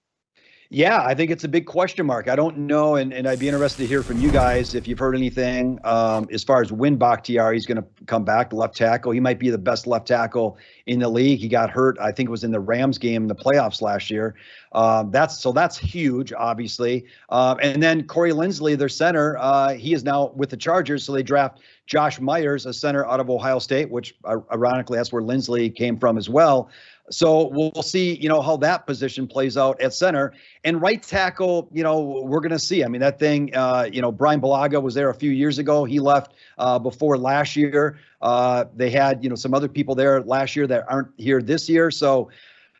Yeah, 0.68 1.02
I 1.04 1.14
think 1.14 1.30
it's 1.30 1.44
a 1.44 1.48
big 1.48 1.64
question 1.64 2.06
mark. 2.06 2.28
I 2.28 2.34
don't 2.34 2.58
know, 2.58 2.96
and, 2.96 3.12
and 3.12 3.28
I'd 3.28 3.38
be 3.38 3.46
interested 3.46 3.82
to 3.82 3.86
hear 3.86 4.02
from 4.02 4.20
you 4.20 4.32
guys 4.32 4.74
if 4.74 4.88
you've 4.88 4.98
heard 4.98 5.14
anything 5.14 5.78
um, 5.84 6.26
as 6.32 6.42
far 6.42 6.60
as 6.60 6.72
when 6.72 6.96
Bakhtiari 6.96 7.56
is 7.56 7.66
going 7.66 7.76
to 7.76 7.84
come 8.06 8.24
back, 8.24 8.52
left 8.52 8.76
tackle. 8.76 9.12
He 9.12 9.20
might 9.20 9.38
be 9.38 9.48
the 9.50 9.58
best 9.58 9.86
left 9.86 10.08
tackle 10.08 10.58
in 10.86 10.98
the 10.98 11.08
league. 11.08 11.38
He 11.38 11.46
got 11.46 11.70
hurt, 11.70 11.96
I 12.00 12.10
think 12.10 12.28
it 12.28 12.32
was 12.32 12.42
in 12.42 12.50
the 12.50 12.58
Rams 12.58 12.98
game 12.98 13.22
in 13.22 13.28
the 13.28 13.34
playoffs 13.34 13.80
last 13.80 14.10
year. 14.10 14.34
Um, 14.72 15.12
that's 15.12 15.38
so 15.38 15.52
that's 15.52 15.78
huge, 15.78 16.32
obviously. 16.32 17.06
Um, 17.30 17.58
and 17.62 17.80
then 17.80 18.04
Corey 18.04 18.32
Linsley, 18.32 18.76
their 18.76 18.88
center, 18.88 19.38
uh, 19.38 19.74
he 19.74 19.94
is 19.94 20.02
now 20.02 20.32
with 20.34 20.50
the 20.50 20.56
Chargers, 20.56 21.04
so 21.04 21.12
they 21.12 21.22
draft 21.22 21.60
Josh 21.86 22.20
Myers, 22.20 22.66
a 22.66 22.72
center 22.72 23.06
out 23.06 23.20
of 23.20 23.30
Ohio 23.30 23.60
State, 23.60 23.90
which 23.90 24.16
uh, 24.24 24.38
ironically 24.52 24.98
that's 24.98 25.12
where 25.12 25.22
Linsley 25.22 25.74
came 25.74 25.96
from 25.96 26.18
as 26.18 26.28
well. 26.28 26.68
So 27.10 27.48
we'll 27.48 27.82
see, 27.82 28.16
you 28.16 28.28
know, 28.28 28.42
how 28.42 28.56
that 28.58 28.86
position 28.86 29.26
plays 29.26 29.56
out 29.56 29.80
at 29.80 29.94
center 29.94 30.32
and 30.64 30.80
right 30.80 31.02
tackle. 31.02 31.68
You 31.72 31.82
know, 31.82 32.00
we're 32.00 32.40
going 32.40 32.50
to 32.50 32.58
see. 32.58 32.84
I 32.84 32.88
mean, 32.88 33.00
that 33.00 33.18
thing. 33.18 33.54
Uh, 33.54 33.88
you 33.92 34.02
know, 34.02 34.10
Brian 34.10 34.40
Bulaga 34.40 34.82
was 34.82 34.94
there 34.94 35.10
a 35.10 35.14
few 35.14 35.30
years 35.30 35.58
ago. 35.58 35.84
He 35.84 36.00
left 36.00 36.34
uh, 36.58 36.78
before 36.78 37.16
last 37.16 37.54
year. 37.54 37.98
Uh, 38.20 38.64
they 38.74 38.90
had, 38.90 39.22
you 39.22 39.30
know, 39.30 39.36
some 39.36 39.54
other 39.54 39.68
people 39.68 39.94
there 39.94 40.20
last 40.22 40.56
year 40.56 40.66
that 40.66 40.84
aren't 40.88 41.08
here 41.16 41.40
this 41.40 41.68
year. 41.68 41.90
So 41.90 42.30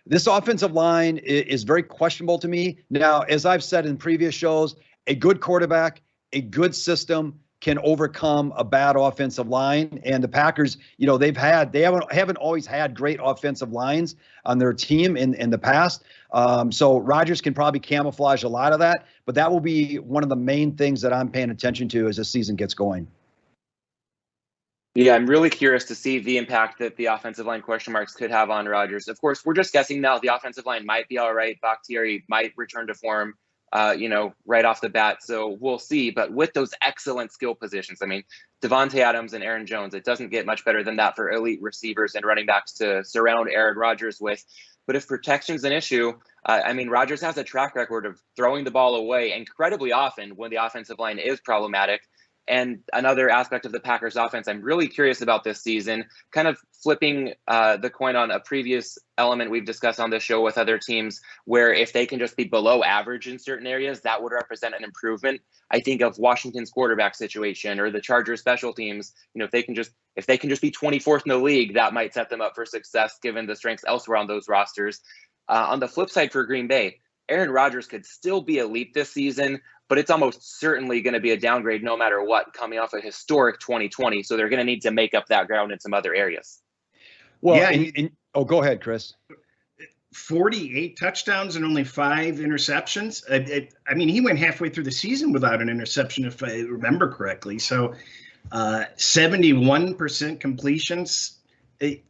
this 0.06 0.26
offensive 0.26 0.72
line 0.72 1.18
is 1.18 1.62
very 1.64 1.82
questionable 1.82 2.38
to 2.38 2.48
me. 2.48 2.78
Now, 2.90 3.22
as 3.22 3.46
I've 3.46 3.64
said 3.64 3.86
in 3.86 3.96
previous 3.96 4.34
shows, 4.34 4.76
a 5.06 5.14
good 5.14 5.40
quarterback, 5.40 6.02
a 6.32 6.40
good 6.40 6.74
system 6.74 7.38
can 7.61 7.79
overcome 7.79 8.53
a 8.57 8.64
bad 8.64 8.97
offensive 8.97 9.49
line. 9.49 10.01
And 10.05 10.23
the 10.23 10.29
Packers, 10.29 10.77
you 10.99 11.07
know, 11.07 11.16
they've 11.16 11.37
had 11.37 11.73
they 11.73 11.81
haven't 11.81 12.12
haven't 12.12 12.37
always 12.37 12.66
had 12.66 12.95
great 12.95 13.19
offensive 13.23 13.73
lines 13.73 14.16
on 14.45 14.59
their 14.59 14.73
team 14.73 15.16
in 15.16 15.35
in 15.35 15.51
the 15.51 15.59
past. 15.59 16.05
Um, 16.33 16.71
so 16.71 16.99
Rodgers 16.99 17.40
can 17.40 17.55
probably 17.55 17.81
camouflage 17.81 18.42
a 18.42 18.49
lot 18.49 18.73
of 18.73 18.79
that, 18.81 19.07
but 19.25 19.35
that 19.37 19.51
will 19.51 19.61
be 19.61 19.99
one 19.99 20.23
of 20.23 20.29
the 20.29 20.37
main 20.37 20.77
things 20.77 21.01
that 21.03 21.12
I'm 21.12 21.31
paying 21.31 21.51
attention 21.51 21.88
to 21.90 22.09
as 22.09 22.16
the 22.16 22.25
season 22.25 22.57
gets 22.57 22.75
going. 22.75 23.07
Yeah, 24.95 25.14
I'm 25.14 25.27
really 25.27 25.51
curious 25.51 25.85
to 25.85 25.95
see 25.95 26.21
the 26.21 26.38
impact 26.38 26.79
that 26.79 26.97
the 26.97 27.07
offensive 27.07 27.45
line 27.45 27.61
question 27.61 27.92
marks 27.92 28.14
could 28.14 28.31
have 28.31 28.49
on 28.49 28.66
Rodgers. 28.66 29.09
Of 29.09 29.21
course, 29.21 29.45
we're 29.45 29.53
just 29.53 29.75
guessing 29.75 30.01
now. 30.01 30.19
The 30.19 30.29
offensive 30.29 30.64
line 30.64 30.87
might 30.87 31.07
be 31.09 31.19
all 31.19 31.35
right. 31.35 31.59
Bakhtiari 31.61 32.25
might 32.31 32.55
return 32.57 32.87
to 32.87 32.95
form 32.95 33.35
uh, 33.76 33.92
you 33.92 34.08
know, 34.08 34.32
right 34.46 34.64
off 34.64 34.80
the 34.80 34.88
bat. 34.88 35.22
So 35.22 35.58
we'll 35.60 35.78
see. 35.78 36.10
But 36.10 36.32
with 36.32 36.54
those 36.54 36.72
excellent 36.80 37.30
skill 37.30 37.54
positions, 37.54 37.98
I 38.00 38.06
mean, 38.06 38.22
Davante 38.62 39.00
Adams 39.00 39.34
and 39.34 39.44
Aaron 39.44 39.66
Jones, 39.66 39.92
it 39.92 40.02
doesn't 40.02 40.30
get 40.30 40.46
much 40.46 40.64
better 40.64 40.82
than 40.82 40.96
that 40.96 41.14
for 41.14 41.30
elite 41.30 41.60
receivers 41.60 42.14
and 42.14 42.24
running 42.24 42.46
backs 42.46 42.72
to 42.74 43.04
surround 43.04 43.50
Aaron 43.50 43.76
Rodgers 43.76 44.18
with. 44.18 44.42
But 44.86 44.96
if 44.96 45.06
protection's 45.06 45.62
an 45.64 45.72
issue, 45.72 46.14
uh, 46.46 46.62
I 46.64 46.72
mean, 46.72 46.88
Rodgers 46.88 47.20
has 47.20 47.36
a 47.36 47.44
track 47.44 47.76
record 47.76 48.06
of 48.06 48.18
throwing 48.34 48.64
the 48.64 48.70
ball 48.70 48.94
away 48.94 49.34
incredibly 49.34 49.92
often 49.92 50.30
when 50.36 50.50
the 50.50 50.64
offensive 50.64 50.98
line 50.98 51.18
is 51.18 51.38
problematic. 51.40 52.00
And 52.48 52.80
another 52.92 53.28
aspect 53.28 53.66
of 53.66 53.72
the 53.72 53.80
Packers 53.80 54.14
offense, 54.14 54.46
I'm 54.46 54.62
really 54.62 54.87
curious 54.87 55.20
about 55.20 55.42
this 55.42 55.61
season, 55.61 56.04
kind 56.30 56.46
of 56.46 56.59
flipping 56.82 57.35
uh, 57.48 57.76
the 57.78 57.90
coin 57.90 58.14
on 58.14 58.30
a 58.30 58.38
previous 58.38 58.98
element 59.18 59.50
we've 59.50 59.64
discussed 59.64 59.98
on 59.98 60.11
this 60.11 60.22
show 60.22 60.42
with 60.42 60.56
other 60.56 60.78
teams, 60.78 61.20
where 61.44 61.72
if 61.72 61.92
they 61.92 62.06
can 62.06 62.20
just 62.20 62.37
be 62.37 62.44
below 62.44 62.85
average 62.85 63.26
in 63.26 63.38
certain 63.38 63.66
areas, 63.66 64.00
that 64.02 64.22
would 64.22 64.32
represent 64.32 64.74
an 64.76 64.85
improvement. 64.85 65.40
I 65.72 65.80
think 65.80 66.02
of 66.02 66.18
Washington's 66.18 66.70
quarterback 66.70 67.16
situation 67.16 67.80
or 67.80 67.90
the 67.90 68.00
Chargers 68.00 68.40
special 68.40 68.72
teams. 68.72 69.12
You 69.35 69.40
know, 69.40 69.46
if 69.46 69.50
they 69.50 69.64
can 69.64 69.74
just 69.74 69.90
if 70.14 70.26
they 70.26 70.38
can 70.38 70.48
just 70.48 70.62
be 70.62 70.70
24th 70.70 71.22
in 71.26 71.30
the 71.30 71.38
league, 71.38 71.74
that 71.74 71.92
might 71.92 72.14
set 72.14 72.30
them 72.30 72.40
up 72.40 72.54
for 72.54 72.64
success 72.64 73.18
given 73.20 73.46
the 73.46 73.56
strengths 73.56 73.85
elsewhere 73.87 74.18
on 74.18 74.28
those 74.28 74.48
rosters. 74.48 75.00
Uh, 75.48 75.66
on 75.70 75.80
the 75.80 75.88
flip 75.88 76.11
side 76.11 76.32
for 76.32 76.44
Green 76.44 76.68
Bay, 76.68 77.00
Aaron 77.28 77.50
Rodgers 77.50 77.87
could 77.87 78.06
still 78.06 78.40
be 78.40 78.59
elite 78.59 78.94
this 78.94 79.11
season, 79.11 79.61
but 79.88 79.99
it's 79.99 80.11
almost 80.11 80.59
certainly 80.59 81.01
going 81.01 81.14
to 81.14 81.20
be 81.20 81.31
a 81.31 81.37
downgrade 81.37 81.83
no 81.83 81.96
matter 81.96 82.22
what 82.22 82.53
coming 82.53 82.79
off 82.79 82.92
a 82.92 83.01
historic 83.01 83.61
2020. 83.61 84.22
So 84.22 84.37
they're 84.37 84.49
going 84.49 84.59
to 84.59 84.64
need 84.64 84.83
to 84.83 84.90
make 84.90 85.14
up 85.14 85.27
that 85.27 85.46
ground 85.46 85.72
in 85.72 85.81
some 85.81 85.94
other 85.94 86.14
areas. 86.14 86.61
Well, 87.40 87.57
yeah, 87.57 87.70
and, 87.70 87.92
and, 87.96 88.11
oh, 88.35 88.44
go 88.44 88.62
ahead, 88.62 88.81
Chris. 88.81 89.14
48 90.14 90.99
touchdowns 90.99 91.57
and 91.57 91.64
only 91.64 91.85
five 91.85 92.37
interceptions. 92.37 93.22
I, 93.31 93.68
I, 93.87 93.94
mean, 93.94 94.09
he 94.09 94.20
went 94.22 94.38
halfway 94.38 94.70
through 94.70 94.85
the 94.85 94.90
season 94.90 95.31
without 95.31 95.61
an 95.61 95.68
interception, 95.68 96.25
if 96.25 96.42
I 96.42 96.61
remember 96.61 97.12
correctly. 97.12 97.59
So, 97.59 97.94
uh, 98.51 98.85
71% 98.96 100.40
completions. 100.40 101.38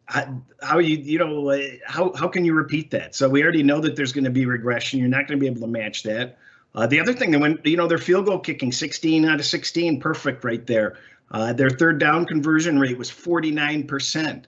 How 0.06 0.78
you 0.78 0.96
you 0.96 1.18
know 1.18 1.60
how 1.84 2.12
how 2.14 2.28
can 2.28 2.44
you 2.44 2.54
repeat 2.54 2.92
that? 2.92 3.16
So 3.16 3.28
we 3.28 3.42
already 3.42 3.64
know 3.64 3.80
that 3.80 3.96
there's 3.96 4.12
going 4.12 4.22
to 4.22 4.30
be 4.30 4.46
regression. 4.46 5.00
You're 5.00 5.08
not 5.08 5.26
going 5.26 5.40
to 5.40 5.40
be 5.40 5.48
able 5.48 5.62
to 5.62 5.66
match 5.66 6.04
that. 6.04 6.38
Uh, 6.76 6.86
the 6.86 7.00
other 7.00 7.14
thing 7.14 7.30
that 7.30 7.40
went, 7.40 7.64
you 7.64 7.76
know, 7.76 7.88
their 7.88 7.98
field 7.98 8.26
goal 8.26 8.38
kicking 8.38 8.70
16 8.70 9.24
out 9.24 9.40
of 9.40 9.46
16, 9.46 9.98
perfect 9.98 10.44
right 10.44 10.66
there. 10.66 10.98
Uh, 11.30 11.52
their 11.52 11.70
third 11.70 11.98
down 11.98 12.26
conversion 12.26 12.78
rate 12.78 12.98
was 12.98 13.10
49%. 13.10 14.44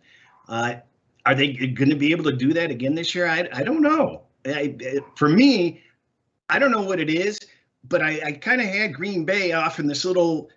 Uh, 0.49 0.75
are 1.25 1.35
they 1.35 1.55
going 1.55 1.89
to 1.89 1.97
be 1.97 2.13
able 2.13 2.25
to 2.25 2.37
do 2.37 2.53
that 2.53 2.71
again 2.71 2.95
this 2.95 3.15
year? 3.15 3.27
I, 3.27 3.49
I 3.53 3.63
don't 3.63 3.81
know. 3.81 4.23
I, 4.45 4.77
for 5.17 5.29
me, 5.29 5.83
I 6.51 6.59
don't 6.59 6.71
know 6.71 6.83
what 6.83 7.01
it 7.01 7.11
is, 7.11 7.39
but 7.85 8.03
I, 8.03 8.21
I 8.25 8.33
kind 8.33 8.61
of 8.61 8.67
had 8.67 8.95
Green 8.95 9.25
Bay 9.25 9.53
off 9.53 9.79
in 9.79 9.87
this 9.87 10.05
little, 10.05 10.51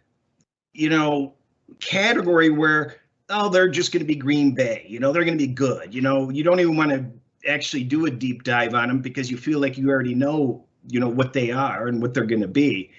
you 0.73 0.89
know, 0.89 1.33
category 1.79 2.49
where, 2.49 2.97
oh, 3.29 3.47
they're 3.47 3.69
just 3.69 3.93
going 3.93 4.01
to 4.01 4.05
be 4.05 4.15
Green 4.15 4.53
Bay. 4.53 4.85
You 4.87 4.99
know, 4.99 5.13
they're 5.13 5.23
going 5.23 5.37
to 5.37 5.47
be 5.47 5.51
good. 5.51 5.95
You 5.95 6.01
know, 6.01 6.29
you 6.29 6.43
don't 6.43 6.59
even 6.59 6.75
want 6.75 6.91
to 6.91 7.49
actually 7.49 7.85
do 7.85 8.05
a 8.05 8.11
deep 8.11 8.43
dive 8.43 8.75
on 8.75 8.89
them 8.89 8.99
because 8.99 9.31
you 9.31 9.37
feel 9.37 9.59
like 9.59 9.77
you 9.77 9.89
already 9.89 10.13
know 10.13 10.65
you 10.87 10.99
know 10.99 11.09
what 11.09 11.33
they 11.33 11.51
are 11.51 11.87
and 11.87 12.01
what 12.01 12.13
they're 12.13 12.25
going 12.25 12.41
to 12.41 12.47
be. 12.47 12.91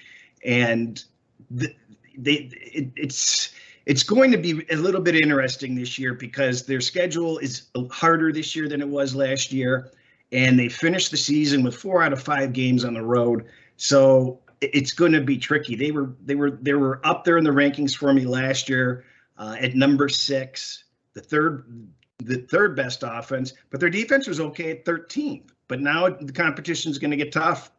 And 0.44 1.02
the, 1.50 1.74
they 2.16 2.50
it, 2.52 2.90
it's 2.96 3.52
it's 3.86 4.02
going 4.02 4.30
to 4.30 4.38
be 4.38 4.64
a 4.70 4.76
little 4.76 5.00
bit 5.00 5.16
interesting 5.16 5.74
this 5.74 5.98
year 5.98 6.14
because 6.14 6.66
their 6.66 6.80
schedule 6.80 7.38
is 7.38 7.68
harder 7.90 8.32
this 8.32 8.54
year 8.54 8.68
than 8.68 8.80
it 8.80 8.88
was 8.88 9.14
last 9.14 9.52
year. 9.52 9.90
And 10.30 10.58
they 10.58 10.68
finished 10.68 11.10
the 11.10 11.16
season 11.16 11.62
with 11.62 11.74
four 11.74 12.02
out 12.02 12.12
of 12.12 12.22
five 12.22 12.52
games 12.52 12.84
on 12.84 12.94
the 12.94 13.02
road. 13.02 13.44
So 13.76 14.40
it's 14.60 14.92
going 14.92 15.12
to 15.12 15.20
be 15.20 15.36
tricky. 15.36 15.74
They 15.74 15.90
were 15.90 16.12
they 16.24 16.34
were 16.34 16.52
they 16.52 16.74
were 16.74 17.00
up 17.04 17.24
there 17.24 17.38
in 17.38 17.44
the 17.44 17.50
rankings 17.50 17.96
for 17.96 18.12
me 18.12 18.24
last 18.24 18.68
year 18.68 19.04
uh, 19.38 19.56
at 19.58 19.74
number 19.74 20.08
six 20.08 20.84
the 21.14 21.20
third 21.20 21.88
the 22.18 22.38
third 22.38 22.76
best 22.76 23.02
offense 23.04 23.52
but 23.70 23.80
their 23.80 23.90
defense 23.90 24.26
was 24.26 24.40
okay 24.40 24.70
at 24.70 24.84
13th 24.84 25.50
but 25.72 25.80
now 25.80 26.06
the 26.06 26.32
competition 26.34 26.90
is 26.90 26.98
going 26.98 27.12
to 27.12 27.16
get 27.16 27.32
tough. 27.32 27.72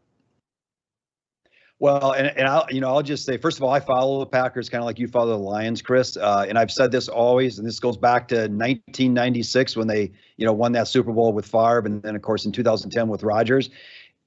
Well, 1.77 2.13
and, 2.13 2.25
and 2.35 2.47
I'll 2.47 2.65
you 2.71 2.81
know 2.81 2.87
I'll 2.87 3.03
just 3.03 3.23
say 3.23 3.37
first 3.37 3.57
of 3.57 3.63
all 3.63 3.69
I 3.69 3.79
follow 3.79 4.17
the 4.17 4.25
Packers 4.25 4.67
kind 4.67 4.81
of 4.81 4.87
like 4.87 4.97
you 4.97 5.07
follow 5.07 5.27
the 5.27 5.37
Lions, 5.37 5.79
Chris, 5.79 6.17
uh, 6.17 6.43
and 6.49 6.57
I've 6.57 6.71
said 6.71 6.91
this 6.91 7.07
always, 7.07 7.59
and 7.59 7.67
this 7.67 7.79
goes 7.79 7.95
back 7.95 8.27
to 8.29 8.47
1996 8.47 9.77
when 9.77 9.85
they 9.85 10.11
you 10.37 10.45
know 10.47 10.53
won 10.53 10.71
that 10.71 10.87
Super 10.87 11.11
Bowl 11.11 11.33
with 11.33 11.45
Favre, 11.45 11.83
and 11.85 12.01
then 12.01 12.15
of 12.15 12.23
course 12.23 12.45
in 12.45 12.51
2010 12.51 13.07
with 13.09 13.21
Rodgers. 13.21 13.69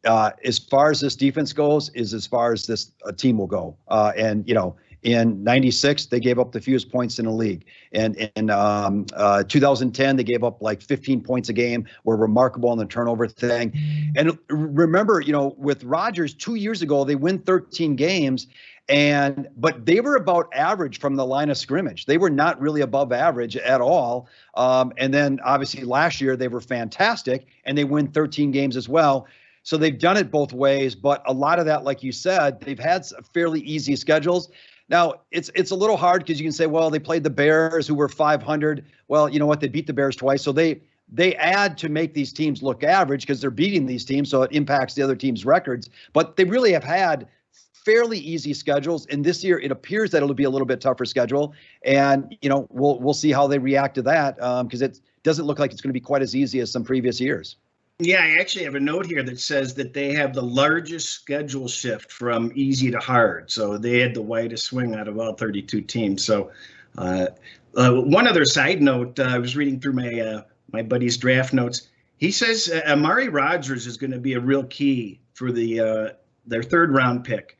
Uh, 0.04 0.30
as 0.44 0.60
far 0.60 0.92
as 0.92 1.00
this 1.00 1.16
defense 1.16 1.52
goes, 1.52 1.88
is 1.88 2.14
as 2.14 2.24
far 2.24 2.52
as 2.52 2.68
this 2.68 2.92
uh, 3.04 3.10
team 3.10 3.36
will 3.36 3.48
go, 3.48 3.76
uh, 3.88 4.12
and 4.16 4.46
you 4.46 4.54
know 4.54 4.76
in 5.06 5.44
96, 5.44 6.06
they 6.06 6.18
gave 6.18 6.40
up 6.40 6.50
the 6.50 6.60
fewest 6.60 6.90
points 6.90 7.20
in 7.20 7.26
the 7.26 7.30
league. 7.30 7.64
And 7.92 8.16
in 8.34 8.50
um, 8.50 9.06
uh, 9.14 9.44
2010, 9.44 10.16
they 10.16 10.24
gave 10.24 10.42
up 10.42 10.60
like 10.60 10.82
15 10.82 11.22
points 11.22 11.48
a 11.48 11.52
game, 11.52 11.86
were 12.02 12.16
remarkable 12.16 12.70
on 12.70 12.78
the 12.78 12.86
turnover 12.86 13.28
thing. 13.28 13.72
And 14.16 14.36
remember, 14.48 15.20
you 15.20 15.30
know, 15.30 15.54
with 15.58 15.84
Rodgers 15.84 16.34
two 16.34 16.56
years 16.56 16.82
ago, 16.82 17.04
they 17.04 17.14
win 17.14 17.38
13 17.38 17.94
games 17.94 18.48
and 18.88 19.48
but 19.56 19.86
they 19.86 20.00
were 20.00 20.16
about 20.16 20.48
average 20.52 21.00
from 21.00 21.16
the 21.16 21.26
line 21.26 21.50
of 21.50 21.58
scrimmage 21.58 22.06
they 22.06 22.18
were 22.18 22.30
not 22.30 22.60
really 22.60 22.82
above 22.82 23.12
average 23.12 23.56
at 23.56 23.80
all 23.80 24.28
um, 24.54 24.92
and 24.96 25.12
then 25.12 25.40
obviously 25.42 25.82
last 25.82 26.20
year 26.20 26.36
they 26.36 26.46
were 26.46 26.60
fantastic 26.60 27.48
and 27.64 27.76
they 27.76 27.82
win 27.82 28.06
13 28.06 28.52
games 28.52 28.76
as 28.76 28.88
well 28.88 29.26
so 29.64 29.76
they've 29.76 29.98
done 29.98 30.16
it 30.16 30.30
both 30.30 30.52
ways 30.52 30.94
but 30.94 31.20
a 31.26 31.32
lot 31.32 31.58
of 31.58 31.66
that 31.66 31.82
like 31.82 32.04
you 32.04 32.12
said 32.12 32.60
they've 32.60 32.78
had 32.78 33.04
fairly 33.34 33.60
easy 33.62 33.96
schedules 33.96 34.50
Now 34.88 35.14
it's 35.30 35.50
it's 35.54 35.70
a 35.70 35.74
little 35.74 35.96
hard 35.96 36.22
because 36.22 36.40
you 36.40 36.44
can 36.44 36.52
say, 36.52 36.66
well, 36.66 36.90
they 36.90 36.98
played 36.98 37.24
the 37.24 37.30
Bears 37.30 37.86
who 37.86 37.94
were 37.94 38.08
500. 38.08 38.84
Well, 39.08 39.28
you 39.28 39.38
know 39.38 39.46
what? 39.46 39.60
They 39.60 39.68
beat 39.68 39.86
the 39.86 39.92
Bears 39.92 40.16
twice, 40.16 40.42
so 40.42 40.52
they 40.52 40.80
they 41.08 41.34
add 41.36 41.78
to 41.78 41.88
make 41.88 42.14
these 42.14 42.32
teams 42.32 42.62
look 42.62 42.82
average 42.82 43.22
because 43.22 43.40
they're 43.40 43.50
beating 43.50 43.86
these 43.86 44.04
teams, 44.04 44.30
so 44.30 44.42
it 44.42 44.52
impacts 44.52 44.94
the 44.94 45.02
other 45.02 45.16
team's 45.16 45.44
records. 45.44 45.88
But 46.12 46.36
they 46.36 46.44
really 46.44 46.72
have 46.72 46.84
had 46.84 47.28
fairly 47.72 48.18
easy 48.18 48.52
schedules, 48.52 49.06
and 49.06 49.24
this 49.24 49.44
year 49.44 49.58
it 49.58 49.70
appears 49.70 50.10
that 50.10 50.22
it'll 50.22 50.34
be 50.34 50.44
a 50.44 50.50
little 50.50 50.66
bit 50.66 50.80
tougher 50.80 51.04
schedule. 51.04 51.54
And 51.84 52.36
you 52.40 52.48
know, 52.48 52.66
we'll 52.70 53.00
we'll 53.00 53.14
see 53.14 53.32
how 53.32 53.46
they 53.46 53.58
react 53.58 53.96
to 53.96 54.02
that 54.02 54.36
because 54.36 54.82
um, 54.82 54.88
it 54.88 55.00
doesn't 55.22 55.46
look 55.46 55.58
like 55.58 55.72
it's 55.72 55.80
going 55.80 55.90
to 55.90 55.94
be 55.94 56.00
quite 56.00 56.22
as 56.22 56.34
easy 56.36 56.60
as 56.60 56.70
some 56.70 56.84
previous 56.84 57.20
years. 57.20 57.56
Yeah, 57.98 58.22
I 58.22 58.40
actually 58.40 58.66
have 58.66 58.74
a 58.74 58.80
note 58.80 59.06
here 59.06 59.22
that 59.22 59.40
says 59.40 59.72
that 59.76 59.94
they 59.94 60.12
have 60.12 60.34
the 60.34 60.42
largest 60.42 61.08
schedule 61.08 61.66
shift 61.66 62.12
from 62.12 62.52
easy 62.54 62.90
to 62.90 62.98
hard. 62.98 63.50
So 63.50 63.78
they 63.78 64.00
had 64.00 64.12
the 64.12 64.20
widest 64.20 64.66
swing 64.66 64.94
out 64.94 65.08
of 65.08 65.18
all 65.18 65.32
32 65.32 65.80
teams. 65.80 66.22
So, 66.22 66.50
uh, 66.98 67.28
uh, 67.74 67.92
one 67.92 68.26
other 68.26 68.44
side 68.44 68.82
note, 68.82 69.18
uh, 69.18 69.22
I 69.22 69.38
was 69.38 69.56
reading 69.56 69.80
through 69.80 69.94
my 69.94 70.20
uh, 70.20 70.42
my 70.72 70.82
buddy's 70.82 71.16
draft 71.16 71.54
notes. 71.54 71.88
He 72.18 72.30
says 72.30 72.70
uh, 72.70 72.82
Amari 72.86 73.28
Rodgers 73.28 73.86
is 73.86 73.96
going 73.96 74.10
to 74.10 74.18
be 74.18 74.34
a 74.34 74.40
real 74.40 74.64
key 74.64 75.20
for 75.32 75.50
the 75.50 75.80
uh, 75.80 76.08
their 76.46 76.62
third 76.62 76.92
round 76.92 77.24
pick. 77.24 77.56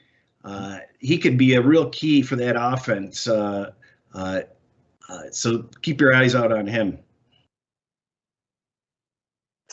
he 0.98 1.16
could 1.16 1.38
be 1.38 1.54
a 1.54 1.62
real 1.62 1.88
key 1.88 2.20
for 2.20 2.36
that 2.36 2.56
offense. 2.58 3.20
so 3.20 3.72
keep 5.80 6.00
your 6.00 6.14
eyes 6.14 6.34
out 6.34 6.52
on 6.52 6.66
him. 6.66 6.98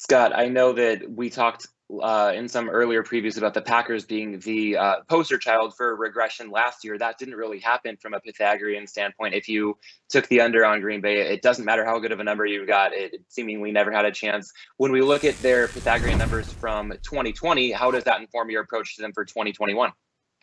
Scott, 0.04 0.34
I 0.36 0.50
know 0.50 0.74
that 0.74 1.10
we 1.10 1.30
talked 1.30 1.68
uh, 2.02 2.34
in 2.36 2.50
some 2.50 2.70
earlier 2.70 3.04
previews 3.04 3.38
about 3.38 3.54
the 3.54 3.62
Packers 3.62 4.04
being 4.04 4.38
the 4.40 4.76
uh, 4.76 4.96
poster 5.08 5.38
child 5.38 5.78
for 5.78 5.96
regression 5.96 6.52
last 6.52 6.84
year. 6.84 6.98
That 6.98 7.18
didn't 7.18 7.36
really 7.36 7.60
happen 7.60 7.96
from 7.96 8.14
a 8.14 8.20
Pythagorean 8.20 8.86
standpoint. 8.86 9.34
If 9.34 9.48
you 9.48 9.78
took 10.10 10.28
the 10.28 10.42
under 10.42 10.66
on 10.66 10.82
Green 10.82 11.00
Bay, 11.00 11.22
it 11.22 11.42
doesn't 11.42 11.64
matter 11.64 11.86
how 11.86 12.00
good 12.00 12.12
of 12.12 12.20
a 12.20 12.24
number 12.26 12.46
you 12.46 12.66
got, 12.66 12.92
it 12.92 13.24
seemingly 13.30 13.72
never 13.72 13.94
had 13.94 14.04
a 14.04 14.12
chance. 14.12 14.52
When 14.76 14.92
we 14.92 15.02
look 15.02 15.24
at 15.24 15.38
their 15.38 15.70
Pythagorean 15.70 16.18
numbers 16.18 16.52
from 16.52 16.92
2020, 16.92 17.72
how 17.72 17.90
does 17.90 18.04
that 18.04 18.20
inform 18.20 18.50
your 18.50 18.64
approach 18.64 18.98
to 18.98 19.02
them 19.02 19.14
for 19.14 19.24
2021? 19.24 19.94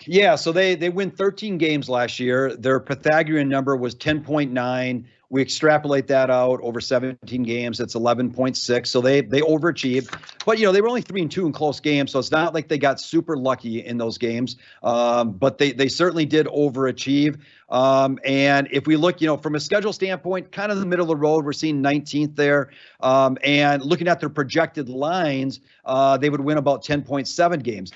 Yeah, 0.07 0.37
so 0.37 0.53
they 0.53 0.75
they 0.75 0.89
win 0.89 1.11
13 1.11 1.59
games 1.59 1.91
last 1.91 2.19
year. 2.19 2.57
Their 2.57 2.81
Pythagorean 2.81 3.51
number 3.51 3.77
was 3.77 3.95
10.9 3.95 5.05
we 5.31 5.41
extrapolate 5.41 6.09
that 6.09 6.29
out 6.29 6.61
over 6.61 6.81
17 6.81 7.45
games. 7.45 7.79
It's 7.79 7.95
11.6. 7.95 8.87
So 8.89 9.01
they 9.01 9.21
they 9.21 9.41
overachieved. 9.41 10.13
But 10.45 10.59
you 10.59 10.67
know 10.67 10.73
they 10.73 10.81
were 10.81 10.89
only 10.89 11.03
three 11.03 11.23
and 11.23 11.31
two 11.31 11.47
in 11.47 11.53
close 11.53 11.79
games, 11.79 12.11
so 12.11 12.19
it's 12.19 12.33
not 12.33 12.53
like 12.53 12.67
they 12.67 12.79
got 12.79 13.01
super 13.01 13.37
lucky 13.37 13.85
in 13.85 13.97
those 13.97 14.19
games. 14.19 14.57
Um, 14.83 15.33
but 15.33 15.59
they 15.59 15.71
they 15.71 15.89
certainly 15.89 16.27
did 16.27 16.47
overachieve. 16.47 17.41
Um, 17.69 18.19
and 18.25 18.67
if 18.73 18.89
we 18.89 18.97
look, 18.97 19.21
you 19.21 19.29
know, 19.29 19.37
from 19.37 19.55
a 19.55 19.61
schedule 19.61 19.93
standpoint, 19.93 20.51
kind 20.51 20.73
of 20.73 20.81
the 20.81 20.87
middle 20.87 21.05
of 21.05 21.09
the 21.09 21.17
road, 21.17 21.45
we're 21.45 21.53
seeing 21.53 21.81
19th 21.81 22.35
there. 22.35 22.71
Um, 22.99 23.39
and 23.45 23.85
looking 23.85 24.09
at 24.09 24.19
their 24.19 24.29
projected 24.29 24.89
lines, 24.89 25.61
uh, 25.85 26.17
they 26.17 26.31
would 26.31 26.41
win 26.41 26.59
about 26.59 26.85
10.7 26.85 27.63
games. 27.63 27.93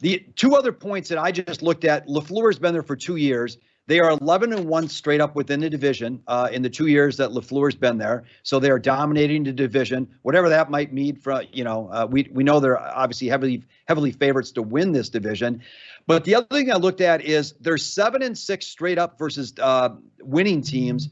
The 0.00 0.24
two 0.36 0.54
other 0.54 0.72
points 0.72 1.10
that 1.10 1.18
I 1.18 1.32
just 1.32 1.60
looked 1.60 1.84
at, 1.84 2.06
LaFleur's 2.06 2.58
been 2.58 2.72
there 2.72 2.82
for 2.82 2.96
two 2.96 3.16
years. 3.16 3.58
They 3.88 4.00
are 4.00 4.10
11 4.20 4.52
and 4.52 4.66
1 4.66 4.88
straight 4.88 5.22
up 5.22 5.34
within 5.34 5.60
the 5.60 5.70
division 5.70 6.22
uh, 6.26 6.50
in 6.52 6.60
the 6.60 6.68
two 6.68 6.88
years 6.88 7.16
that 7.16 7.30
LaFleur's 7.30 7.74
been 7.74 7.96
there. 7.96 8.24
So 8.42 8.60
they 8.60 8.70
are 8.70 8.78
dominating 8.78 9.44
the 9.44 9.52
division, 9.52 10.06
whatever 10.20 10.50
that 10.50 10.70
might 10.70 10.92
mean 10.92 11.16
for, 11.16 11.42
you 11.54 11.64
know, 11.64 11.88
uh, 11.90 12.06
we, 12.08 12.28
we 12.30 12.44
know 12.44 12.60
they're 12.60 12.78
obviously 12.78 13.28
heavily, 13.28 13.64
heavily 13.86 14.12
favorites 14.12 14.52
to 14.52 14.62
win 14.62 14.92
this 14.92 15.08
division. 15.08 15.62
But 16.06 16.24
the 16.24 16.34
other 16.34 16.46
thing 16.50 16.70
I 16.70 16.76
looked 16.76 17.00
at 17.00 17.22
is 17.22 17.54
they're 17.62 17.78
seven 17.78 18.22
and 18.22 18.36
six 18.36 18.66
straight 18.66 18.98
up 18.98 19.18
versus 19.18 19.54
uh, 19.58 19.88
winning 20.20 20.60
teams 20.60 21.08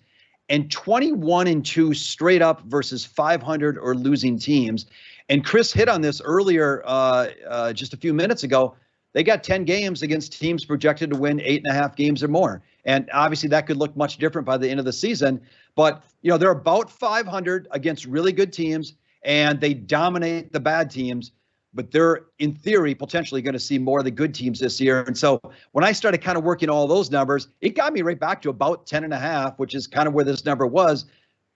and 0.51 0.71
21 0.71 1.47
and 1.47 1.65
2 1.65 1.95
straight 1.95 2.43
up 2.43 2.61
versus 2.67 3.07
500 3.07 3.79
or 3.79 3.95
losing 3.95 4.39
teams. 4.39 4.85
And 5.31 5.43
Chris 5.43 5.73
hit 5.73 5.89
on 5.89 6.03
this 6.03 6.21
earlier, 6.21 6.83
uh, 6.85 7.29
uh, 7.49 7.73
just 7.73 7.95
a 7.95 7.97
few 7.97 8.13
minutes 8.13 8.43
ago. 8.43 8.77
They 9.17 9.25
got 9.25 9.43
10 9.43 9.65
games 9.65 10.03
against 10.03 10.39
teams 10.39 10.67
projected 10.67 11.09
to 11.09 11.17
win 11.17 11.41
eight 11.41 11.63
and 11.65 11.75
a 11.75 11.75
half 11.75 11.97
games 11.97 12.23
or 12.23 12.29
more. 12.29 12.61
And 12.85 13.09
obviously 13.15 13.49
that 13.49 13.67
could 13.67 13.79
look 13.79 13.97
much 13.97 14.19
different 14.19 14.45
by 14.45 14.59
the 14.59 14.69
end 14.69 14.79
of 14.79 14.85
the 14.85 14.93
season. 14.93 15.41
But, 15.75 16.05
you 16.21 16.31
know, 16.31 16.37
they're 16.37 16.51
about 16.51 16.91
500 16.91 17.67
against 17.71 18.05
really 18.05 18.31
good 18.31 18.53
teams 18.53 18.93
and 19.23 19.59
they 19.59 19.73
dominate 19.73 20.53
the 20.53 20.61
bad 20.61 20.91
teams. 20.91 21.33
But 21.73 21.91
they're, 21.93 22.27
in 22.41 22.53
theory, 22.53 22.95
potentially 22.95 23.41
going 23.41 23.55
to 23.55 23.59
see 23.59 23.79
more 23.79 24.01
of 24.01 24.05
the 24.05 24.11
good 24.11 24.35
teams 24.35 24.61
this 24.61 24.79
year. 24.83 25.01
And 25.05 25.17
so 25.17 25.41
when 25.73 25.83
I 25.83 25.93
started 25.93 26.21
kind 26.21 26.37
of 26.37 26.45
working 26.45 26.69
all 26.69 26.87
those 26.87 27.11
numbers, 27.11 27.49
it 27.63 27.71
got 27.71 27.95
me 27.95 28.03
right 28.03 28.21
back 28.21 28.43
to 28.43 28.51
about 28.51 28.87
10 28.87 29.03
and 29.03 29.15
a 29.15 29.19
half, 29.19 29.59
which 29.59 29.75
is 29.75 29.87
kind 29.87 30.07
of 30.07 30.13
where 30.13 30.27
this 30.27 30.45
number 30.45 30.67
was. 30.67 31.07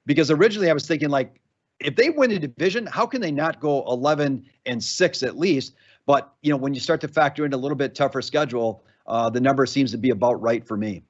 Because 0.06 0.30
originally 0.30 0.70
I 0.70 0.72
was 0.72 0.86
thinking, 0.86 1.10
like, 1.10 1.38
if 1.78 1.94
they 1.94 2.08
win 2.08 2.30
a 2.30 2.38
division, 2.38 2.86
how 2.86 3.06
can 3.06 3.20
they 3.20 3.30
not 3.30 3.60
go 3.60 3.84
11 3.86 4.46
and 4.64 4.82
6 4.82 5.22
at 5.22 5.38
least? 5.38 5.74
But 6.06 6.32
you 6.42 6.50
know, 6.50 6.56
when 6.56 6.74
you 6.74 6.80
start 6.80 7.00
to 7.02 7.08
factor 7.08 7.44
in 7.44 7.52
a 7.52 7.56
little 7.56 7.76
bit 7.76 7.94
tougher 7.94 8.22
schedule, 8.22 8.84
uh, 9.06 9.30
the 9.30 9.40
number 9.40 9.66
seems 9.66 9.90
to 9.92 9.98
be 9.98 10.10
about 10.10 10.40
right 10.40 10.66
for 10.66 10.76
me. 10.76 11.02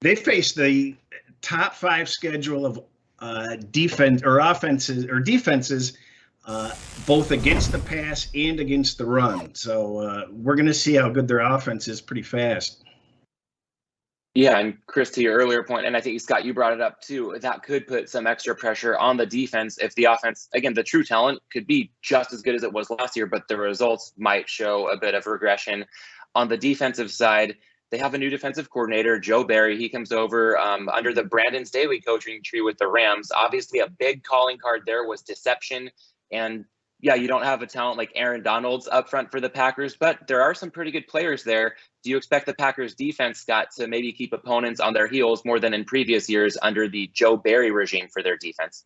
They 0.00 0.14
face 0.14 0.52
the 0.52 0.94
top 1.42 1.74
five 1.74 2.08
schedule 2.08 2.64
of 2.64 2.80
uh, 3.18 3.56
defense 3.70 4.22
or 4.22 4.38
offenses 4.38 5.06
or 5.06 5.20
defenses, 5.20 5.96
uh, 6.46 6.72
both 7.06 7.32
against 7.32 7.72
the 7.72 7.78
pass 7.78 8.28
and 8.34 8.60
against 8.60 8.98
the 8.98 9.04
run. 9.04 9.54
So 9.54 9.98
uh, 9.98 10.24
we're 10.30 10.54
going 10.54 10.66
to 10.66 10.74
see 10.74 10.94
how 10.94 11.08
good 11.08 11.26
their 11.26 11.40
offense 11.40 11.88
is 11.88 12.00
pretty 12.00 12.22
fast. 12.22 12.84
Yeah, 14.38 14.60
and 14.60 14.78
Chris, 14.86 15.10
to 15.10 15.20
your 15.20 15.34
earlier 15.34 15.64
point, 15.64 15.84
and 15.84 15.96
I 15.96 16.00
think 16.00 16.20
Scott, 16.20 16.44
you 16.44 16.54
brought 16.54 16.72
it 16.72 16.80
up 16.80 17.00
too. 17.00 17.36
That 17.40 17.64
could 17.64 17.88
put 17.88 18.08
some 18.08 18.24
extra 18.24 18.54
pressure 18.54 18.96
on 18.96 19.16
the 19.16 19.26
defense 19.26 19.78
if 19.78 19.92
the 19.96 20.04
offense, 20.04 20.48
again, 20.54 20.74
the 20.74 20.84
true 20.84 21.02
talent 21.02 21.40
could 21.52 21.66
be 21.66 21.90
just 22.02 22.32
as 22.32 22.40
good 22.40 22.54
as 22.54 22.62
it 22.62 22.72
was 22.72 22.88
last 22.88 23.16
year, 23.16 23.26
but 23.26 23.48
the 23.48 23.56
results 23.56 24.12
might 24.16 24.48
show 24.48 24.90
a 24.90 24.96
bit 24.96 25.16
of 25.16 25.26
regression. 25.26 25.84
On 26.36 26.46
the 26.46 26.56
defensive 26.56 27.10
side, 27.10 27.56
they 27.90 27.98
have 27.98 28.14
a 28.14 28.18
new 28.18 28.30
defensive 28.30 28.70
coordinator, 28.70 29.18
Joe 29.18 29.42
Barry. 29.42 29.76
He 29.76 29.88
comes 29.88 30.12
over 30.12 30.56
um, 30.56 30.88
under 30.88 31.12
the 31.12 31.24
Brandon 31.24 31.64
Staley 31.64 32.00
coaching 32.00 32.40
tree 32.40 32.60
with 32.60 32.78
the 32.78 32.86
Rams. 32.86 33.32
Obviously, 33.34 33.80
a 33.80 33.88
big 33.88 34.22
calling 34.22 34.56
card 34.56 34.82
there 34.86 35.04
was 35.04 35.20
deception 35.20 35.90
and 36.30 36.64
yeah, 37.00 37.14
you 37.14 37.28
don't 37.28 37.44
have 37.44 37.62
a 37.62 37.66
talent 37.66 37.96
like 37.96 38.10
Aaron 38.14 38.42
Donald's 38.42 38.88
up 38.88 39.08
front 39.08 39.30
for 39.30 39.40
the 39.40 39.48
Packers, 39.48 39.96
but 39.96 40.26
there 40.26 40.42
are 40.42 40.54
some 40.54 40.70
pretty 40.70 40.90
good 40.90 41.06
players 41.06 41.44
there. 41.44 41.76
Do 42.02 42.10
you 42.10 42.16
expect 42.16 42.46
the 42.46 42.54
Packers 42.54 42.94
defense, 42.94 43.40
Scott, 43.40 43.68
to 43.76 43.86
maybe 43.86 44.12
keep 44.12 44.32
opponents 44.32 44.80
on 44.80 44.94
their 44.94 45.08
heels 45.08 45.44
more 45.44 45.58
than 45.58 45.74
in 45.74 45.84
previous 45.84 46.28
years 46.28 46.56
under 46.62 46.88
the 46.88 47.10
Joe 47.12 47.36
Barry 47.36 47.70
regime 47.70 48.08
for 48.12 48.22
their 48.22 48.36
defense? 48.36 48.84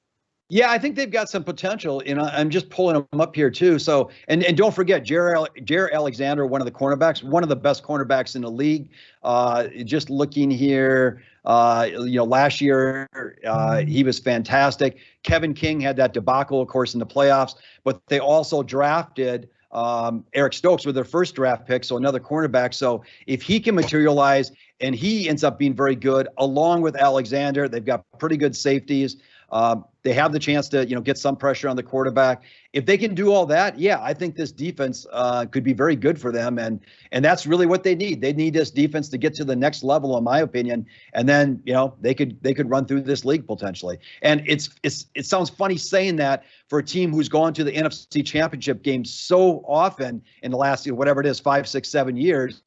Yeah, 0.48 0.70
I 0.70 0.78
think 0.78 0.96
they've 0.96 1.10
got 1.10 1.30
some 1.30 1.44
potential. 1.44 2.02
You 2.04 2.14
know, 2.14 2.28
I'm 2.30 2.50
just 2.50 2.68
pulling 2.68 3.06
them 3.10 3.20
up 3.22 3.34
here 3.34 3.50
too. 3.50 3.78
So, 3.78 4.10
and 4.28 4.44
and 4.44 4.54
don't 4.54 4.74
forget, 4.74 5.02
Jaire 5.02 5.92
Alexander, 5.92 6.44
one 6.44 6.60
of 6.60 6.66
the 6.66 6.70
cornerbacks, 6.70 7.22
one 7.22 7.42
of 7.42 7.48
the 7.48 7.56
best 7.56 7.82
cornerbacks 7.82 8.36
in 8.36 8.42
the 8.42 8.50
league. 8.50 8.90
Uh, 9.22 9.68
just 9.84 10.10
looking 10.10 10.50
here, 10.50 11.22
uh, 11.46 11.88
you 11.90 12.16
know, 12.16 12.24
last 12.24 12.60
year 12.60 13.08
uh, 13.46 13.78
he 13.78 14.04
was 14.04 14.18
fantastic. 14.18 14.98
Kevin 15.22 15.54
King 15.54 15.80
had 15.80 15.96
that 15.96 16.12
debacle, 16.12 16.60
of 16.60 16.68
course, 16.68 16.92
in 16.92 17.00
the 17.00 17.06
playoffs, 17.06 17.54
but 17.82 18.02
they 18.08 18.18
also 18.18 18.62
drafted 18.62 19.48
um, 19.72 20.24
Eric 20.34 20.52
Stokes 20.52 20.84
with 20.84 20.94
their 20.94 21.04
first 21.04 21.34
draft 21.34 21.66
pick, 21.66 21.84
so 21.84 21.96
another 21.96 22.20
cornerback. 22.20 22.74
So 22.74 23.02
if 23.26 23.42
he 23.42 23.58
can 23.60 23.74
materialize 23.74 24.52
and 24.80 24.94
he 24.94 25.28
ends 25.28 25.44
up 25.44 25.58
being 25.58 25.74
very 25.74 25.96
good, 25.96 26.28
along 26.38 26.82
with 26.82 26.96
Alexander, 26.96 27.68
they've 27.68 27.84
got 27.84 28.04
pretty 28.18 28.36
good 28.36 28.54
safeties. 28.54 29.16
Um, 29.50 29.84
they 30.02 30.12
have 30.12 30.32
the 30.32 30.38
chance 30.38 30.68
to, 30.70 30.86
you 30.86 30.94
know, 30.94 31.00
get 31.00 31.16
some 31.16 31.36
pressure 31.36 31.68
on 31.68 31.76
the 31.76 31.82
quarterback. 31.82 32.42
If 32.72 32.86
they 32.86 32.98
can 32.98 33.14
do 33.14 33.32
all 33.32 33.46
that, 33.46 33.78
yeah, 33.78 34.02
I 34.02 34.14
think 34.14 34.34
this 34.34 34.50
defense 34.50 35.06
uh, 35.12 35.46
could 35.46 35.62
be 35.62 35.72
very 35.72 35.94
good 35.94 36.20
for 36.20 36.32
them, 36.32 36.58
and 36.58 36.80
and 37.12 37.24
that's 37.24 37.46
really 37.46 37.66
what 37.66 37.84
they 37.84 37.94
need. 37.94 38.20
They 38.20 38.32
need 38.32 38.54
this 38.54 38.70
defense 38.70 39.08
to 39.10 39.18
get 39.18 39.34
to 39.34 39.44
the 39.44 39.54
next 39.54 39.82
level, 39.82 40.16
in 40.16 40.24
my 40.24 40.40
opinion, 40.40 40.86
and 41.12 41.28
then 41.28 41.62
you 41.64 41.72
know 41.72 41.94
they 42.00 42.14
could 42.14 42.42
they 42.42 42.54
could 42.54 42.68
run 42.68 42.86
through 42.86 43.02
this 43.02 43.24
league 43.24 43.46
potentially. 43.46 43.98
And 44.22 44.42
it's 44.46 44.70
it's 44.82 45.06
it 45.14 45.26
sounds 45.26 45.50
funny 45.50 45.76
saying 45.76 46.16
that 46.16 46.44
for 46.68 46.78
a 46.78 46.84
team 46.84 47.12
who's 47.12 47.28
gone 47.28 47.52
to 47.54 47.64
the 47.64 47.72
NFC 47.72 48.24
Championship 48.24 48.82
game 48.82 49.04
so 49.04 49.64
often 49.68 50.22
in 50.42 50.50
the 50.50 50.56
last 50.56 50.86
you 50.86 50.92
know, 50.92 50.96
whatever 50.96 51.20
it 51.20 51.26
is 51.26 51.38
five, 51.38 51.68
six, 51.68 51.88
seven 51.88 52.16
years. 52.16 52.62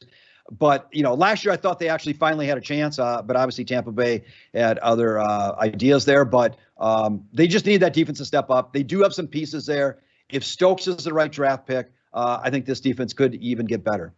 But 0.52 0.88
you 0.92 1.02
know, 1.04 1.14
last 1.14 1.44
year 1.44 1.54
I 1.54 1.58
thought 1.58 1.80
they 1.80 1.90
actually 1.90 2.14
finally 2.14 2.48
had 2.48 2.58
a 2.58 2.62
chance. 2.62 3.00
Uh, 3.00 3.22
but 3.22 3.36
obviously 3.36 3.66
Tampa 3.66 3.92
Bay 3.92 4.24
had 4.54 4.78
other 4.80 5.20
uh, 5.20 5.56
ideas 5.60 6.06
there. 6.06 6.26
But 6.26 6.58
um, 6.78 7.26
they 7.34 7.48
just 7.48 7.66
need 7.66 7.78
that 7.78 7.94
defense 7.94 8.20
to 8.20 8.26
step 8.26 8.50
up. 8.50 8.74
They 8.74 8.84
do 8.84 9.02
have 9.02 9.14
some 9.14 9.28
pieces 9.28 9.66
there. 9.66 10.00
If 10.30 10.44
Stokes 10.44 10.88
is 10.88 11.04
the 11.04 11.14
right 11.14 11.32
draft 11.32 11.68
pick, 11.68 11.92
uh, 12.14 12.40
I 12.42 12.50
think 12.50 12.66
this 12.66 12.80
defense 12.80 13.14
could 13.14 13.36
even 13.36 13.66
get 13.66 13.84
better. 13.84 14.14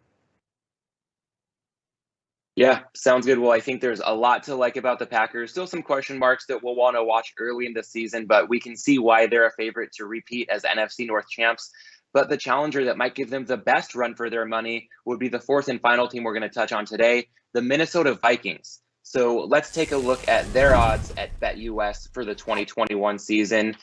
Yeah, 2.58 2.80
sounds 2.96 3.28
good. 3.28 3.38
Well, 3.38 3.52
I 3.52 3.60
think 3.60 3.82
there's 3.82 4.02
a 4.04 4.16
lot 4.16 4.42
to 4.44 4.56
like 4.56 4.78
about 4.78 4.98
the 4.98 5.06
Packers. 5.06 5.52
Still 5.52 5.68
some 5.68 5.84
question 5.84 6.18
marks 6.18 6.48
that 6.48 6.64
we'll 6.64 6.74
want 6.74 6.96
to 6.96 7.04
watch 7.04 7.36
early 7.38 7.68
in 7.68 7.74
the 7.74 7.84
season, 7.84 8.26
but 8.26 8.50
we 8.50 8.60
can 8.60 8.76
see 8.76 8.98
why 8.98 9.28
they're 9.28 9.46
a 9.46 9.52
favorite 9.52 9.92
to 9.94 10.06
repeat 10.06 10.50
as 10.50 10.64
NFC 10.64 11.06
North 11.06 11.30
champs. 11.30 11.72
But 12.14 12.30
the 12.30 12.38
challenger 12.38 12.86
that 12.86 12.98
might 12.98 13.16
give 13.16 13.30
them 13.30 13.46
the 13.46 13.58
best 13.58 13.96
run 13.96 14.16
for 14.16 14.30
their 14.30 14.46
money 14.46 14.90
would 15.06 15.20
be 15.20 15.30
the 15.30 15.40
fourth 15.40 15.68
and 15.68 15.82
final 15.82 16.08
team 16.08 16.24
we're 16.24 16.34
going 16.34 16.50
to 16.50 16.50
touch 16.50 16.72
on 16.72 16.86
today, 16.86 17.28
the 17.54 17.62
Minnesota 17.62 18.14
Vikings. 18.16 18.80
So 19.04 19.46
let's 19.46 19.72
take 19.72 19.94
a 19.94 19.98
look 19.98 20.26
at 20.28 20.52
their 20.52 20.76
odds 20.76 21.12
at 21.16 21.40
BetUS 21.40 22.14
for 22.14 22.26
the 22.26 22.36
2021 22.36 23.20
season 23.20 23.76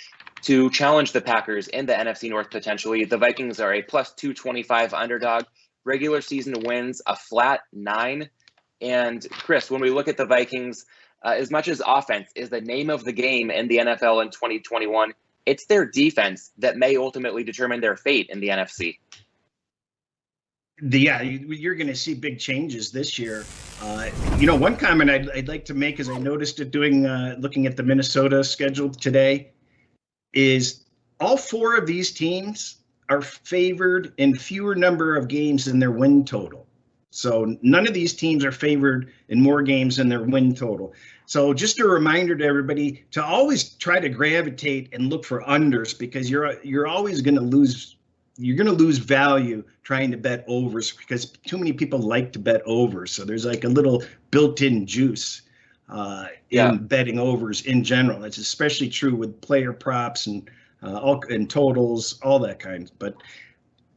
to 0.43 0.69
challenge 0.71 1.13
the 1.13 1.23
Packers 1.23 1.69
in 1.69 1.87
the 1.87 1.95
NFC 1.95 2.29
North 2.29 2.51
potentially. 2.51 3.05
The 3.07 3.17
Vikings 3.17 3.59
are 3.59 3.73
a 3.73 3.81
plus 3.81 4.13
225 4.13 4.93
underdog. 4.93 5.45
Regular 5.85 6.21
season 6.21 6.57
wins 6.65 7.01
a 7.07 7.17
flat 7.17 7.61
nine. 7.73 8.29
And 8.83 9.27
Chris, 9.31 9.71
when 9.71 9.81
we 9.81 9.89
look 9.89 10.09
at 10.09 10.19
the 10.19 10.27
Vikings, 10.27 10.85
uh, 11.25 11.31
as 11.31 11.51
much 11.51 11.69
as 11.69 11.81
offense 11.87 12.29
is 12.35 12.51
the 12.51 12.61
name 12.61 12.91
of 12.91 13.05
the 13.05 13.13
game 13.13 13.51
in 13.51 13.69
the 13.69 13.79
NFL 13.79 14.23
in 14.23 14.31
2021, 14.31 15.15
it's 15.47 15.67
their 15.67 15.85
defense 15.85 16.51
that 16.59 16.77
may 16.77 16.97
ultimately 16.97 17.45
determine 17.45 17.81
their 17.81 17.97
fate 17.97 18.29
in 18.31 18.41
the 18.41 18.49
NFC. 18.49 18.99
The, 20.83 20.99
yeah, 20.99 21.23
you're 21.23 21.77
going 21.77 21.87
to 21.87 21.95
see 21.95 22.15
big 22.15 22.39
changes 22.39 22.91
this 22.91 23.19
year. 23.19 23.45
Uh, 23.81 24.11
you 24.39 24.47
know, 24.47 24.57
one 24.57 24.77
comment 24.77 25.09
I'd, 25.09 25.31
I'd, 25.31 25.49
like 25.49 25.65
to 25.67 25.75
make 25.75 26.01
is 26.01 26.09
I 26.09 26.19
noticed 26.19 26.59
it 26.59 26.73
doing 26.73 27.07
uh, 27.07 27.37
looking 27.39 27.67
at 27.67 27.77
the 27.77 27.83
Minnesota 27.83 28.43
schedule 28.43 28.91
today 28.91 29.53
is 30.33 30.85
all 31.21 31.37
four 31.37 31.77
of 31.77 31.87
these 31.87 32.11
teams 32.11 32.79
are 33.09 33.23
favored 33.23 34.13
in 34.17 34.35
fewer 34.35 34.75
number 34.75 35.17
of 35.17 35.29
games 35.29 35.67
than 35.67 35.79
their 35.79 35.93
win 35.93 36.25
total. 36.25 36.67
So 37.11 37.57
none 37.63 37.87
of 37.87 37.95
these 37.95 38.13
teams 38.13 38.45
are 38.45 38.51
favored 38.51 39.13
in 39.29 39.41
more 39.41 39.63
games 39.63 39.99
than 39.99 40.09
their 40.09 40.23
win 40.23 40.55
total. 40.55 40.93
So 41.27 41.55
just 41.55 41.81
a 41.81 41.87
reminder 41.87 42.37
to 42.37 42.45
everybody 42.45 43.05
to 43.13 43.25
always 43.25 43.71
try 43.71 43.99
to 43.99 44.09
gravitate 44.09 44.93
and 44.93 45.09
look 45.09 45.25
for 45.25 45.43
unders 45.43 45.99
because 45.99 46.31
you're 46.31 46.63
you're 46.63 46.87
always 46.87 47.23
going 47.23 47.37
to 47.37 47.41
lose 47.41 47.97
you're 48.37 48.57
going 48.57 48.67
to 48.67 48.73
lose 48.73 48.99
value 48.99 49.63
trying 49.83 50.11
to 50.11 50.17
bet 50.17 50.45
overs 50.49 50.93
because 50.93 51.27
too 51.27 51.57
many 51.57 51.73
people 51.73 51.99
like 52.01 52.33
to 52.33 52.39
bet 52.39 52.63
overs. 52.67 53.13
So 53.13 53.25
there's 53.25 53.47
like 53.47 53.65
a 53.65 53.69
little 53.69 54.03
built-in 54.31 54.87
juice 54.87 55.43
uh, 55.89 56.27
yeah. 56.51 56.71
in 56.71 56.87
betting 56.87 57.19
overs 57.19 57.65
in 57.67 57.85
general. 57.85 58.25
It's 58.25 58.39
especially 58.39 58.89
true 58.89 59.15
with 59.15 59.41
player 59.41 59.73
props 59.73 60.27
and 60.27 60.51
uh, 60.83 60.99
all 60.99 61.23
and 61.29 61.49
totals, 61.49 62.21
all 62.23 62.39
that 62.41 62.59
kind. 62.59 62.91
But 62.99 63.15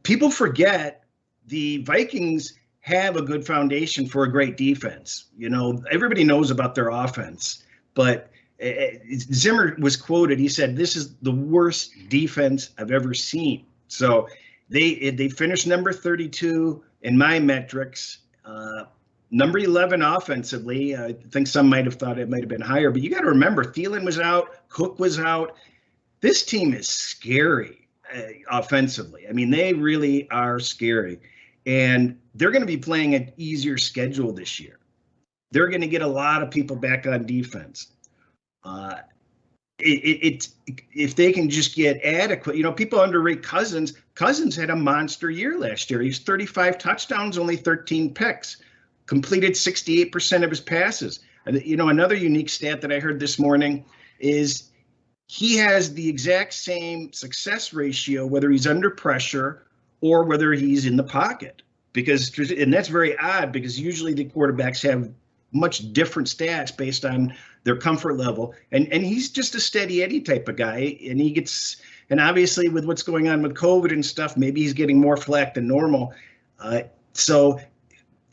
people 0.02 0.30
forget 0.30 1.04
the 1.48 1.82
Vikings 1.82 2.54
have 2.88 3.16
a 3.16 3.22
good 3.22 3.46
foundation 3.46 4.06
for 4.06 4.24
a 4.24 4.30
great 4.30 4.56
defense. 4.56 5.26
You 5.36 5.50
know, 5.50 5.82
everybody 5.90 6.24
knows 6.24 6.50
about 6.50 6.74
their 6.74 6.88
offense, 6.88 7.64
but 7.94 8.30
uh, 8.64 8.70
Zimmer 9.14 9.76
was 9.78 9.94
quoted. 9.94 10.38
He 10.38 10.48
said, 10.48 10.74
"This 10.74 10.96
is 10.96 11.14
the 11.16 11.32
worst 11.32 11.92
defense 12.08 12.70
I've 12.78 12.90
ever 12.90 13.12
seen." 13.12 13.66
So 13.88 14.26
they 14.70 15.10
they 15.10 15.28
finished 15.28 15.66
number 15.66 15.92
32 15.92 16.82
in 17.02 17.18
my 17.18 17.38
metrics. 17.38 18.18
Uh, 18.42 18.84
number 19.30 19.58
11 19.58 20.00
offensively. 20.00 20.96
I 20.96 21.12
think 21.30 21.46
some 21.46 21.68
might 21.68 21.84
have 21.84 21.96
thought 21.96 22.18
it 22.18 22.30
might 22.30 22.40
have 22.40 22.48
been 22.48 22.62
higher, 22.62 22.90
but 22.90 23.02
you 23.02 23.10
got 23.10 23.20
to 23.20 23.26
remember 23.26 23.64
Thielen 23.64 24.04
was 24.04 24.18
out, 24.18 24.66
Cook 24.70 24.98
was 24.98 25.18
out. 25.18 25.56
This 26.20 26.42
team 26.42 26.72
is 26.72 26.88
scary 26.88 27.86
uh, 28.16 28.22
offensively. 28.50 29.28
I 29.28 29.32
mean, 29.32 29.50
they 29.50 29.74
really 29.74 30.28
are 30.30 30.58
scary. 30.58 31.20
And 31.68 32.18
they're 32.34 32.50
going 32.50 32.62
to 32.62 32.66
be 32.66 32.78
playing 32.78 33.14
an 33.14 33.30
easier 33.36 33.76
schedule 33.76 34.32
this 34.32 34.58
year. 34.58 34.78
They're 35.50 35.68
going 35.68 35.82
to 35.82 35.86
get 35.86 36.00
a 36.00 36.06
lot 36.06 36.42
of 36.42 36.50
people 36.50 36.76
back 36.76 37.06
on 37.06 37.26
defense. 37.26 37.88
Uh, 38.64 38.94
it, 39.78 39.84
it, 39.84 40.48
if 40.94 41.14
they 41.14 41.30
can 41.30 41.50
just 41.50 41.76
get 41.76 42.02
adequate, 42.02 42.56
you 42.56 42.62
know, 42.62 42.72
people 42.72 43.02
underrate 43.02 43.42
Cousins. 43.42 43.92
Cousins 44.14 44.56
had 44.56 44.70
a 44.70 44.76
monster 44.76 45.30
year 45.30 45.58
last 45.58 45.90
year. 45.90 46.00
He's 46.00 46.18
35 46.18 46.78
touchdowns, 46.78 47.36
only 47.36 47.56
13 47.56 48.14
picks, 48.14 48.56
completed 49.04 49.52
68% 49.52 50.42
of 50.42 50.48
his 50.50 50.60
passes. 50.60 51.20
And 51.44 51.62
you 51.66 51.76
know, 51.76 51.90
another 51.90 52.14
unique 52.14 52.48
stat 52.48 52.80
that 52.80 52.90
I 52.90 52.98
heard 52.98 53.20
this 53.20 53.38
morning 53.38 53.84
is 54.18 54.70
he 55.26 55.56
has 55.58 55.92
the 55.92 56.08
exact 56.08 56.54
same 56.54 57.12
success 57.12 57.74
ratio 57.74 58.26
whether 58.26 58.50
he's 58.50 58.66
under 58.66 58.90
pressure 58.90 59.67
or 60.00 60.24
whether 60.24 60.52
he's 60.52 60.86
in 60.86 60.96
the 60.96 61.04
pocket. 61.04 61.62
Because 61.92 62.30
and 62.50 62.72
that's 62.72 62.88
very 62.88 63.18
odd 63.18 63.50
because 63.50 63.80
usually 63.80 64.14
the 64.14 64.24
quarterbacks 64.24 64.82
have 64.88 65.10
much 65.52 65.92
different 65.92 66.28
stats 66.28 66.76
based 66.76 67.04
on 67.04 67.34
their 67.64 67.76
comfort 67.76 68.16
level. 68.16 68.54
And 68.72 68.92
and 68.92 69.04
he's 69.04 69.30
just 69.30 69.54
a 69.54 69.60
steady 69.60 70.02
Eddie 70.02 70.20
type 70.20 70.48
of 70.48 70.56
guy. 70.56 70.98
And 71.08 71.20
he 71.20 71.30
gets 71.30 71.80
and 72.10 72.20
obviously 72.20 72.68
with 72.68 72.84
what's 72.84 73.02
going 73.02 73.28
on 73.28 73.42
with 73.42 73.54
COVID 73.54 73.92
and 73.92 74.04
stuff, 74.04 74.36
maybe 74.36 74.60
he's 74.62 74.74
getting 74.74 75.00
more 75.00 75.16
flack 75.16 75.54
than 75.54 75.66
normal. 75.66 76.12
Uh, 76.60 76.82
so, 77.12 77.60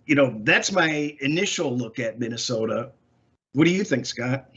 you 0.06 0.16
know, 0.16 0.40
that's 0.44 0.72
my 0.72 1.16
initial 1.22 1.76
look 1.76 2.00
at 2.00 2.20
Minnesota. 2.20 2.92
What 3.54 3.66
do 3.66 3.72
you 3.72 3.84
think, 3.84 4.06
Scott? 4.06 4.50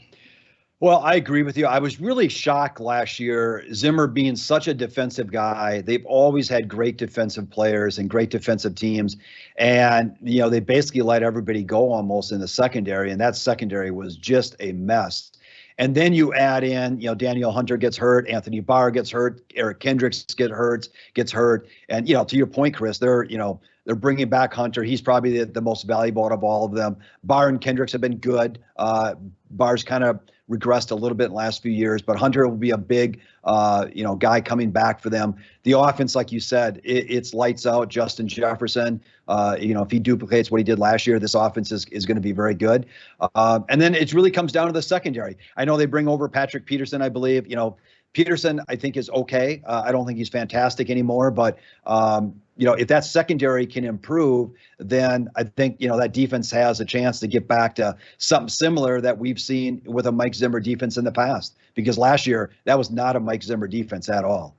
Well, 0.81 0.99
I 0.99 1.15
agree 1.15 1.43
with 1.43 1.57
you. 1.57 1.65
I 1.65 1.77
was 1.79 1.99
really 1.99 2.29
shocked 2.29 2.79
last 2.79 3.19
year. 3.19 3.65
Zimmer 3.73 4.07
being 4.07 4.37
such 4.37 4.69
a 4.69 4.73
defensive 4.73 5.29
guy, 5.29 5.81
they've 5.81 6.05
always 6.05 6.47
had 6.47 6.69
great 6.69 6.97
defensive 6.97 7.49
players 7.49 7.97
and 7.97 8.09
great 8.09 8.29
defensive 8.29 8.75
teams. 8.75 9.17
And, 9.57 10.15
you 10.21 10.39
know, 10.39 10.49
they 10.49 10.61
basically 10.61 11.01
let 11.01 11.21
everybody 11.21 11.63
go 11.63 11.91
almost 11.91 12.31
in 12.31 12.39
the 12.39 12.47
secondary, 12.47 13.11
and 13.11 13.19
that 13.19 13.35
secondary 13.35 13.91
was 13.91 14.15
just 14.15 14.55
a 14.61 14.71
mess. 14.71 15.33
And 15.79 15.95
then 15.95 16.13
you 16.13 16.33
add 16.33 16.63
in, 16.63 17.01
you 17.01 17.07
know, 17.07 17.15
Danielle 17.15 17.51
Hunter 17.51 17.75
gets 17.75 17.97
hurt, 17.97 18.29
Anthony 18.29 18.61
Barr 18.61 18.89
gets 18.89 19.09
hurt, 19.09 19.43
Eric 19.55 19.81
Kendricks 19.81 20.23
get 20.23 20.49
hurt, 20.49 20.87
gets 21.13 21.31
hurt. 21.31 21.67
And, 21.89 22.07
you 22.07 22.15
know, 22.15 22.23
to 22.23 22.37
your 22.37 22.47
point, 22.47 22.75
Chris, 22.75 22.99
they're, 22.99 23.23
you 23.23 23.37
know, 23.37 23.59
they're 23.83 23.95
bringing 23.95 24.29
back 24.29 24.53
Hunter. 24.53 24.83
He's 24.83 25.01
probably 25.01 25.39
the, 25.39 25.45
the 25.45 25.61
most 25.61 25.83
valuable 25.83 26.23
out 26.25 26.31
of 26.31 26.43
all 26.43 26.65
of 26.65 26.73
them. 26.73 26.95
Barr 27.25 27.49
and 27.49 27.59
Kendricks 27.59 27.91
have 27.91 28.01
been 28.01 28.17
good. 28.17 28.59
Uh, 28.77 29.15
Barr's 29.51 29.83
kind 29.83 30.03
of 30.05 30.19
regressed 30.49 30.91
a 30.91 30.95
little 30.95 31.15
bit 31.15 31.25
in 31.25 31.29
the 31.31 31.37
last 31.37 31.61
few 31.61 31.71
years, 31.71 32.01
but 32.01 32.17
Hunter 32.17 32.47
will 32.47 32.57
be 32.57 32.71
a 32.71 32.77
big, 32.77 33.21
uh, 33.43 33.87
you 33.93 34.03
know, 34.03 34.15
guy 34.15 34.41
coming 34.41 34.71
back 34.71 34.99
for 34.99 35.09
them. 35.09 35.35
The 35.63 35.73
offense, 35.73 36.15
like 36.15 36.31
you 36.31 36.39
said, 36.39 36.81
it, 36.83 37.09
it's 37.09 37.33
lights 37.33 37.65
out. 37.65 37.89
Justin 37.89 38.27
Jefferson, 38.27 39.01
uh, 39.27 39.57
you 39.59 39.73
know, 39.73 39.83
if 39.83 39.91
he 39.91 39.99
duplicates 39.99 40.49
what 40.49 40.57
he 40.57 40.63
did 40.63 40.79
last 40.79 41.05
year, 41.05 41.19
this 41.19 41.35
offense 41.35 41.71
is, 41.71 41.85
is 41.85 42.05
going 42.05 42.15
to 42.15 42.21
be 42.21 42.31
very 42.31 42.55
good. 42.55 42.87
Uh, 43.35 43.59
and 43.69 43.79
then 43.79 43.93
it 43.93 44.13
really 44.13 44.31
comes 44.31 44.51
down 44.51 44.67
to 44.67 44.73
the 44.73 44.81
secondary. 44.81 45.37
I 45.55 45.65
know 45.65 45.77
they 45.77 45.85
bring 45.85 46.07
over 46.07 46.27
Patrick 46.27 46.65
Peterson, 46.65 47.01
I 47.01 47.09
believe. 47.09 47.47
You 47.47 47.55
know, 47.55 47.77
Peterson, 48.13 48.59
I 48.67 48.75
think, 48.75 48.97
is 48.97 49.09
okay. 49.11 49.61
Uh, 49.65 49.83
I 49.85 49.91
don't 49.91 50.05
think 50.05 50.17
he's 50.17 50.29
fantastic 50.29 50.89
anymore, 50.89 51.29
but 51.29 51.59
um, 51.85 52.41
you 52.59 52.65
know, 52.65 52.73
if 52.73 52.89
that 52.89 53.05
secondary 53.05 53.65
can 53.65 53.85
improve, 53.85 54.51
then 54.79 55.29
I 55.37 55.45
think 55.45 55.77
you 55.79 55.87
know 55.87 55.97
that 55.97 56.11
defense 56.11 56.51
has 56.51 56.81
a 56.81 56.85
chance 56.85 57.21
to 57.21 57.27
get 57.27 57.47
back 57.47 57.73
to 57.75 57.95
something 58.17 58.49
similar 58.49 58.99
that 58.99 59.17
we've 59.17 59.39
seen 59.39 59.81
with 59.85 60.07
a 60.07 60.11
Mike 60.11 60.35
Zimmer 60.35 60.59
defense 60.59 60.97
in 60.97 61.05
the 61.05 61.11
past. 61.11 61.55
Because 61.73 61.97
last 61.97 62.27
year 62.27 62.51
that 62.65 62.77
was 62.77 62.91
not 62.91 63.15
a 63.15 63.19
Mike 63.21 63.43
Zimmer 63.43 63.65
defense 63.65 64.09
at 64.09 64.25
all. 64.25 64.57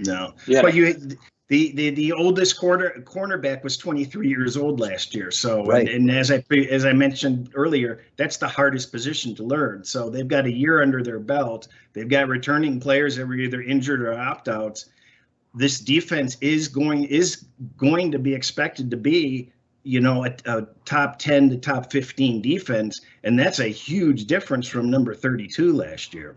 No, 0.00 0.34
yeah. 0.48 0.60
But 0.60 0.74
you, 0.74 0.92
the 1.46 1.70
the 1.70 1.90
the 1.90 2.12
oldest 2.12 2.58
quarter 2.58 3.00
cornerback 3.06 3.62
was 3.62 3.76
23 3.76 4.28
years 4.28 4.56
old 4.56 4.80
last 4.80 5.14
year. 5.14 5.30
So 5.30 5.64
right. 5.64 5.88
and, 5.88 6.10
and 6.10 6.10
as 6.10 6.32
I 6.32 6.42
as 6.68 6.84
I 6.84 6.92
mentioned 6.92 7.50
earlier, 7.54 8.02
that's 8.16 8.38
the 8.38 8.48
hardest 8.48 8.90
position 8.90 9.36
to 9.36 9.44
learn. 9.44 9.84
So 9.84 10.10
they've 10.10 10.26
got 10.26 10.46
a 10.46 10.52
year 10.52 10.82
under 10.82 11.00
their 11.04 11.20
belt. 11.20 11.68
They've 11.92 12.08
got 12.08 12.26
returning 12.26 12.80
players 12.80 13.14
that 13.14 13.26
were 13.28 13.34
either 13.34 13.62
injured 13.62 14.02
or 14.02 14.18
opt 14.18 14.48
outs 14.48 14.86
this 15.54 15.80
defense 15.80 16.36
is 16.40 16.68
going 16.68 17.04
is 17.04 17.46
going 17.76 18.12
to 18.12 18.18
be 18.18 18.34
expected 18.34 18.90
to 18.90 18.96
be 18.96 19.52
you 19.82 20.00
know 20.00 20.24
a, 20.24 20.34
a, 20.46 20.66
top 20.84 21.18
10 21.18 21.50
to 21.50 21.56
top 21.56 21.90
15 21.90 22.42
defense. 22.42 23.00
And 23.24 23.38
that's 23.38 23.58
a 23.58 23.68
huge 23.68 24.26
difference 24.26 24.68
from 24.68 24.90
number 24.90 25.14
32 25.14 25.72
last 25.72 26.14
year 26.14 26.36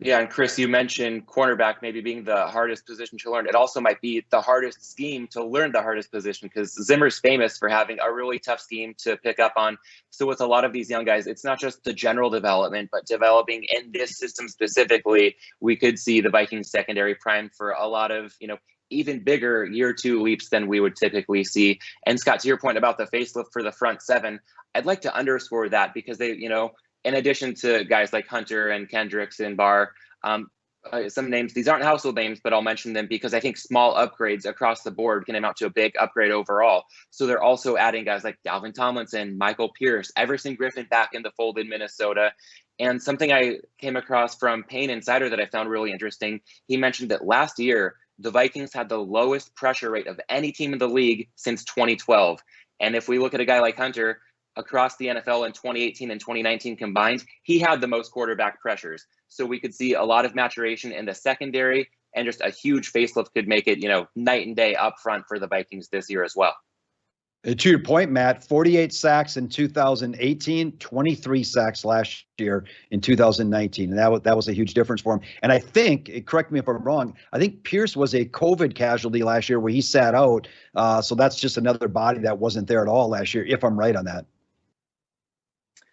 yeah, 0.00 0.20
and 0.20 0.30
Chris, 0.30 0.56
you 0.56 0.68
mentioned 0.68 1.26
cornerback 1.26 1.76
maybe 1.82 2.00
being 2.00 2.22
the 2.22 2.46
hardest 2.46 2.86
position 2.86 3.18
to 3.18 3.32
learn. 3.32 3.48
It 3.48 3.56
also 3.56 3.80
might 3.80 4.00
be 4.00 4.24
the 4.30 4.40
hardest 4.40 4.88
scheme 4.88 5.26
to 5.32 5.44
learn 5.44 5.72
the 5.72 5.82
hardest 5.82 6.12
position 6.12 6.48
because 6.48 6.72
Zimmer's 6.84 7.18
famous 7.18 7.58
for 7.58 7.68
having 7.68 7.98
a 8.00 8.12
really 8.12 8.38
tough 8.38 8.60
scheme 8.60 8.94
to 8.98 9.16
pick 9.16 9.40
up 9.40 9.54
on. 9.56 9.76
So 10.10 10.24
with 10.24 10.40
a 10.40 10.46
lot 10.46 10.64
of 10.64 10.72
these 10.72 10.88
young 10.88 11.04
guys, 11.04 11.26
it's 11.26 11.44
not 11.44 11.58
just 11.58 11.82
the 11.82 11.92
general 11.92 12.30
development, 12.30 12.90
but 12.92 13.06
developing 13.06 13.64
in 13.64 13.90
this 13.90 14.16
system 14.16 14.46
specifically. 14.46 15.34
We 15.60 15.74
could 15.74 15.98
see 15.98 16.20
the 16.20 16.30
Vikings 16.30 16.70
secondary 16.70 17.16
primed 17.16 17.50
for 17.56 17.72
a 17.72 17.88
lot 17.88 18.12
of, 18.12 18.32
you 18.38 18.46
know, 18.46 18.58
even 18.90 19.24
bigger 19.24 19.64
year 19.64 19.92
two 19.92 20.22
leaps 20.22 20.48
than 20.48 20.68
we 20.68 20.78
would 20.78 20.94
typically 20.94 21.42
see. 21.42 21.80
And 22.06 22.20
Scott, 22.20 22.38
to 22.40 22.48
your 22.48 22.56
point 22.56 22.78
about 22.78 22.98
the 22.98 23.06
facelift 23.06 23.52
for 23.52 23.64
the 23.64 23.72
front 23.72 24.00
seven, 24.02 24.38
I'd 24.76 24.86
like 24.86 25.00
to 25.02 25.14
underscore 25.14 25.68
that 25.70 25.92
because 25.92 26.18
they, 26.18 26.34
you 26.34 26.48
know, 26.48 26.70
in 27.08 27.14
addition 27.14 27.54
to 27.54 27.84
guys 27.84 28.12
like 28.12 28.28
Hunter 28.28 28.68
and 28.68 28.88
Kendricks 28.88 29.40
and 29.40 29.56
Barr, 29.56 29.92
um, 30.24 30.50
uh, 30.92 31.08
some 31.08 31.30
names, 31.30 31.54
these 31.54 31.66
aren't 31.66 31.82
household 31.82 32.14
names, 32.14 32.38
but 32.44 32.52
I'll 32.52 32.62
mention 32.62 32.92
them 32.92 33.06
because 33.08 33.32
I 33.32 33.40
think 33.40 33.56
small 33.56 33.94
upgrades 33.94 34.44
across 34.44 34.82
the 34.82 34.90
board 34.90 35.24
can 35.24 35.34
amount 35.34 35.56
to 35.56 35.66
a 35.66 35.70
big 35.70 35.94
upgrade 35.98 36.30
overall. 36.30 36.84
So 37.10 37.26
they're 37.26 37.42
also 37.42 37.78
adding 37.78 38.04
guys 38.04 38.24
like 38.24 38.36
Dalvin 38.46 38.74
Tomlinson, 38.74 39.38
Michael 39.38 39.70
Pierce, 39.72 40.12
Everson 40.16 40.54
Griffen 40.54 40.88
back 40.90 41.10
in 41.14 41.22
the 41.22 41.32
fold 41.36 41.58
in 41.58 41.68
Minnesota. 41.68 42.32
And 42.78 43.02
something 43.02 43.32
I 43.32 43.56
came 43.80 43.96
across 43.96 44.36
from 44.36 44.62
Payne 44.64 44.90
Insider 44.90 45.30
that 45.30 45.40
I 45.40 45.46
found 45.46 45.70
really 45.70 45.92
interesting, 45.92 46.40
he 46.66 46.76
mentioned 46.76 47.10
that 47.10 47.26
last 47.26 47.58
year, 47.58 47.96
the 48.18 48.30
Vikings 48.30 48.74
had 48.74 48.90
the 48.90 48.98
lowest 48.98 49.54
pressure 49.56 49.90
rate 49.90 50.08
of 50.08 50.20
any 50.28 50.52
team 50.52 50.74
in 50.74 50.78
the 50.78 50.88
league 50.88 51.28
since 51.36 51.64
2012. 51.64 52.40
And 52.80 52.94
if 52.94 53.08
we 53.08 53.18
look 53.18 53.34
at 53.34 53.40
a 53.40 53.44
guy 53.44 53.60
like 53.60 53.76
Hunter 53.76 54.20
across 54.58 54.96
the 54.96 55.06
NFL 55.06 55.46
in 55.46 55.52
2018 55.52 56.10
and 56.10 56.20
2019 56.20 56.76
combined, 56.76 57.24
he 57.44 57.58
had 57.58 57.80
the 57.80 57.86
most 57.86 58.10
quarterback 58.10 58.60
pressures. 58.60 59.06
So 59.28 59.46
we 59.46 59.60
could 59.60 59.74
see 59.74 59.94
a 59.94 60.04
lot 60.04 60.24
of 60.24 60.34
maturation 60.34 60.92
in 60.92 61.06
the 61.06 61.14
secondary 61.14 61.88
and 62.14 62.26
just 62.26 62.40
a 62.40 62.50
huge 62.50 62.92
facelift 62.92 63.32
could 63.34 63.48
make 63.48 63.68
it, 63.68 63.78
you 63.78 63.88
know, 63.88 64.06
night 64.16 64.46
and 64.46 64.56
day 64.56 64.74
up 64.74 64.96
front 65.02 65.24
for 65.28 65.38
the 65.38 65.46
Vikings 65.46 65.88
this 65.88 66.10
year 66.10 66.24
as 66.24 66.34
well. 66.34 66.54
To 67.44 67.70
your 67.70 67.78
point, 67.78 68.10
Matt, 68.10 68.42
48 68.42 68.92
sacks 68.92 69.36
in 69.36 69.48
2018, 69.48 70.72
23 70.72 71.44
sacks 71.44 71.84
last 71.84 72.24
year 72.36 72.64
in 72.90 73.00
2019. 73.00 73.90
And 73.90 73.98
that 73.98 74.10
was, 74.10 74.22
that 74.22 74.34
was 74.34 74.48
a 74.48 74.52
huge 74.52 74.74
difference 74.74 75.00
for 75.00 75.14
him. 75.14 75.20
And 75.42 75.52
I 75.52 75.60
think, 75.60 76.26
correct 76.26 76.50
me 76.50 76.58
if 76.58 76.66
I'm 76.66 76.82
wrong, 76.82 77.14
I 77.32 77.38
think 77.38 77.62
Pierce 77.62 77.96
was 77.96 78.12
a 78.12 78.24
COVID 78.24 78.74
casualty 78.74 79.22
last 79.22 79.48
year 79.48 79.60
where 79.60 79.72
he 79.72 79.80
sat 79.80 80.16
out. 80.16 80.48
Uh, 80.74 81.00
so 81.00 81.14
that's 81.14 81.36
just 81.36 81.56
another 81.56 81.86
body 81.86 82.18
that 82.20 82.38
wasn't 82.38 82.66
there 82.66 82.82
at 82.82 82.88
all 82.88 83.08
last 83.08 83.32
year, 83.32 83.46
if 83.46 83.62
I'm 83.62 83.78
right 83.78 83.94
on 83.94 84.04
that. 84.06 84.26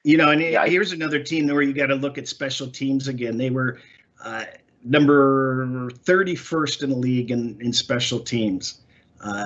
You 0.05 0.17
know, 0.17 0.29
and 0.29 0.39
yeah, 0.39 0.67
here's 0.67 0.91
another 0.91 1.17
team 1.17 1.47
where 1.47 1.63
you 1.63 1.73
got 1.73 1.87
to 1.87 1.95
look 1.95 2.19
at 2.19 2.27
special 2.27 2.67
teams 2.67 3.07
again. 3.07 3.37
They 3.37 3.49
were 3.49 3.79
uh, 4.23 4.45
number 4.83 5.89
31st 5.89 6.83
in 6.83 6.89
the 6.91 6.95
league 6.95 7.31
in, 7.31 7.59
in 7.59 7.73
special 7.73 8.19
teams. 8.19 8.81
Uh, 9.19 9.45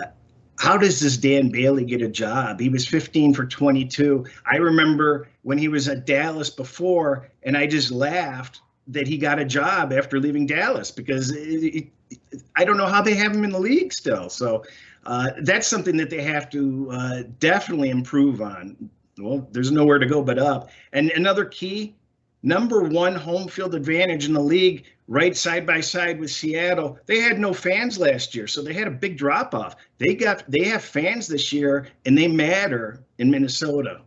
how 0.57 0.75
does 0.75 0.99
this 0.99 1.15
Dan 1.15 1.47
Bailey 1.47 1.85
get 1.85 2.01
a 2.01 2.09
job? 2.09 2.59
He 2.59 2.67
was 2.67 2.85
15 2.85 3.33
for 3.33 3.45
22. 3.45 4.25
I 4.51 4.57
remember 4.57 5.29
when 5.43 5.57
he 5.57 5.69
was 5.69 5.87
at 5.87 6.05
Dallas 6.05 6.49
before, 6.49 7.29
and 7.43 7.55
I 7.55 7.65
just 7.65 7.89
laughed 7.89 8.59
that 8.87 9.07
he 9.07 9.17
got 9.17 9.39
a 9.39 9.45
job 9.45 9.93
after 9.93 10.19
leaving 10.19 10.45
Dallas 10.45 10.91
because 10.91 11.31
it, 11.31 11.87
it, 12.11 12.41
I 12.57 12.65
don't 12.65 12.75
know 12.75 12.87
how 12.87 13.01
they 13.01 13.15
have 13.15 13.33
him 13.33 13.45
in 13.45 13.51
the 13.51 13.59
league 13.59 13.93
still. 13.93 14.29
So 14.29 14.65
uh, 15.05 15.29
that's 15.43 15.69
something 15.69 15.95
that 15.95 16.09
they 16.09 16.21
have 16.21 16.49
to 16.49 16.89
uh, 16.91 17.23
definitely 17.39 17.91
improve 17.91 18.41
on. 18.41 18.89
Well, 19.19 19.47
there's 19.51 19.71
nowhere 19.71 19.99
to 19.99 20.05
go 20.05 20.23
but 20.23 20.39
up. 20.39 20.69
And 20.93 21.11
another 21.11 21.45
key 21.45 21.95
number 22.43 22.81
one 22.83 23.15
home 23.15 23.47
field 23.47 23.75
advantage 23.75 24.25
in 24.25 24.33
the 24.33 24.41
league, 24.41 24.85
right 25.07 25.35
side 25.35 25.65
by 25.65 25.81
side 25.81 26.19
with 26.19 26.31
Seattle. 26.31 26.97
They 27.05 27.19
had 27.19 27.39
no 27.39 27.53
fans 27.53 27.99
last 27.99 28.33
year, 28.33 28.47
so 28.47 28.61
they 28.61 28.73
had 28.73 28.87
a 28.87 28.91
big 28.91 29.17
drop 29.17 29.53
off. 29.53 29.75
They 29.97 30.15
got 30.15 30.49
they 30.49 30.65
have 30.65 30.83
fans 30.83 31.27
this 31.27 31.51
year, 31.51 31.87
and 32.05 32.17
they 32.17 32.27
matter 32.27 33.03
in 33.17 33.29
Minnesota. 33.29 34.01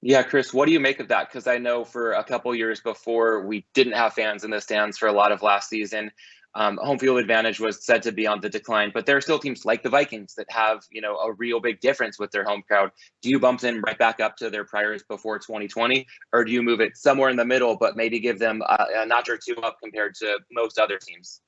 Yeah, 0.00 0.22
Chris, 0.22 0.54
what 0.54 0.66
do 0.66 0.72
you 0.72 0.78
make 0.78 1.00
of 1.00 1.08
that? 1.08 1.28
Because 1.28 1.48
I 1.48 1.58
know 1.58 1.84
for 1.84 2.12
a 2.12 2.22
couple 2.22 2.54
years 2.54 2.80
before 2.80 3.44
we 3.44 3.66
didn't 3.74 3.94
have 3.94 4.14
fans 4.14 4.44
in 4.44 4.50
the 4.50 4.60
stands 4.60 4.96
for 4.96 5.08
a 5.08 5.12
lot 5.12 5.32
of 5.32 5.42
last 5.42 5.68
season 5.68 6.12
um, 6.54 6.78
home 6.82 6.98
field 6.98 7.18
advantage 7.18 7.60
was 7.60 7.84
said 7.84 8.02
to 8.02 8.12
be 8.12 8.26
on 8.26 8.40
the 8.40 8.48
decline, 8.48 8.90
but 8.92 9.06
there 9.06 9.16
are 9.16 9.20
still 9.20 9.38
teams 9.38 9.64
like 9.64 9.82
the 9.82 9.90
Vikings 9.90 10.34
that 10.34 10.46
have, 10.50 10.82
you 10.90 11.00
know, 11.00 11.16
a 11.16 11.32
real 11.34 11.60
big 11.60 11.80
difference 11.80 12.18
with 12.18 12.30
their 12.30 12.44
home 12.44 12.62
crowd. 12.66 12.90
Do 13.22 13.30
you 13.30 13.38
bump 13.38 13.60
them 13.60 13.80
right 13.82 13.98
back 13.98 14.20
up 14.20 14.36
to 14.38 14.50
their 14.50 14.64
priors 14.64 15.02
before 15.08 15.38
2020, 15.38 16.06
or 16.32 16.44
do 16.44 16.52
you 16.52 16.62
move 16.62 16.80
it 16.80 16.96
somewhere 16.96 17.28
in 17.28 17.36
the 17.36 17.44
middle, 17.44 17.76
but 17.76 17.96
maybe 17.96 18.18
give 18.18 18.38
them 18.38 18.62
a, 18.62 18.86
a 18.96 19.06
notch 19.06 19.28
or 19.28 19.38
two 19.38 19.56
up 19.62 19.76
compared 19.82 20.14
to 20.16 20.38
most 20.50 20.78
other 20.78 20.98
teams? 20.98 21.42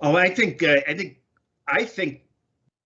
Oh, 0.00 0.16
I 0.16 0.28
think 0.28 0.62
uh, 0.62 0.80
I 0.88 0.94
think 0.94 1.18
I 1.68 1.84
think 1.84 2.22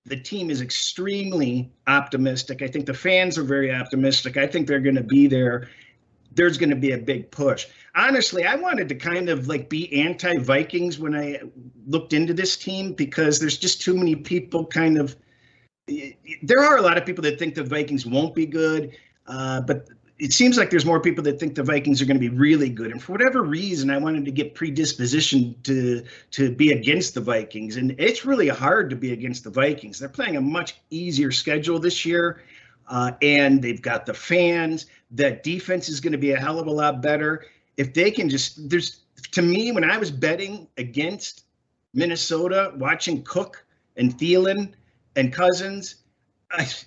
the 0.04 0.20
team 0.20 0.50
is 0.50 0.60
extremely 0.60 1.72
optimistic. 1.86 2.62
I 2.62 2.68
think 2.68 2.86
the 2.86 2.94
fans 2.94 3.38
are 3.38 3.44
very 3.44 3.72
optimistic. 3.72 4.36
I 4.36 4.46
think 4.46 4.66
they're 4.66 4.80
going 4.80 4.96
to 4.96 5.02
be 5.02 5.26
there 5.26 5.68
there's 6.38 6.56
going 6.56 6.70
to 6.70 6.76
be 6.76 6.92
a 6.92 6.98
big 6.98 7.30
push. 7.32 7.66
Honestly, 7.96 8.46
I 8.46 8.54
wanted 8.54 8.88
to 8.90 8.94
kind 8.94 9.28
of 9.28 9.48
like 9.48 9.68
be 9.68 9.92
anti 10.02 10.38
Vikings 10.38 10.98
when 10.98 11.14
I 11.14 11.40
looked 11.86 12.12
into 12.12 12.32
this 12.32 12.56
team 12.56 12.92
because 12.92 13.40
there's 13.40 13.58
just 13.58 13.82
too 13.82 13.96
many 13.96 14.14
people 14.14 14.64
kind 14.64 14.98
of. 14.98 15.16
There 16.42 16.62
are 16.62 16.76
a 16.76 16.82
lot 16.82 16.96
of 16.96 17.04
people 17.04 17.22
that 17.22 17.38
think 17.38 17.54
the 17.54 17.64
Vikings 17.64 18.06
won't 18.06 18.34
be 18.34 18.46
good, 18.46 18.96
uh, 19.26 19.62
but 19.62 19.88
it 20.18 20.32
seems 20.32 20.56
like 20.56 20.70
there's 20.70 20.84
more 20.84 21.00
people 21.00 21.24
that 21.24 21.40
think 21.40 21.54
the 21.54 21.62
Vikings 21.62 22.00
are 22.00 22.04
going 22.04 22.20
to 22.20 22.20
be 22.20 22.28
really 22.28 22.68
good. 22.68 22.92
And 22.92 23.02
for 23.02 23.12
whatever 23.12 23.42
reason, 23.42 23.90
I 23.90 23.98
wanted 23.98 24.24
to 24.26 24.30
get 24.30 24.54
predisposition 24.54 25.56
to 25.64 26.04
to 26.32 26.54
be 26.54 26.70
against 26.70 27.14
the 27.14 27.20
Vikings. 27.20 27.76
And 27.76 27.96
it's 27.98 28.24
really 28.24 28.48
hard 28.48 28.90
to 28.90 28.96
be 28.96 29.12
against 29.12 29.42
the 29.42 29.50
Vikings. 29.50 29.98
They're 29.98 30.08
playing 30.08 30.36
a 30.36 30.40
much 30.40 30.76
easier 30.90 31.32
schedule 31.32 31.80
this 31.80 32.04
year. 32.06 32.42
Uh, 32.88 33.12
and 33.22 33.62
they've 33.62 33.82
got 33.82 34.06
the 34.06 34.14
fans. 34.14 34.86
That 35.10 35.42
defense 35.42 35.88
is 35.88 36.00
going 36.00 36.12
to 36.12 36.18
be 36.18 36.32
a 36.32 36.38
hell 36.38 36.58
of 36.58 36.66
a 36.66 36.70
lot 36.70 37.00
better. 37.00 37.46
If 37.76 37.94
they 37.94 38.10
can 38.10 38.28
just, 38.28 38.68
there's, 38.68 39.00
to 39.32 39.42
me, 39.42 39.72
when 39.72 39.84
I 39.84 39.98
was 39.98 40.10
betting 40.10 40.68
against 40.76 41.44
Minnesota, 41.94 42.72
watching 42.76 43.22
Cook 43.22 43.64
and 43.96 44.16
Thielen 44.16 44.72
and 45.16 45.32
Cousins 45.32 45.96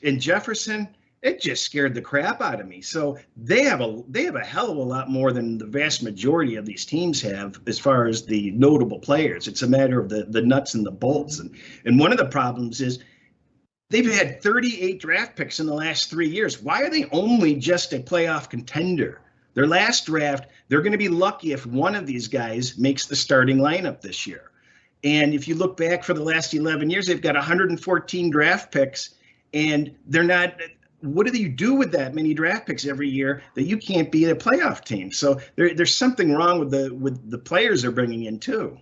and 0.04 0.20
Jefferson, 0.20 0.88
it 1.22 1.39
just 1.39 1.64
scared 1.64 1.93
the 1.93 2.02
crap 2.02 2.41
out 2.41 2.60
of 2.60 2.68
me. 2.68 2.82
So 2.82 3.18
they 3.38 3.64
have 3.64 3.82
a 3.82 4.02
they 4.08 4.24
have 4.24 4.36
a 4.36 4.43
hell 4.43 4.72
of 4.72 4.78
a 4.78 4.82
lot 4.82 5.10
more 5.10 5.32
than 5.32 5.58
the 5.58 5.68
vast 5.68 6.02
majority 6.02 6.56
of 6.56 6.66
these 6.66 6.84
teams 6.84 7.22
have 7.22 7.60
as 7.68 7.78
far 7.78 8.08
as 8.08 8.26
the 8.26 8.52
notable 8.52 8.99
players. 8.99 9.47
It's 9.47 9.62
a 9.62 9.68
matter 9.68 9.99
of 9.99 10.10
the 10.10 10.26
the 10.26 10.41
nuts 10.41 10.74
and 10.74 10.86
the 10.86 10.91
bolts. 10.91 11.39
And 11.39 11.56
and 11.86 11.99
one 11.99 12.12
of 12.12 12.18
the 12.18 12.26
problems 12.26 12.82
is 12.82 13.04
They've 13.92 14.10
had 14.10 14.42
38 14.42 15.02
draft 15.02 15.36
picks 15.36 15.60
in 15.60 15.66
the 15.66 15.74
last 15.74 16.10
three 16.10 16.30
years. 16.30 16.62
Why 16.62 16.82
are 16.82 16.89
they 16.89 17.10
only 17.12 17.56
just 17.56 17.92
a 17.92 18.00
playoff 18.00 18.50
contender? 18.50 19.20
Their 19.54 19.68
last 19.68 20.06
draft, 20.06 20.50
they're 20.70 20.82
going 20.82 20.94
to 20.94 20.98
be 20.98 21.10
lucky 21.10 21.52
if 21.52 21.66
one 21.66 21.94
of 21.94 22.08
these 22.08 22.30
guys 22.30 22.78
makes 22.78 23.06
the 23.06 23.18
starting 23.18 23.58
lineup 23.58 24.00
this 24.00 24.26
year. 24.26 24.52
And 25.04 25.34
if 25.34 25.46
you 25.46 25.56
look 25.56 25.76
back 25.76 26.06
for 26.06 26.14
the 26.14 26.24
last 26.24 26.54
11 26.54 26.89
years, 26.89 27.06
they've 27.06 27.22
got 27.22 27.36
114 27.36 28.30
draft 28.30 28.72
picks, 28.72 29.16
and 29.54 29.94
they're 30.08 30.24
not. 30.24 30.54
What 31.02 31.28
do 31.28 31.38
you 31.38 31.50
do 31.50 31.74
with 31.74 31.92
that 31.92 32.16
many 32.16 32.34
draft 32.34 32.68
picks 32.68 32.86
every 32.86 33.10
year 33.10 33.42
that 33.56 33.64
you 33.64 33.76
can't 33.76 34.10
be 34.10 34.26
a 34.26 34.36
playoff 34.36 34.86
team? 34.86 35.12
So 35.12 35.42
there, 35.58 35.74
there's 35.74 35.94
something 35.94 36.32
wrong 36.32 36.60
with 36.60 36.72
the 36.72 36.94
with 36.94 37.30
the 37.30 37.39
players 37.39 37.82
they're 37.82 37.92
bringing 37.92 38.24
in 38.24 38.39
too. 38.39 38.80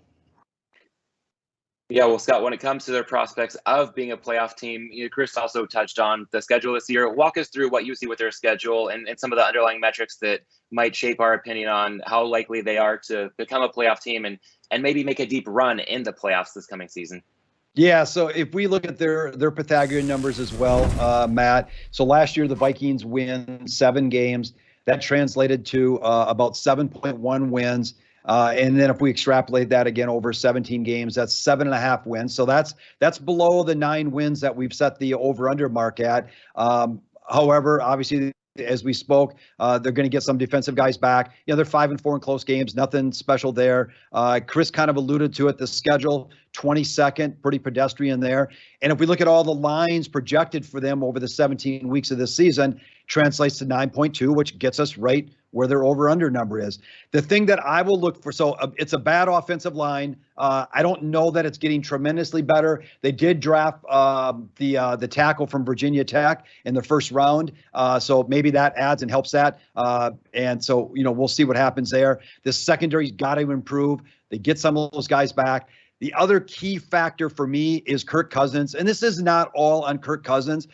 Yeah, 1.92 2.06
well, 2.06 2.20
Scott, 2.20 2.44
when 2.44 2.54
it 2.54 2.60
comes 2.60 2.86
to 2.86 2.92
their 2.92 3.04
prospects 3.04 3.58
of 3.66 3.96
being 3.96 4.12
a 4.12 4.18
playoff 4.18 4.56
team, 4.56 4.90
you 4.92 5.06
know, 5.06 5.10
Chris 5.10 5.36
also 5.36 5.66
touched 5.66 5.98
on 5.98 6.28
the 6.30 6.40
schedule 6.40 6.76
this 6.76 6.88
year. 6.88 7.12
Walk 7.12 7.36
us 7.36 7.48
through 7.48 7.72
what 7.72 7.84
you 7.84 7.96
see 7.96 8.06
with 8.06 8.20
their 8.20 8.30
schedule 8.30 8.90
and, 8.90 9.08
and 9.08 9.20
some 9.20 9.32
of 9.32 9.40
the 9.40 9.44
underlying 9.44 9.80
metrics 9.80 10.18
that 10.18 10.42
might 10.70 10.96
shape 10.96 11.20
our 11.20 11.34
opinion 11.34 11.68
on 11.68 12.00
how 12.06 12.24
likely 12.24 12.62
they 12.62 12.78
are 12.78 13.00
to 13.08 13.32
become 13.38 13.64
a 13.64 13.70
playoff 13.70 14.02
team 14.02 14.26
and 14.26 14.38
and 14.70 14.84
maybe 14.84 15.04
make 15.04 15.20
a 15.20 15.26
deep 15.26 15.46
run 15.48 15.80
in 15.80 16.04
the 16.04 16.14
playoffs 16.14 16.54
this 16.54 16.68
coming 16.68 16.88
season. 16.88 17.24
Yeah, 17.74 18.04
so 18.04 18.28
if 18.28 18.54
we 18.54 18.68
look 18.68 18.86
at 18.86 19.00
their 19.00 19.32
their 19.32 19.50
Pythagorean 19.50 20.06
numbers 20.06 20.38
as 20.38 20.54
well, 20.54 20.84
uh, 21.02 21.26
Matt. 21.28 21.70
So 21.90 22.04
last 22.04 22.38
year 22.38 22.48
the 22.48 22.54
Vikings 22.54 23.04
win 23.04 23.68
seven 23.68 24.10
games. 24.10 24.54
That 24.86 25.02
translated 25.02 25.66
to 25.68 26.00
uh, 26.02 26.26
about 26.28 26.54
7.1 26.54 27.50
wins. 27.50 27.96
Uh, 28.30 28.54
and 28.56 28.80
then 28.80 28.92
if 28.92 29.02
we 29.02 29.10
extrapolate 29.10 29.70
that 29.70 29.88
again 29.88 30.08
over 30.08 30.32
17 30.32 30.84
games, 30.84 31.16
that's 31.16 31.34
seven 31.34 31.66
and 31.66 31.76
a 31.76 31.80
half 31.80 32.06
wins. 32.06 32.36
So 32.36 32.46
that's 32.46 32.76
that's 33.00 33.18
below 33.18 33.64
the 33.64 33.74
nine 33.74 34.12
wins 34.12 34.40
that 34.42 34.56
we've 34.56 34.72
set 34.72 35.00
the 35.00 35.16
over 35.16 35.50
under 35.50 35.68
mark 35.68 36.00
at. 36.00 36.30
Um, 36.56 37.02
however, 37.28 37.82
obviously 37.82 38.32
as 38.58 38.84
we 38.84 38.94
spoke. 38.94 39.36
Uh, 39.60 39.80
they're 39.80 39.92
going 39.92 40.06
to 40.06 40.10
get 40.10 40.24
some 40.24 40.38
defensive 40.38 40.76
guys 40.76 40.98
back. 40.98 41.34
You 41.46 41.52
know, 41.54 41.56
they're 41.56 41.66
five 41.66 41.90
and 41.92 42.02
four 42.02 42.16
in 42.16 42.22
close 42.22 42.44
games. 42.44 42.76
Nothing 42.76 43.12
special 43.12 43.52
there. 43.52 43.94
Uh, 44.12 44.40
Chris 44.46 44.70
kind 44.70 44.90
of 44.90 44.98
alluded 44.98 45.34
to 45.36 45.48
it. 45.48 45.58
The 45.58 45.68
schedule, 45.68 46.30
22nd, 46.60 47.42
pretty 47.42 47.58
pedestrian 47.58 48.20
there. 48.20 48.50
And 48.82 48.92
if 48.92 49.00
we 49.00 49.06
look 49.06 49.22
at 49.22 49.28
all 49.28 49.44
the 49.44 49.54
lines 49.54 50.08
projected 50.08 50.66
for 50.66 50.80
them 50.80 51.04
over 51.04 51.20
the 51.20 51.28
17 51.28 51.88
weeks 51.88 52.12
of 52.12 52.18
this 52.18 52.36
season, 52.36 52.80
translates 53.08 53.58
to 53.60 53.66
9.2, 53.66 54.36
which 54.36 54.60
gets 54.60 54.80
us 54.80 54.98
right 54.98 55.28
where 55.52 55.68
their 55.68 55.84
over 55.84 56.10
under 56.10 56.30
number 56.30 56.60
is. 56.60 56.78
The 57.10 57.24
thing 57.24 57.48
that 57.48 57.60
I 57.66 57.82
will 57.82 58.00
look 58.00 58.22
for, 58.22 58.32
so 58.32 58.52
uh, 58.54 58.70
it's 58.78 58.94
a 58.94 59.00
bad 59.00 59.28
offensive 59.28 59.76
line. 59.76 60.16
Uh, 60.38 60.68
I 60.72 60.84
don't 60.84 61.02
know 61.04 61.32
that 61.32 61.44
it's 61.44 61.58
getting 61.58 61.82
tremendously 61.82 62.44
better. 62.44 62.84
They 63.02 63.12
did 63.12 63.40
draft 63.40 63.84
uh, 63.90 64.34
the 64.58 64.96
the 65.00 65.08
tackle 65.08 65.48
from 65.48 65.66
Virginia 65.66 66.04
Tech 66.04 66.46
in 66.66 66.76
the 66.76 66.84
first 66.84 67.10
round, 67.10 67.52
uh, 67.74 68.00
so 68.00 68.24
maybe 68.30 68.52
that 68.52 68.76
adds 68.78 69.02
and 69.02 69.10
helps 69.10 69.32
that. 69.32 69.60
Uh, 69.76 70.12
and 70.36 70.64
so 70.64 70.92
you 70.94 71.04
know 71.04 71.12
we'll 71.12 71.28
see 71.28 71.46
what 71.46 71.58
happens 71.58 71.90
there. 71.90 72.20
The 72.44 72.54
secondary's 72.54 73.12
got 73.12 73.36
to 73.36 73.50
improve. 73.50 74.02
They 74.30 74.38
get 74.38 74.60
some 74.60 74.78
of 74.78 74.92
those 74.92 75.08
guys 75.08 75.34
back. 75.34 75.70
The 76.00 76.14
other 76.14 76.40
key 76.40 76.78
factor 76.78 77.30
for 77.30 77.46
me 77.46 77.78
is 77.86 78.04
Kirk 78.04 78.32
Cousins, 78.32 78.76
and 78.76 78.88
this 78.88 79.04
is 79.04 79.22
not 79.22 79.52
all 79.54 79.84
on 79.84 79.98
Kirk 79.98 80.24
Cousins, 80.24 80.68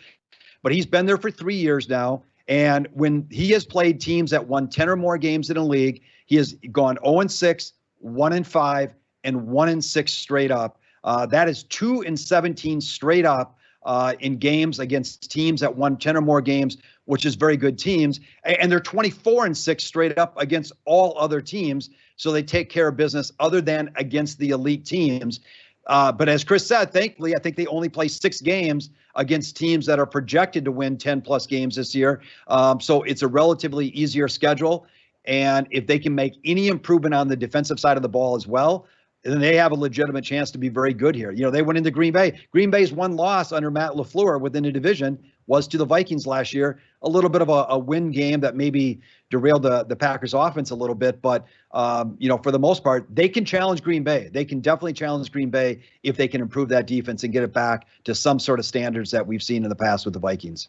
but 0.62 0.72
he's 0.72 0.86
been 0.86 1.06
there 1.06 1.16
for 1.16 1.30
three 1.30 1.56
years 1.56 1.88
now. 1.88 2.22
And 2.48 2.86
when 2.92 3.26
he 3.30 3.50
has 3.50 3.64
played 3.64 4.00
teams 4.00 4.30
that 4.30 4.46
won 4.46 4.68
10 4.68 4.88
or 4.88 4.96
more 4.96 5.18
games 5.18 5.50
in 5.50 5.56
a 5.56 5.64
league, 5.64 6.02
he 6.26 6.36
has 6.36 6.54
gone 6.70 6.96
0 7.04 7.20
and 7.20 7.30
6, 7.30 7.72
1 7.98 8.32
and 8.32 8.46
5, 8.46 8.94
and 9.24 9.46
1 9.48 9.68
and 9.68 9.84
6 9.84 10.12
straight 10.12 10.50
up. 10.52 10.78
Uh, 11.02 11.26
that 11.26 11.48
is 11.48 11.64
2 11.64 12.02
and 12.02 12.18
17 12.18 12.80
straight 12.80 13.24
up 13.24 13.58
uh, 13.86 14.14
in 14.20 14.36
games 14.36 14.80
against 14.80 15.30
teams 15.30 15.60
that 15.60 15.74
won 15.74 15.96
10 15.96 16.16
or 16.16 16.20
more 16.20 16.42
games, 16.42 16.76
which 17.06 17.24
is 17.24 17.36
very 17.36 17.56
good 17.56 17.78
teams. 17.78 18.20
And 18.44 18.70
they're 18.70 18.80
24 18.80 19.46
and 19.46 19.56
six 19.56 19.84
straight 19.84 20.18
up 20.18 20.38
against 20.38 20.72
all 20.84 21.16
other 21.16 21.40
teams. 21.40 21.88
So 22.16 22.32
they 22.32 22.42
take 22.42 22.68
care 22.68 22.88
of 22.88 22.96
business 22.96 23.32
other 23.38 23.60
than 23.60 23.90
against 23.94 24.38
the 24.38 24.50
elite 24.50 24.84
teams. 24.84 25.40
Uh, 25.86 26.10
but 26.10 26.28
as 26.28 26.42
Chris 26.42 26.66
said, 26.66 26.92
thankfully, 26.92 27.36
I 27.36 27.38
think 27.38 27.54
they 27.54 27.66
only 27.66 27.88
play 27.88 28.08
six 28.08 28.40
games 28.40 28.90
against 29.14 29.56
teams 29.56 29.86
that 29.86 30.00
are 30.00 30.06
projected 30.06 30.64
to 30.64 30.72
win 30.72 30.98
10 30.98 31.20
plus 31.20 31.46
games 31.46 31.76
this 31.76 31.94
year. 31.94 32.20
Um, 32.48 32.80
so 32.80 33.02
it's 33.04 33.22
a 33.22 33.28
relatively 33.28 33.88
easier 33.88 34.26
schedule. 34.26 34.86
And 35.26 35.68
if 35.70 35.86
they 35.86 36.00
can 36.00 36.14
make 36.14 36.34
any 36.44 36.68
improvement 36.68 37.14
on 37.14 37.28
the 37.28 37.36
defensive 37.36 37.78
side 37.78 37.96
of 37.96 38.02
the 38.02 38.08
ball 38.08 38.34
as 38.34 38.48
well, 38.48 38.86
then 39.32 39.40
they 39.40 39.56
have 39.56 39.72
a 39.72 39.74
legitimate 39.74 40.24
chance 40.24 40.50
to 40.52 40.58
be 40.58 40.68
very 40.68 40.94
good 40.94 41.14
here. 41.14 41.30
You 41.32 41.42
know, 41.42 41.50
they 41.50 41.62
went 41.62 41.78
into 41.78 41.90
Green 41.90 42.12
Bay. 42.12 42.38
Green 42.50 42.70
Bay's 42.70 42.92
one 42.92 43.16
loss 43.16 43.52
under 43.52 43.70
Matt 43.70 43.92
LaFleur 43.92 44.40
within 44.40 44.62
the 44.62 44.72
division 44.72 45.18
was 45.46 45.68
to 45.68 45.78
the 45.78 45.84
Vikings 45.84 46.26
last 46.26 46.52
year. 46.52 46.80
A 47.02 47.08
little 47.08 47.30
bit 47.30 47.42
of 47.42 47.48
a, 47.48 47.66
a 47.70 47.78
win 47.78 48.10
game 48.10 48.40
that 48.40 48.56
maybe 48.56 49.00
derailed 49.30 49.62
the, 49.62 49.84
the 49.84 49.96
Packers 49.96 50.34
offense 50.34 50.70
a 50.70 50.74
little 50.74 50.94
bit. 50.94 51.22
But, 51.22 51.46
um, 51.72 52.16
you 52.18 52.28
know, 52.28 52.38
for 52.38 52.50
the 52.50 52.58
most 52.58 52.82
part, 52.82 53.06
they 53.14 53.28
can 53.28 53.44
challenge 53.44 53.82
Green 53.82 54.02
Bay. 54.02 54.28
They 54.32 54.44
can 54.44 54.60
definitely 54.60 54.92
challenge 54.92 55.30
Green 55.30 55.50
Bay 55.50 55.82
if 56.02 56.16
they 56.16 56.28
can 56.28 56.40
improve 56.40 56.68
that 56.70 56.86
defense 56.86 57.24
and 57.24 57.32
get 57.32 57.42
it 57.42 57.52
back 57.52 57.86
to 58.04 58.14
some 58.14 58.38
sort 58.38 58.58
of 58.58 58.64
standards 58.64 59.10
that 59.12 59.26
we've 59.26 59.42
seen 59.42 59.62
in 59.62 59.68
the 59.68 59.76
past 59.76 60.04
with 60.04 60.14
the 60.14 60.20
Vikings 60.20 60.68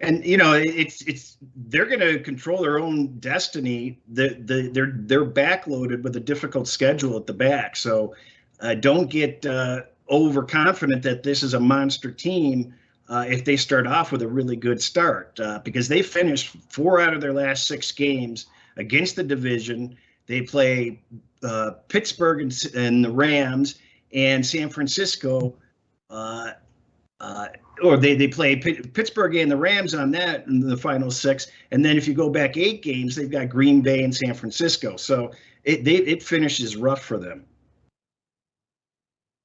and 0.00 0.24
you 0.24 0.36
know 0.36 0.54
it's 0.54 1.02
it's 1.02 1.36
they're 1.68 1.86
going 1.86 2.00
to 2.00 2.18
control 2.20 2.62
their 2.62 2.78
own 2.78 3.18
destiny. 3.18 4.00
The, 4.08 4.36
the 4.44 4.70
they're 4.72 4.92
they're 4.94 5.26
backloaded 5.26 6.02
with 6.02 6.16
a 6.16 6.20
difficult 6.20 6.68
schedule 6.68 7.16
at 7.16 7.26
the 7.26 7.34
back. 7.34 7.76
So 7.76 8.14
uh, 8.60 8.74
don't 8.74 9.10
get 9.10 9.44
uh, 9.44 9.82
overconfident 10.10 11.02
that 11.02 11.22
this 11.22 11.42
is 11.42 11.54
a 11.54 11.60
monster 11.60 12.10
team 12.10 12.74
uh, 13.08 13.24
if 13.28 13.44
they 13.44 13.56
start 13.56 13.86
off 13.86 14.12
with 14.12 14.22
a 14.22 14.28
really 14.28 14.56
good 14.56 14.80
start 14.80 15.38
uh, 15.40 15.58
because 15.60 15.88
they 15.88 16.02
finished 16.02 16.56
four 16.68 17.00
out 17.00 17.12
of 17.12 17.20
their 17.20 17.32
last 17.32 17.66
six 17.66 17.92
games 17.92 18.46
against 18.76 19.16
the 19.16 19.22
division. 19.22 19.96
They 20.26 20.42
play 20.42 21.00
uh, 21.42 21.72
pittsburgh 21.88 22.40
and, 22.40 22.64
and, 22.74 23.04
the 23.04 23.10
rams 23.10 23.76
and 24.12 24.44
san 24.44 24.68
francisco 24.68 25.54
uh, 26.10 26.52
or 27.82 27.96
they 27.96 28.14
they 28.14 28.28
play 28.28 28.56
Pittsburgh 28.56 29.36
and 29.36 29.50
the 29.50 29.56
Rams 29.56 29.94
on 29.94 30.10
that 30.12 30.46
in 30.46 30.60
the 30.60 30.76
final 30.76 31.10
six, 31.10 31.48
and 31.70 31.84
then 31.84 31.96
if 31.96 32.06
you 32.08 32.14
go 32.14 32.30
back 32.30 32.56
eight 32.56 32.82
games, 32.82 33.16
they've 33.16 33.30
got 33.30 33.48
Green 33.48 33.80
Bay 33.80 34.02
and 34.02 34.14
San 34.14 34.34
Francisco. 34.34 34.96
So 34.96 35.32
it 35.64 35.84
they, 35.84 35.96
it 35.96 36.22
finishes 36.22 36.76
rough 36.76 37.02
for 37.02 37.18
them. 37.18 37.44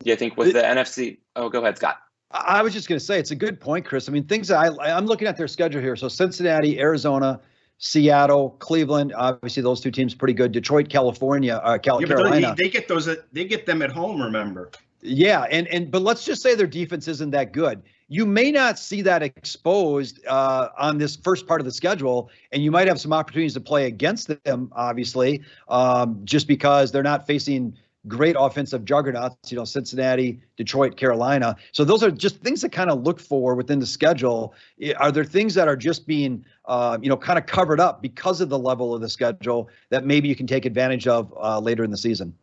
Yeah, 0.03 0.13
I 0.13 0.17
think 0.17 0.37
with 0.37 0.53
the 0.53 0.61
NFC. 0.61 1.17
Oh, 1.35 1.49
go 1.49 1.61
ahead, 1.61 1.77
Scott. 1.77 1.97
I 2.31 2.61
was 2.61 2.73
just 2.73 2.89
going 2.89 2.99
to 2.99 3.05
say 3.05 3.17
it's 3.17 3.31
a 3.31 3.35
good 3.35 3.59
point, 3.59 3.85
Chris. 3.85 4.09
I 4.09 4.11
mean, 4.11 4.25
things 4.25 4.51
I 4.51 4.67
I'm 4.67 5.05
looking 5.05 5.27
at 5.27 5.37
their 5.37 5.47
schedule 5.47 5.81
here. 5.81 5.95
So 5.95 6.07
Cincinnati, 6.07 6.79
Arizona, 6.79 7.39
Seattle, 7.77 8.51
Cleveland. 8.59 9.13
Obviously, 9.15 9.63
those 9.63 9.81
two 9.81 9.91
teams 9.91 10.13
pretty 10.13 10.33
good. 10.33 10.51
Detroit, 10.51 10.89
California, 10.89 11.61
uh, 11.63 11.77
Cal- 11.77 12.01
yeah, 12.01 12.07
Carolina. 12.07 12.55
They, 12.57 12.65
they 12.65 12.69
get 12.69 12.87
those. 12.87 13.09
They 13.31 13.45
get 13.45 13.65
them 13.65 13.81
at 13.81 13.91
home. 13.91 14.21
Remember. 14.21 14.71
Yeah, 15.05 15.43
and 15.51 15.67
and 15.67 15.91
but 15.91 16.01
let's 16.01 16.25
just 16.25 16.41
say 16.41 16.55
their 16.55 16.67
defense 16.67 17.07
isn't 17.07 17.31
that 17.31 17.51
good 17.51 17.83
you 18.07 18.25
may 18.25 18.51
not 18.51 18.77
see 18.77 19.01
that 19.01 19.23
exposed 19.23 20.25
uh, 20.27 20.69
on 20.77 20.97
this 20.97 21.15
first 21.15 21.47
part 21.47 21.59
of 21.59 21.65
the 21.65 21.71
schedule, 21.71 22.29
and 22.51 22.63
you 22.63 22.71
might 22.71 22.87
have 22.87 22.99
some 22.99 23.11
opportunities 23.11 23.55
to 23.55 23.59
play 23.59 23.87
against 23.87 24.31
them, 24.43 24.71
obviously, 24.73 25.41
um, 25.69 26.21
just 26.23 26.47
because 26.47 26.91
they're 26.91 27.03
not 27.03 27.25
facing 27.25 27.75
great 28.07 28.35
offensive 28.37 28.85
juggernauts, 28.85 29.51
you 29.51 29.57
know, 29.57 29.65
Cincinnati, 29.65 30.39
Detroit, 30.57 30.95
Carolina. 30.95 31.55
So 31.71 31.83
those 31.83 32.03
are 32.03 32.11
just 32.11 32.37
things 32.41 32.61
to 32.61 32.69
kind 32.69 32.91
of 32.91 33.01
look 33.01 33.19
for 33.19 33.55
within 33.55 33.79
the 33.79 33.87
schedule. 33.87 34.53
Are 34.97 35.11
there 35.11 35.23
things 35.23 35.55
that 35.55 35.67
are 35.67 35.75
just 35.75 36.05
being, 36.05 36.45
uh, 36.65 36.99
you 37.01 37.09
know, 37.09 37.17
kind 37.17 37.39
of 37.39 37.47
covered 37.47 37.79
up 37.79 38.03
because 38.03 38.41
of 38.41 38.49
the 38.49 38.59
level 38.59 38.93
of 38.93 39.01
the 39.01 39.09
schedule 39.09 39.69
that 39.89 40.05
maybe 40.05 40.27
you 40.27 40.35
can 40.35 40.45
take 40.45 40.65
advantage 40.65 41.07
of 41.07 41.33
uh, 41.35 41.59
later 41.59 41.83
in 41.83 41.89
the 41.89 41.97
season? 41.97 42.35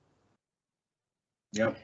Yep. 1.52 1.78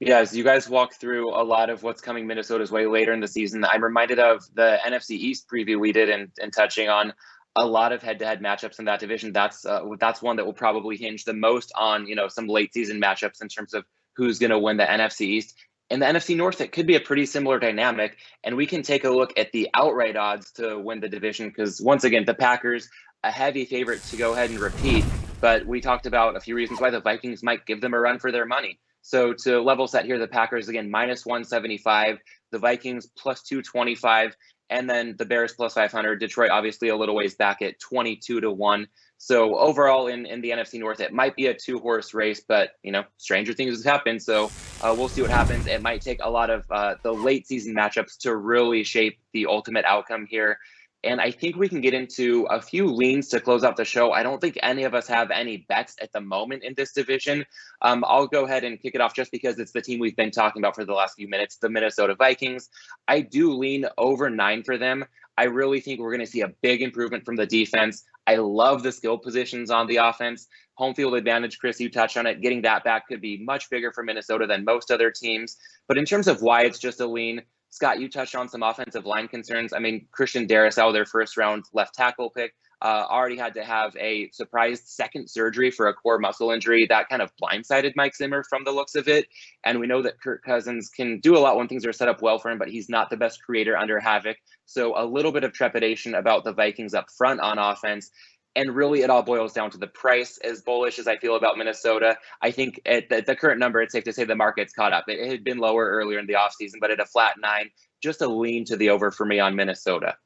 Yeah, 0.00 0.18
as 0.18 0.36
you 0.36 0.44
guys 0.44 0.68
walk 0.68 0.94
through 0.94 1.34
a 1.34 1.42
lot 1.42 1.70
of 1.70 1.82
what's 1.82 2.00
coming 2.00 2.26
Minnesota's 2.26 2.70
way 2.70 2.86
later 2.86 3.12
in 3.12 3.18
the 3.18 3.26
season, 3.26 3.64
I'm 3.64 3.82
reminded 3.82 4.20
of 4.20 4.44
the 4.54 4.78
NFC 4.86 5.10
East 5.10 5.48
preview 5.52 5.78
we 5.78 5.90
did 5.90 6.08
and, 6.08 6.30
and 6.40 6.52
touching 6.52 6.88
on 6.88 7.12
a 7.56 7.66
lot 7.66 7.92
of 7.92 8.00
head-to-head 8.00 8.40
matchups 8.40 8.78
in 8.78 8.84
that 8.84 9.00
division. 9.00 9.32
That's 9.32 9.66
uh, 9.66 9.80
that's 9.98 10.22
one 10.22 10.36
that 10.36 10.46
will 10.46 10.52
probably 10.52 10.96
hinge 10.96 11.24
the 11.24 11.34
most 11.34 11.72
on 11.76 12.06
you 12.06 12.14
know 12.14 12.28
some 12.28 12.46
late 12.46 12.72
season 12.72 13.00
matchups 13.00 13.42
in 13.42 13.48
terms 13.48 13.74
of 13.74 13.84
who's 14.14 14.38
going 14.38 14.50
to 14.50 14.58
win 14.58 14.76
the 14.76 14.84
NFC 14.84 15.22
East. 15.22 15.56
In 15.90 16.00
the 16.00 16.06
NFC 16.06 16.36
North, 16.36 16.60
it 16.60 16.70
could 16.70 16.86
be 16.86 16.94
a 16.94 17.00
pretty 17.00 17.26
similar 17.26 17.58
dynamic, 17.58 18.18
and 18.44 18.56
we 18.56 18.66
can 18.66 18.82
take 18.82 19.02
a 19.02 19.10
look 19.10 19.36
at 19.36 19.50
the 19.50 19.68
outright 19.74 20.16
odds 20.16 20.52
to 20.52 20.78
win 20.78 21.00
the 21.00 21.08
division 21.08 21.48
because 21.48 21.80
once 21.80 22.04
again, 22.04 22.24
the 22.24 22.34
Packers 22.34 22.88
a 23.24 23.32
heavy 23.32 23.64
favorite 23.64 24.02
to 24.04 24.16
go 24.16 24.32
ahead 24.32 24.50
and 24.50 24.60
repeat. 24.60 25.04
But 25.40 25.66
we 25.66 25.80
talked 25.80 26.06
about 26.06 26.36
a 26.36 26.40
few 26.40 26.54
reasons 26.54 26.80
why 26.80 26.90
the 26.90 27.00
Vikings 27.00 27.42
might 27.42 27.66
give 27.66 27.80
them 27.80 27.94
a 27.94 27.98
run 27.98 28.18
for 28.18 28.30
their 28.30 28.46
money. 28.46 28.78
So 29.02 29.32
to 29.44 29.60
level 29.60 29.86
set 29.86 30.04
here, 30.04 30.18
the 30.18 30.28
Packers 30.28 30.68
again 30.68 30.90
minus 30.90 31.24
175, 31.24 32.18
the 32.52 32.58
Vikings 32.58 33.08
plus 33.16 33.42
225, 33.42 34.36
and 34.70 34.88
then 34.88 35.14
the 35.18 35.24
Bears 35.24 35.54
plus 35.54 35.74
500. 35.74 36.20
Detroit 36.20 36.50
obviously 36.50 36.88
a 36.88 36.96
little 36.96 37.14
ways 37.14 37.34
back 37.34 37.62
at 37.62 37.78
22 37.80 38.40
to 38.40 38.50
one. 38.50 38.86
So 39.16 39.56
overall 39.58 40.06
in 40.06 40.26
in 40.26 40.40
the 40.40 40.50
NFC 40.50 40.78
North, 40.78 41.00
it 41.00 41.12
might 41.12 41.34
be 41.34 41.46
a 41.46 41.54
two 41.54 41.78
horse 41.78 42.14
race, 42.14 42.42
but 42.46 42.70
you 42.82 42.92
know 42.92 43.04
stranger 43.16 43.52
things 43.52 43.82
have 43.82 43.92
happened. 43.92 44.22
So 44.22 44.50
uh, 44.82 44.94
we'll 44.96 45.08
see 45.08 45.22
what 45.22 45.30
happens. 45.30 45.66
It 45.66 45.82
might 45.82 46.02
take 46.02 46.20
a 46.22 46.30
lot 46.30 46.50
of 46.50 46.64
uh, 46.70 46.94
the 47.02 47.12
late 47.12 47.46
season 47.46 47.74
matchups 47.74 48.18
to 48.18 48.36
really 48.36 48.84
shape 48.84 49.18
the 49.32 49.46
ultimate 49.46 49.84
outcome 49.86 50.26
here. 50.28 50.58
And 51.04 51.20
I 51.20 51.30
think 51.30 51.56
we 51.56 51.68
can 51.68 51.80
get 51.80 51.94
into 51.94 52.46
a 52.50 52.60
few 52.60 52.86
leans 52.86 53.28
to 53.28 53.40
close 53.40 53.62
out 53.62 53.76
the 53.76 53.84
show. 53.84 54.10
I 54.10 54.24
don't 54.24 54.40
think 54.40 54.58
any 54.62 54.82
of 54.82 54.94
us 54.94 55.06
have 55.06 55.30
any 55.30 55.58
bets 55.68 55.94
at 56.02 56.12
the 56.12 56.20
moment 56.20 56.64
in 56.64 56.74
this 56.74 56.92
division. 56.92 57.46
Um, 57.82 58.04
I'll 58.06 58.26
go 58.26 58.44
ahead 58.44 58.64
and 58.64 58.80
kick 58.80 58.96
it 58.96 59.00
off 59.00 59.14
just 59.14 59.30
because 59.30 59.58
it's 59.60 59.70
the 59.70 59.80
team 59.80 60.00
we've 60.00 60.16
been 60.16 60.32
talking 60.32 60.60
about 60.60 60.74
for 60.74 60.84
the 60.84 60.94
last 60.94 61.14
few 61.14 61.28
minutes, 61.28 61.56
the 61.58 61.68
Minnesota 61.68 62.16
Vikings. 62.16 62.68
I 63.06 63.20
do 63.20 63.52
lean 63.52 63.86
over 63.96 64.28
nine 64.28 64.64
for 64.64 64.76
them. 64.76 65.04
I 65.36 65.44
really 65.44 65.80
think 65.80 66.00
we're 66.00 66.10
going 66.10 66.26
to 66.26 66.30
see 66.30 66.40
a 66.40 66.48
big 66.62 66.82
improvement 66.82 67.24
from 67.24 67.36
the 67.36 67.46
defense. 67.46 68.04
I 68.26 68.36
love 68.36 68.82
the 68.82 68.90
skill 68.90 69.18
positions 69.18 69.70
on 69.70 69.86
the 69.86 69.98
offense. 69.98 70.48
Home 70.74 70.94
field 70.94 71.14
advantage, 71.14 71.60
Chris, 71.60 71.80
you 71.80 71.90
touched 71.90 72.16
on 72.16 72.26
it. 72.26 72.40
Getting 72.40 72.62
that 72.62 72.82
back 72.82 73.06
could 73.06 73.20
be 73.20 73.38
much 73.44 73.70
bigger 73.70 73.92
for 73.92 74.02
Minnesota 74.02 74.48
than 74.48 74.64
most 74.64 74.90
other 74.90 75.12
teams. 75.12 75.56
But 75.86 75.96
in 75.96 76.04
terms 76.04 76.26
of 76.26 76.42
why 76.42 76.62
it's 76.64 76.80
just 76.80 77.00
a 77.00 77.06
lean, 77.06 77.42
Scott, 77.70 78.00
you 78.00 78.08
touched 78.08 78.34
on 78.34 78.48
some 78.48 78.62
offensive 78.62 79.06
line 79.06 79.28
concerns. 79.28 79.72
I 79.72 79.78
mean, 79.78 80.06
Christian 80.10 80.46
Darrisaw, 80.46 80.92
their 80.92 81.04
first 81.04 81.36
round 81.36 81.64
left 81.72 81.94
tackle 81.94 82.30
pick, 82.30 82.54
uh, 82.80 83.04
already 83.10 83.36
had 83.36 83.54
to 83.54 83.64
have 83.64 83.96
a 83.96 84.30
surprise 84.30 84.82
second 84.84 85.28
surgery 85.28 85.70
for 85.70 85.88
a 85.88 85.94
core 85.94 86.18
muscle 86.18 86.50
injury 86.50 86.86
that 86.86 87.08
kind 87.08 87.20
of 87.20 87.32
blindsided 87.42 87.92
Mike 87.96 88.14
Zimmer 88.14 88.44
from 88.44 88.64
the 88.64 88.70
looks 88.70 88.94
of 88.94 89.08
it. 89.08 89.26
And 89.64 89.80
we 89.80 89.86
know 89.86 90.02
that 90.02 90.20
Kirk 90.22 90.42
Cousins 90.44 90.88
can 90.88 91.18
do 91.20 91.36
a 91.36 91.40
lot 91.40 91.56
when 91.56 91.66
things 91.66 91.84
are 91.84 91.92
set 91.92 92.08
up 92.08 92.22
well 92.22 92.38
for 92.38 92.50
him, 92.50 92.58
but 92.58 92.68
he's 92.68 92.88
not 92.88 93.10
the 93.10 93.16
best 93.16 93.42
creator 93.42 93.76
under 93.76 93.98
Havoc. 93.98 94.36
So 94.66 94.96
a 94.96 95.04
little 95.04 95.32
bit 95.32 95.44
of 95.44 95.52
trepidation 95.52 96.14
about 96.14 96.44
the 96.44 96.52
Vikings 96.52 96.94
up 96.94 97.10
front 97.10 97.40
on 97.40 97.58
offense. 97.58 98.10
And 98.56 98.74
really, 98.74 99.02
it 99.02 99.10
all 99.10 99.22
boils 99.22 99.52
down 99.52 99.70
to 99.70 99.78
the 99.78 99.86
price. 99.86 100.38
As 100.38 100.62
bullish 100.62 100.98
as 100.98 101.06
I 101.06 101.16
feel 101.16 101.36
about 101.36 101.58
Minnesota, 101.58 102.16
I 102.42 102.50
think 102.50 102.80
at 102.86 103.08
the, 103.08 103.22
the 103.22 103.36
current 103.36 103.60
number, 103.60 103.80
it's 103.80 103.92
safe 103.92 104.04
to 104.04 104.12
say 104.12 104.24
the 104.24 104.34
market's 104.34 104.72
caught 104.72 104.92
up. 104.92 105.04
It, 105.08 105.20
it 105.20 105.30
had 105.30 105.44
been 105.44 105.58
lower 105.58 105.86
earlier 105.86 106.18
in 106.18 106.26
the 106.26 106.34
offseason, 106.34 106.80
but 106.80 106.90
at 106.90 107.00
a 107.00 107.06
flat 107.06 107.34
nine, 107.40 107.70
just 108.02 108.22
a 108.22 108.28
lean 108.28 108.64
to 108.66 108.76
the 108.76 108.90
over 108.90 109.10
for 109.10 109.24
me 109.24 109.38
on 109.38 109.54
Minnesota. 109.54 110.16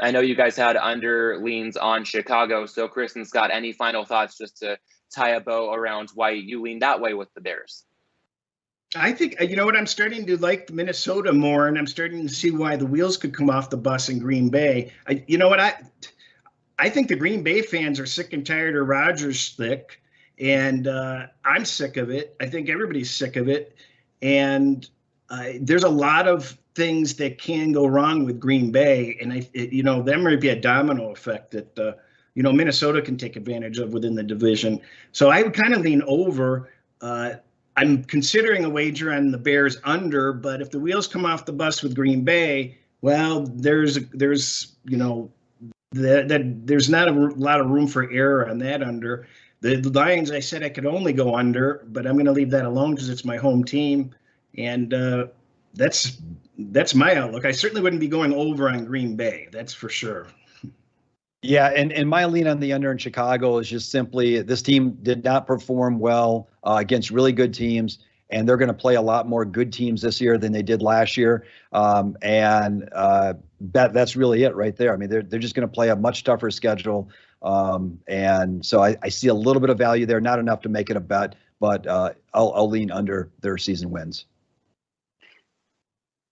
I 0.00 0.12
know 0.12 0.20
you 0.20 0.36
guys 0.36 0.56
had 0.56 0.76
under 0.76 1.38
leans 1.42 1.76
on 1.76 2.04
Chicago. 2.04 2.66
So, 2.66 2.88
Chris 2.88 3.16
and 3.16 3.26
Scott, 3.26 3.50
any 3.52 3.72
final 3.72 4.04
thoughts 4.04 4.38
just 4.38 4.58
to 4.58 4.78
tie 5.14 5.30
a 5.30 5.40
bow 5.40 5.72
around 5.72 6.10
why 6.14 6.30
you 6.30 6.62
lean 6.62 6.78
that 6.80 7.00
way 7.00 7.14
with 7.14 7.32
the 7.34 7.40
Bears? 7.40 7.84
I 8.96 9.12
think 9.12 9.36
you 9.40 9.56
know 9.56 9.66
what 9.66 9.76
I'm 9.76 9.86
starting 9.86 10.24
to 10.26 10.38
like 10.38 10.70
Minnesota 10.70 11.32
more, 11.32 11.68
and 11.68 11.76
I'm 11.76 11.86
starting 11.86 12.26
to 12.26 12.32
see 12.32 12.50
why 12.50 12.76
the 12.76 12.86
wheels 12.86 13.18
could 13.18 13.34
come 13.34 13.50
off 13.50 13.68
the 13.68 13.76
bus 13.76 14.08
in 14.08 14.18
Green 14.18 14.48
Bay. 14.48 14.92
I, 15.06 15.24
you 15.26 15.36
know 15.36 15.48
what 15.48 15.60
I 15.60 15.74
I 16.78 16.88
think 16.88 17.08
the 17.08 17.16
Green 17.16 17.42
Bay 17.42 17.62
fans 17.62 17.98
are 17.98 18.06
sick 18.06 18.32
and 18.32 18.46
tired 18.46 18.76
of 18.76 18.86
Rodgers 18.86 19.50
thick, 19.50 20.00
and 20.38 20.86
uh, 20.86 21.26
I'm 21.44 21.64
sick 21.64 21.96
of 21.96 22.10
it. 22.10 22.36
I 22.40 22.46
think 22.46 22.68
everybody's 22.68 23.10
sick 23.10 23.36
of 23.36 23.48
it, 23.48 23.76
and 24.22 24.88
uh, 25.30 25.52
there's 25.60 25.82
a 25.82 25.88
lot 25.88 26.28
of 26.28 26.56
things 26.74 27.14
that 27.16 27.38
can 27.38 27.72
go 27.72 27.86
wrong 27.86 28.24
with 28.24 28.38
Green 28.38 28.70
Bay, 28.70 29.18
and 29.20 29.32
I, 29.32 29.48
it, 29.52 29.72
you 29.72 29.82
know, 29.82 30.02
there 30.02 30.18
might 30.18 30.40
be 30.40 30.50
a 30.50 30.60
domino 30.60 31.10
effect 31.10 31.50
that 31.50 31.78
uh, 31.78 31.92
you 32.34 32.42
know 32.44 32.52
Minnesota 32.52 33.02
can 33.02 33.16
take 33.16 33.34
advantage 33.34 33.78
of 33.78 33.92
within 33.92 34.14
the 34.14 34.22
division. 34.22 34.80
So 35.10 35.30
I 35.30 35.42
would 35.42 35.54
kind 35.54 35.74
of 35.74 35.80
lean 35.80 36.02
over. 36.06 36.70
Uh, 37.00 37.34
I'm 37.76 38.04
considering 38.04 38.64
a 38.64 38.70
wager 38.70 39.12
on 39.12 39.30
the 39.30 39.38
Bears 39.38 39.78
under, 39.84 40.32
but 40.32 40.60
if 40.60 40.70
the 40.70 40.80
wheels 40.80 41.08
come 41.08 41.24
off 41.24 41.44
the 41.44 41.52
bus 41.52 41.82
with 41.82 41.94
Green 41.94 42.22
Bay, 42.24 42.78
well, 43.00 43.42
there's 43.42 43.98
there's 44.10 44.76
you 44.84 44.96
know 44.96 45.30
that, 45.92 46.28
that 46.28 46.66
there's 46.66 46.88
not 46.88 47.08
a 47.08 47.12
lot 47.12 47.60
of 47.60 47.70
room 47.70 47.86
for 47.86 48.10
error 48.10 48.48
on 48.48 48.58
that 48.58 48.82
under. 48.82 49.26
The, 49.60 49.76
the 49.76 49.90
Lions, 49.90 50.30
I 50.30 50.40
said 50.40 50.62
I 50.62 50.68
could 50.68 50.86
only 50.86 51.12
go 51.12 51.34
under, 51.34 51.84
but 51.88 52.06
I'm 52.06 52.14
going 52.14 52.26
to 52.26 52.32
leave 52.32 52.50
that 52.50 52.64
alone 52.64 52.94
because 52.94 53.08
it's 53.08 53.24
my 53.24 53.36
home 53.36 53.64
team. 53.64 54.14
And 54.56 54.94
uh, 54.94 55.26
that's 55.74 56.18
that's 56.58 56.94
my 56.94 57.14
outlook. 57.14 57.44
I 57.44 57.52
certainly 57.52 57.82
wouldn't 57.82 58.00
be 58.00 58.08
going 58.08 58.32
over 58.32 58.68
on 58.68 58.84
Green 58.84 59.16
Bay. 59.16 59.48
That's 59.52 59.72
for 59.72 59.88
sure. 59.88 60.26
Yeah, 61.42 61.68
and, 61.68 61.92
and 61.92 62.08
my 62.08 62.24
lean 62.24 62.48
on 62.48 62.58
the 62.58 62.72
under 62.72 62.90
in 62.90 62.98
Chicago 62.98 63.58
is 63.58 63.68
just 63.68 63.92
simply 63.92 64.42
this 64.42 64.60
team 64.60 64.98
did 65.02 65.22
not 65.22 65.46
perform 65.46 66.00
well 66.00 66.48
uh, 66.64 66.78
against 66.80 67.10
really 67.10 67.32
good 67.32 67.54
teams, 67.54 68.00
and 68.30 68.48
they're 68.48 68.56
going 68.56 68.68
to 68.68 68.74
play 68.74 68.94
a 68.94 69.02
lot 69.02 69.28
more 69.28 69.44
good 69.44 69.72
teams 69.72 70.02
this 70.02 70.20
year 70.20 70.38
than 70.38 70.52
they 70.52 70.62
did 70.62 70.82
last 70.82 71.16
year. 71.16 71.46
Um, 71.72 72.16
and 72.22 72.88
uh, 72.92 73.34
that 73.72 73.92
that's 73.92 74.16
really 74.16 74.44
it 74.44 74.54
right 74.54 74.76
there. 74.76 74.92
I 74.92 74.96
mean, 74.96 75.08
they're 75.08 75.22
they're 75.22 75.38
just 75.38 75.54
going 75.54 75.68
to 75.68 75.72
play 75.72 75.88
a 75.88 75.96
much 75.96 76.24
tougher 76.24 76.50
schedule, 76.50 77.08
um, 77.42 77.98
and 78.06 78.64
so 78.64 78.82
I, 78.82 78.96
I 79.02 79.08
see 79.08 79.28
a 79.28 79.34
little 79.34 79.60
bit 79.60 79.70
of 79.70 79.78
value 79.78 80.06
there, 80.06 80.20
not 80.20 80.38
enough 80.38 80.60
to 80.62 80.68
make 80.68 80.90
it 80.90 80.96
a 80.96 81.00
bet, 81.00 81.34
but 81.60 81.86
uh, 81.86 82.12
I'll 82.34 82.52
I'll 82.54 82.68
lean 82.68 82.90
under 82.90 83.30
their 83.40 83.58
season 83.58 83.90
wins. 83.90 84.26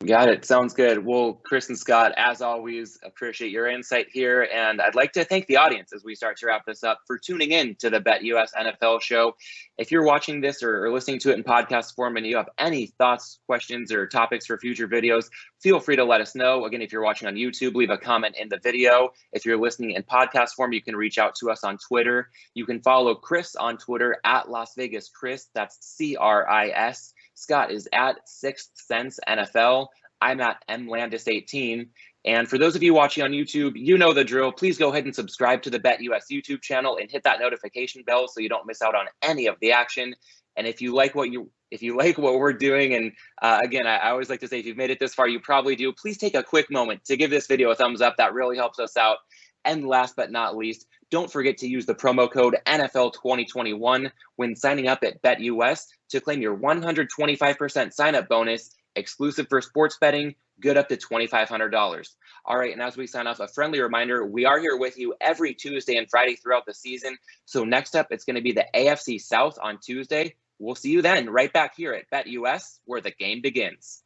Got 0.05 0.29
it. 0.29 0.45
Sounds 0.45 0.75
good. 0.75 1.05
Well, 1.05 1.41
Chris 1.43 1.71
and 1.71 1.79
Scott, 1.79 2.13
as 2.19 2.43
always, 2.43 2.99
appreciate 3.03 3.51
your 3.51 3.67
insight 3.67 4.09
here. 4.13 4.47
And 4.55 4.79
I'd 4.79 4.95
like 4.95 5.13
to 5.13 5.25
thank 5.25 5.47
the 5.47 5.57
audience 5.57 5.91
as 5.95 6.05
we 6.05 6.15
start 6.15 6.37
to 6.39 6.47
wrap 6.47 6.67
this 6.67 6.85
up 6.85 7.01
for 7.07 7.19
tuning 7.19 7.53
in 7.53 7.77
to 7.77 7.89
the 7.89 7.99
BetUS 7.99 8.49
NFL 8.55 9.01
show. 9.01 9.35
If 9.79 9.91
you're 9.91 10.05
watching 10.05 10.43
this 10.43 10.63
or, 10.63 10.85
or 10.85 10.93
listening 10.93 11.19
to 11.21 11.31
it 11.31 11.39
in 11.39 11.45
podcast 11.45 11.95
form 11.95 12.19
and 12.19 12.27
you 12.27 12.37
have 12.37 12.51
any 12.59 12.89
thoughts, 12.99 13.41
questions, 13.47 13.91
or 13.91 14.07
topics 14.07 14.45
for 14.45 14.59
future 14.59 14.87
videos, 14.87 15.31
feel 15.61 15.81
free 15.81 15.97
to 15.97 16.05
let 16.05 16.21
us 16.21 16.35
know. 16.35 16.67
Again, 16.67 16.83
if 16.83 16.93
you're 16.93 17.03
watching 17.03 17.27
on 17.27 17.35
YouTube, 17.35 17.75
leave 17.75 17.91
a 17.91 17.97
comment 17.97 18.37
in 18.39 18.51
the 18.51 18.61
video. 18.63 19.09
If 19.33 19.47
you're 19.47 19.59
listening 19.59 19.93
in 19.93 20.03
podcast 20.03 20.51
form, 20.51 20.75
you 20.75 20.83
can 20.83 20.95
reach 20.95 21.17
out 21.17 21.35
to 21.37 21.51
us 21.51 21.65
on 21.65 21.79
Twitter. 21.79 22.29
You 22.53 22.67
can 22.67 22.83
follow 22.83 23.15
Chris 23.15 23.57
on 23.57 23.79
Twitter 23.79 24.19
at 24.25 24.51
Las 24.51 24.75
Vegas 24.77 25.09
Chris. 25.09 25.49
That's 25.55 25.79
C 25.81 26.17
R 26.17 26.47
I 26.49 26.69
S. 26.69 27.15
Scott 27.37 27.71
is 27.71 27.87
at 27.93 28.17
Sixth 28.27 28.71
Sense 28.75 29.21
NFL. 29.29 29.89
I'm 30.21 30.41
at 30.41 30.63
mlandis18. 30.69 31.87
And 32.25 32.49
for 32.49 32.59
those 32.59 32.75
of 32.75 32.83
you 32.83 32.95
watching 32.95 33.23
on 33.23 33.31
YouTube, 33.31 33.73
you 33.77 33.99
know 33.99 34.13
the 34.13 34.25
drill. 34.25 34.51
Please 34.51 34.79
go 34.79 34.91
ahead 34.91 35.05
and 35.05 35.15
subscribe 35.15 35.63
to 35.63 35.71
the 35.71 35.79
BetUS 35.79 36.25
YouTube 36.33 36.63
channel 36.63 36.97
and 36.97 37.11
hit 37.11 37.23
that 37.25 37.39
notification 37.39 38.03
bell 38.05 38.27
so 38.27 38.41
you 38.41 38.49
don't 38.49 38.67
miss 38.67 38.83
out 38.83 38.95
on 38.95 39.07
any 39.23 39.47
of 39.47 39.57
the 39.61 39.71
action. 39.71 40.17
And 40.57 40.67
if 40.67 40.81
you 40.81 40.95
like 40.95 41.15
what 41.15 41.31
you 41.31 41.51
if 41.71 41.83
you 41.83 41.97
like 41.97 42.17
what 42.17 42.39
we're 42.39 42.53
doing, 42.53 42.95
and 42.95 43.13
uh, 43.43 43.61
again, 43.63 43.87
I, 43.87 43.97
I 43.97 44.11
always 44.11 44.31
like 44.31 44.41
to 44.41 44.49
say 44.49 44.61
if 44.61 44.67
you've 44.67 44.77
made 44.77 44.91
it 44.91 44.99
this 44.99 45.15
far, 45.15 45.29
you 45.29 45.41
probably 45.41 45.77
do. 45.77 45.93
Please 45.93 46.17
take 46.17 46.35
a 46.35 46.43
quick 46.43 46.71
moment 46.71 47.05
to 47.05 47.17
give 47.17 47.29
this 47.29 47.47
video 47.47 47.71
a 47.71 47.75
thumbs 47.75 48.01
up. 48.01 48.17
That 48.17 48.33
really 48.33 48.57
helps 48.57 48.79
us 48.79 48.97
out. 48.97 49.19
And 49.65 49.87
last 49.87 50.17
but 50.17 50.31
not 50.31 50.57
least, 50.57 50.87
don't 51.11 51.31
forget 51.31 51.59
to 51.59 51.69
use 51.69 51.87
the 51.87 51.95
promo 51.95 52.31
code 52.31 52.57
NFL2021 52.67 54.11
when 54.37 54.57
signing 54.57 54.89
up 54.89 55.05
at 55.05 55.23
BetUS 55.23 55.87
to 56.11 56.21
claim 56.21 56.41
your 56.41 56.57
125% 56.57 57.93
sign 57.93 58.15
up 58.15 58.29
bonus 58.29 58.75
exclusive 58.97 59.47
for 59.49 59.61
sports 59.61 59.99
betting, 60.01 60.35
good 60.61 60.77
up 60.77 60.89
to 60.89 60.97
$2,500. 60.97 62.09
All 62.45 62.59
right, 62.59 62.73
and 62.73 62.83
as 62.83 62.97
we 62.97 63.07
sign 63.07 63.27
off, 63.27 63.41
a 63.41 63.49
friendly 63.49 63.81
reminder 63.81 64.27
we 64.27 64.47
are 64.47 64.59
here 64.59 64.77
with 64.77 64.99
you 64.99 65.15
every 65.21 65.55
Tuesday 65.55 65.97
and 65.97 66.09
Friday 66.11 66.37
throughout 66.37 66.67
the 66.67 66.75
season. 66.75 67.17
So 67.45 67.65
next 67.65 67.95
up, 67.95 68.09
it's 68.11 68.25
going 68.25 68.37
to 68.37 68.43
be 68.43 68.53
the 68.53 68.67
AFC 68.75 69.21
South 69.21 69.59
on 69.63 69.79
Tuesday. 69.79 70.35
We'll 70.59 70.75
see 70.75 70.91
you 70.91 71.03
then 71.03 71.29
right 71.29 71.53
back 71.53 71.77
here 71.77 71.93
at 71.93 72.11
BetUS 72.11 72.79
where 72.87 73.01
the 73.01 73.11
game 73.11 73.43
begins. 73.43 74.03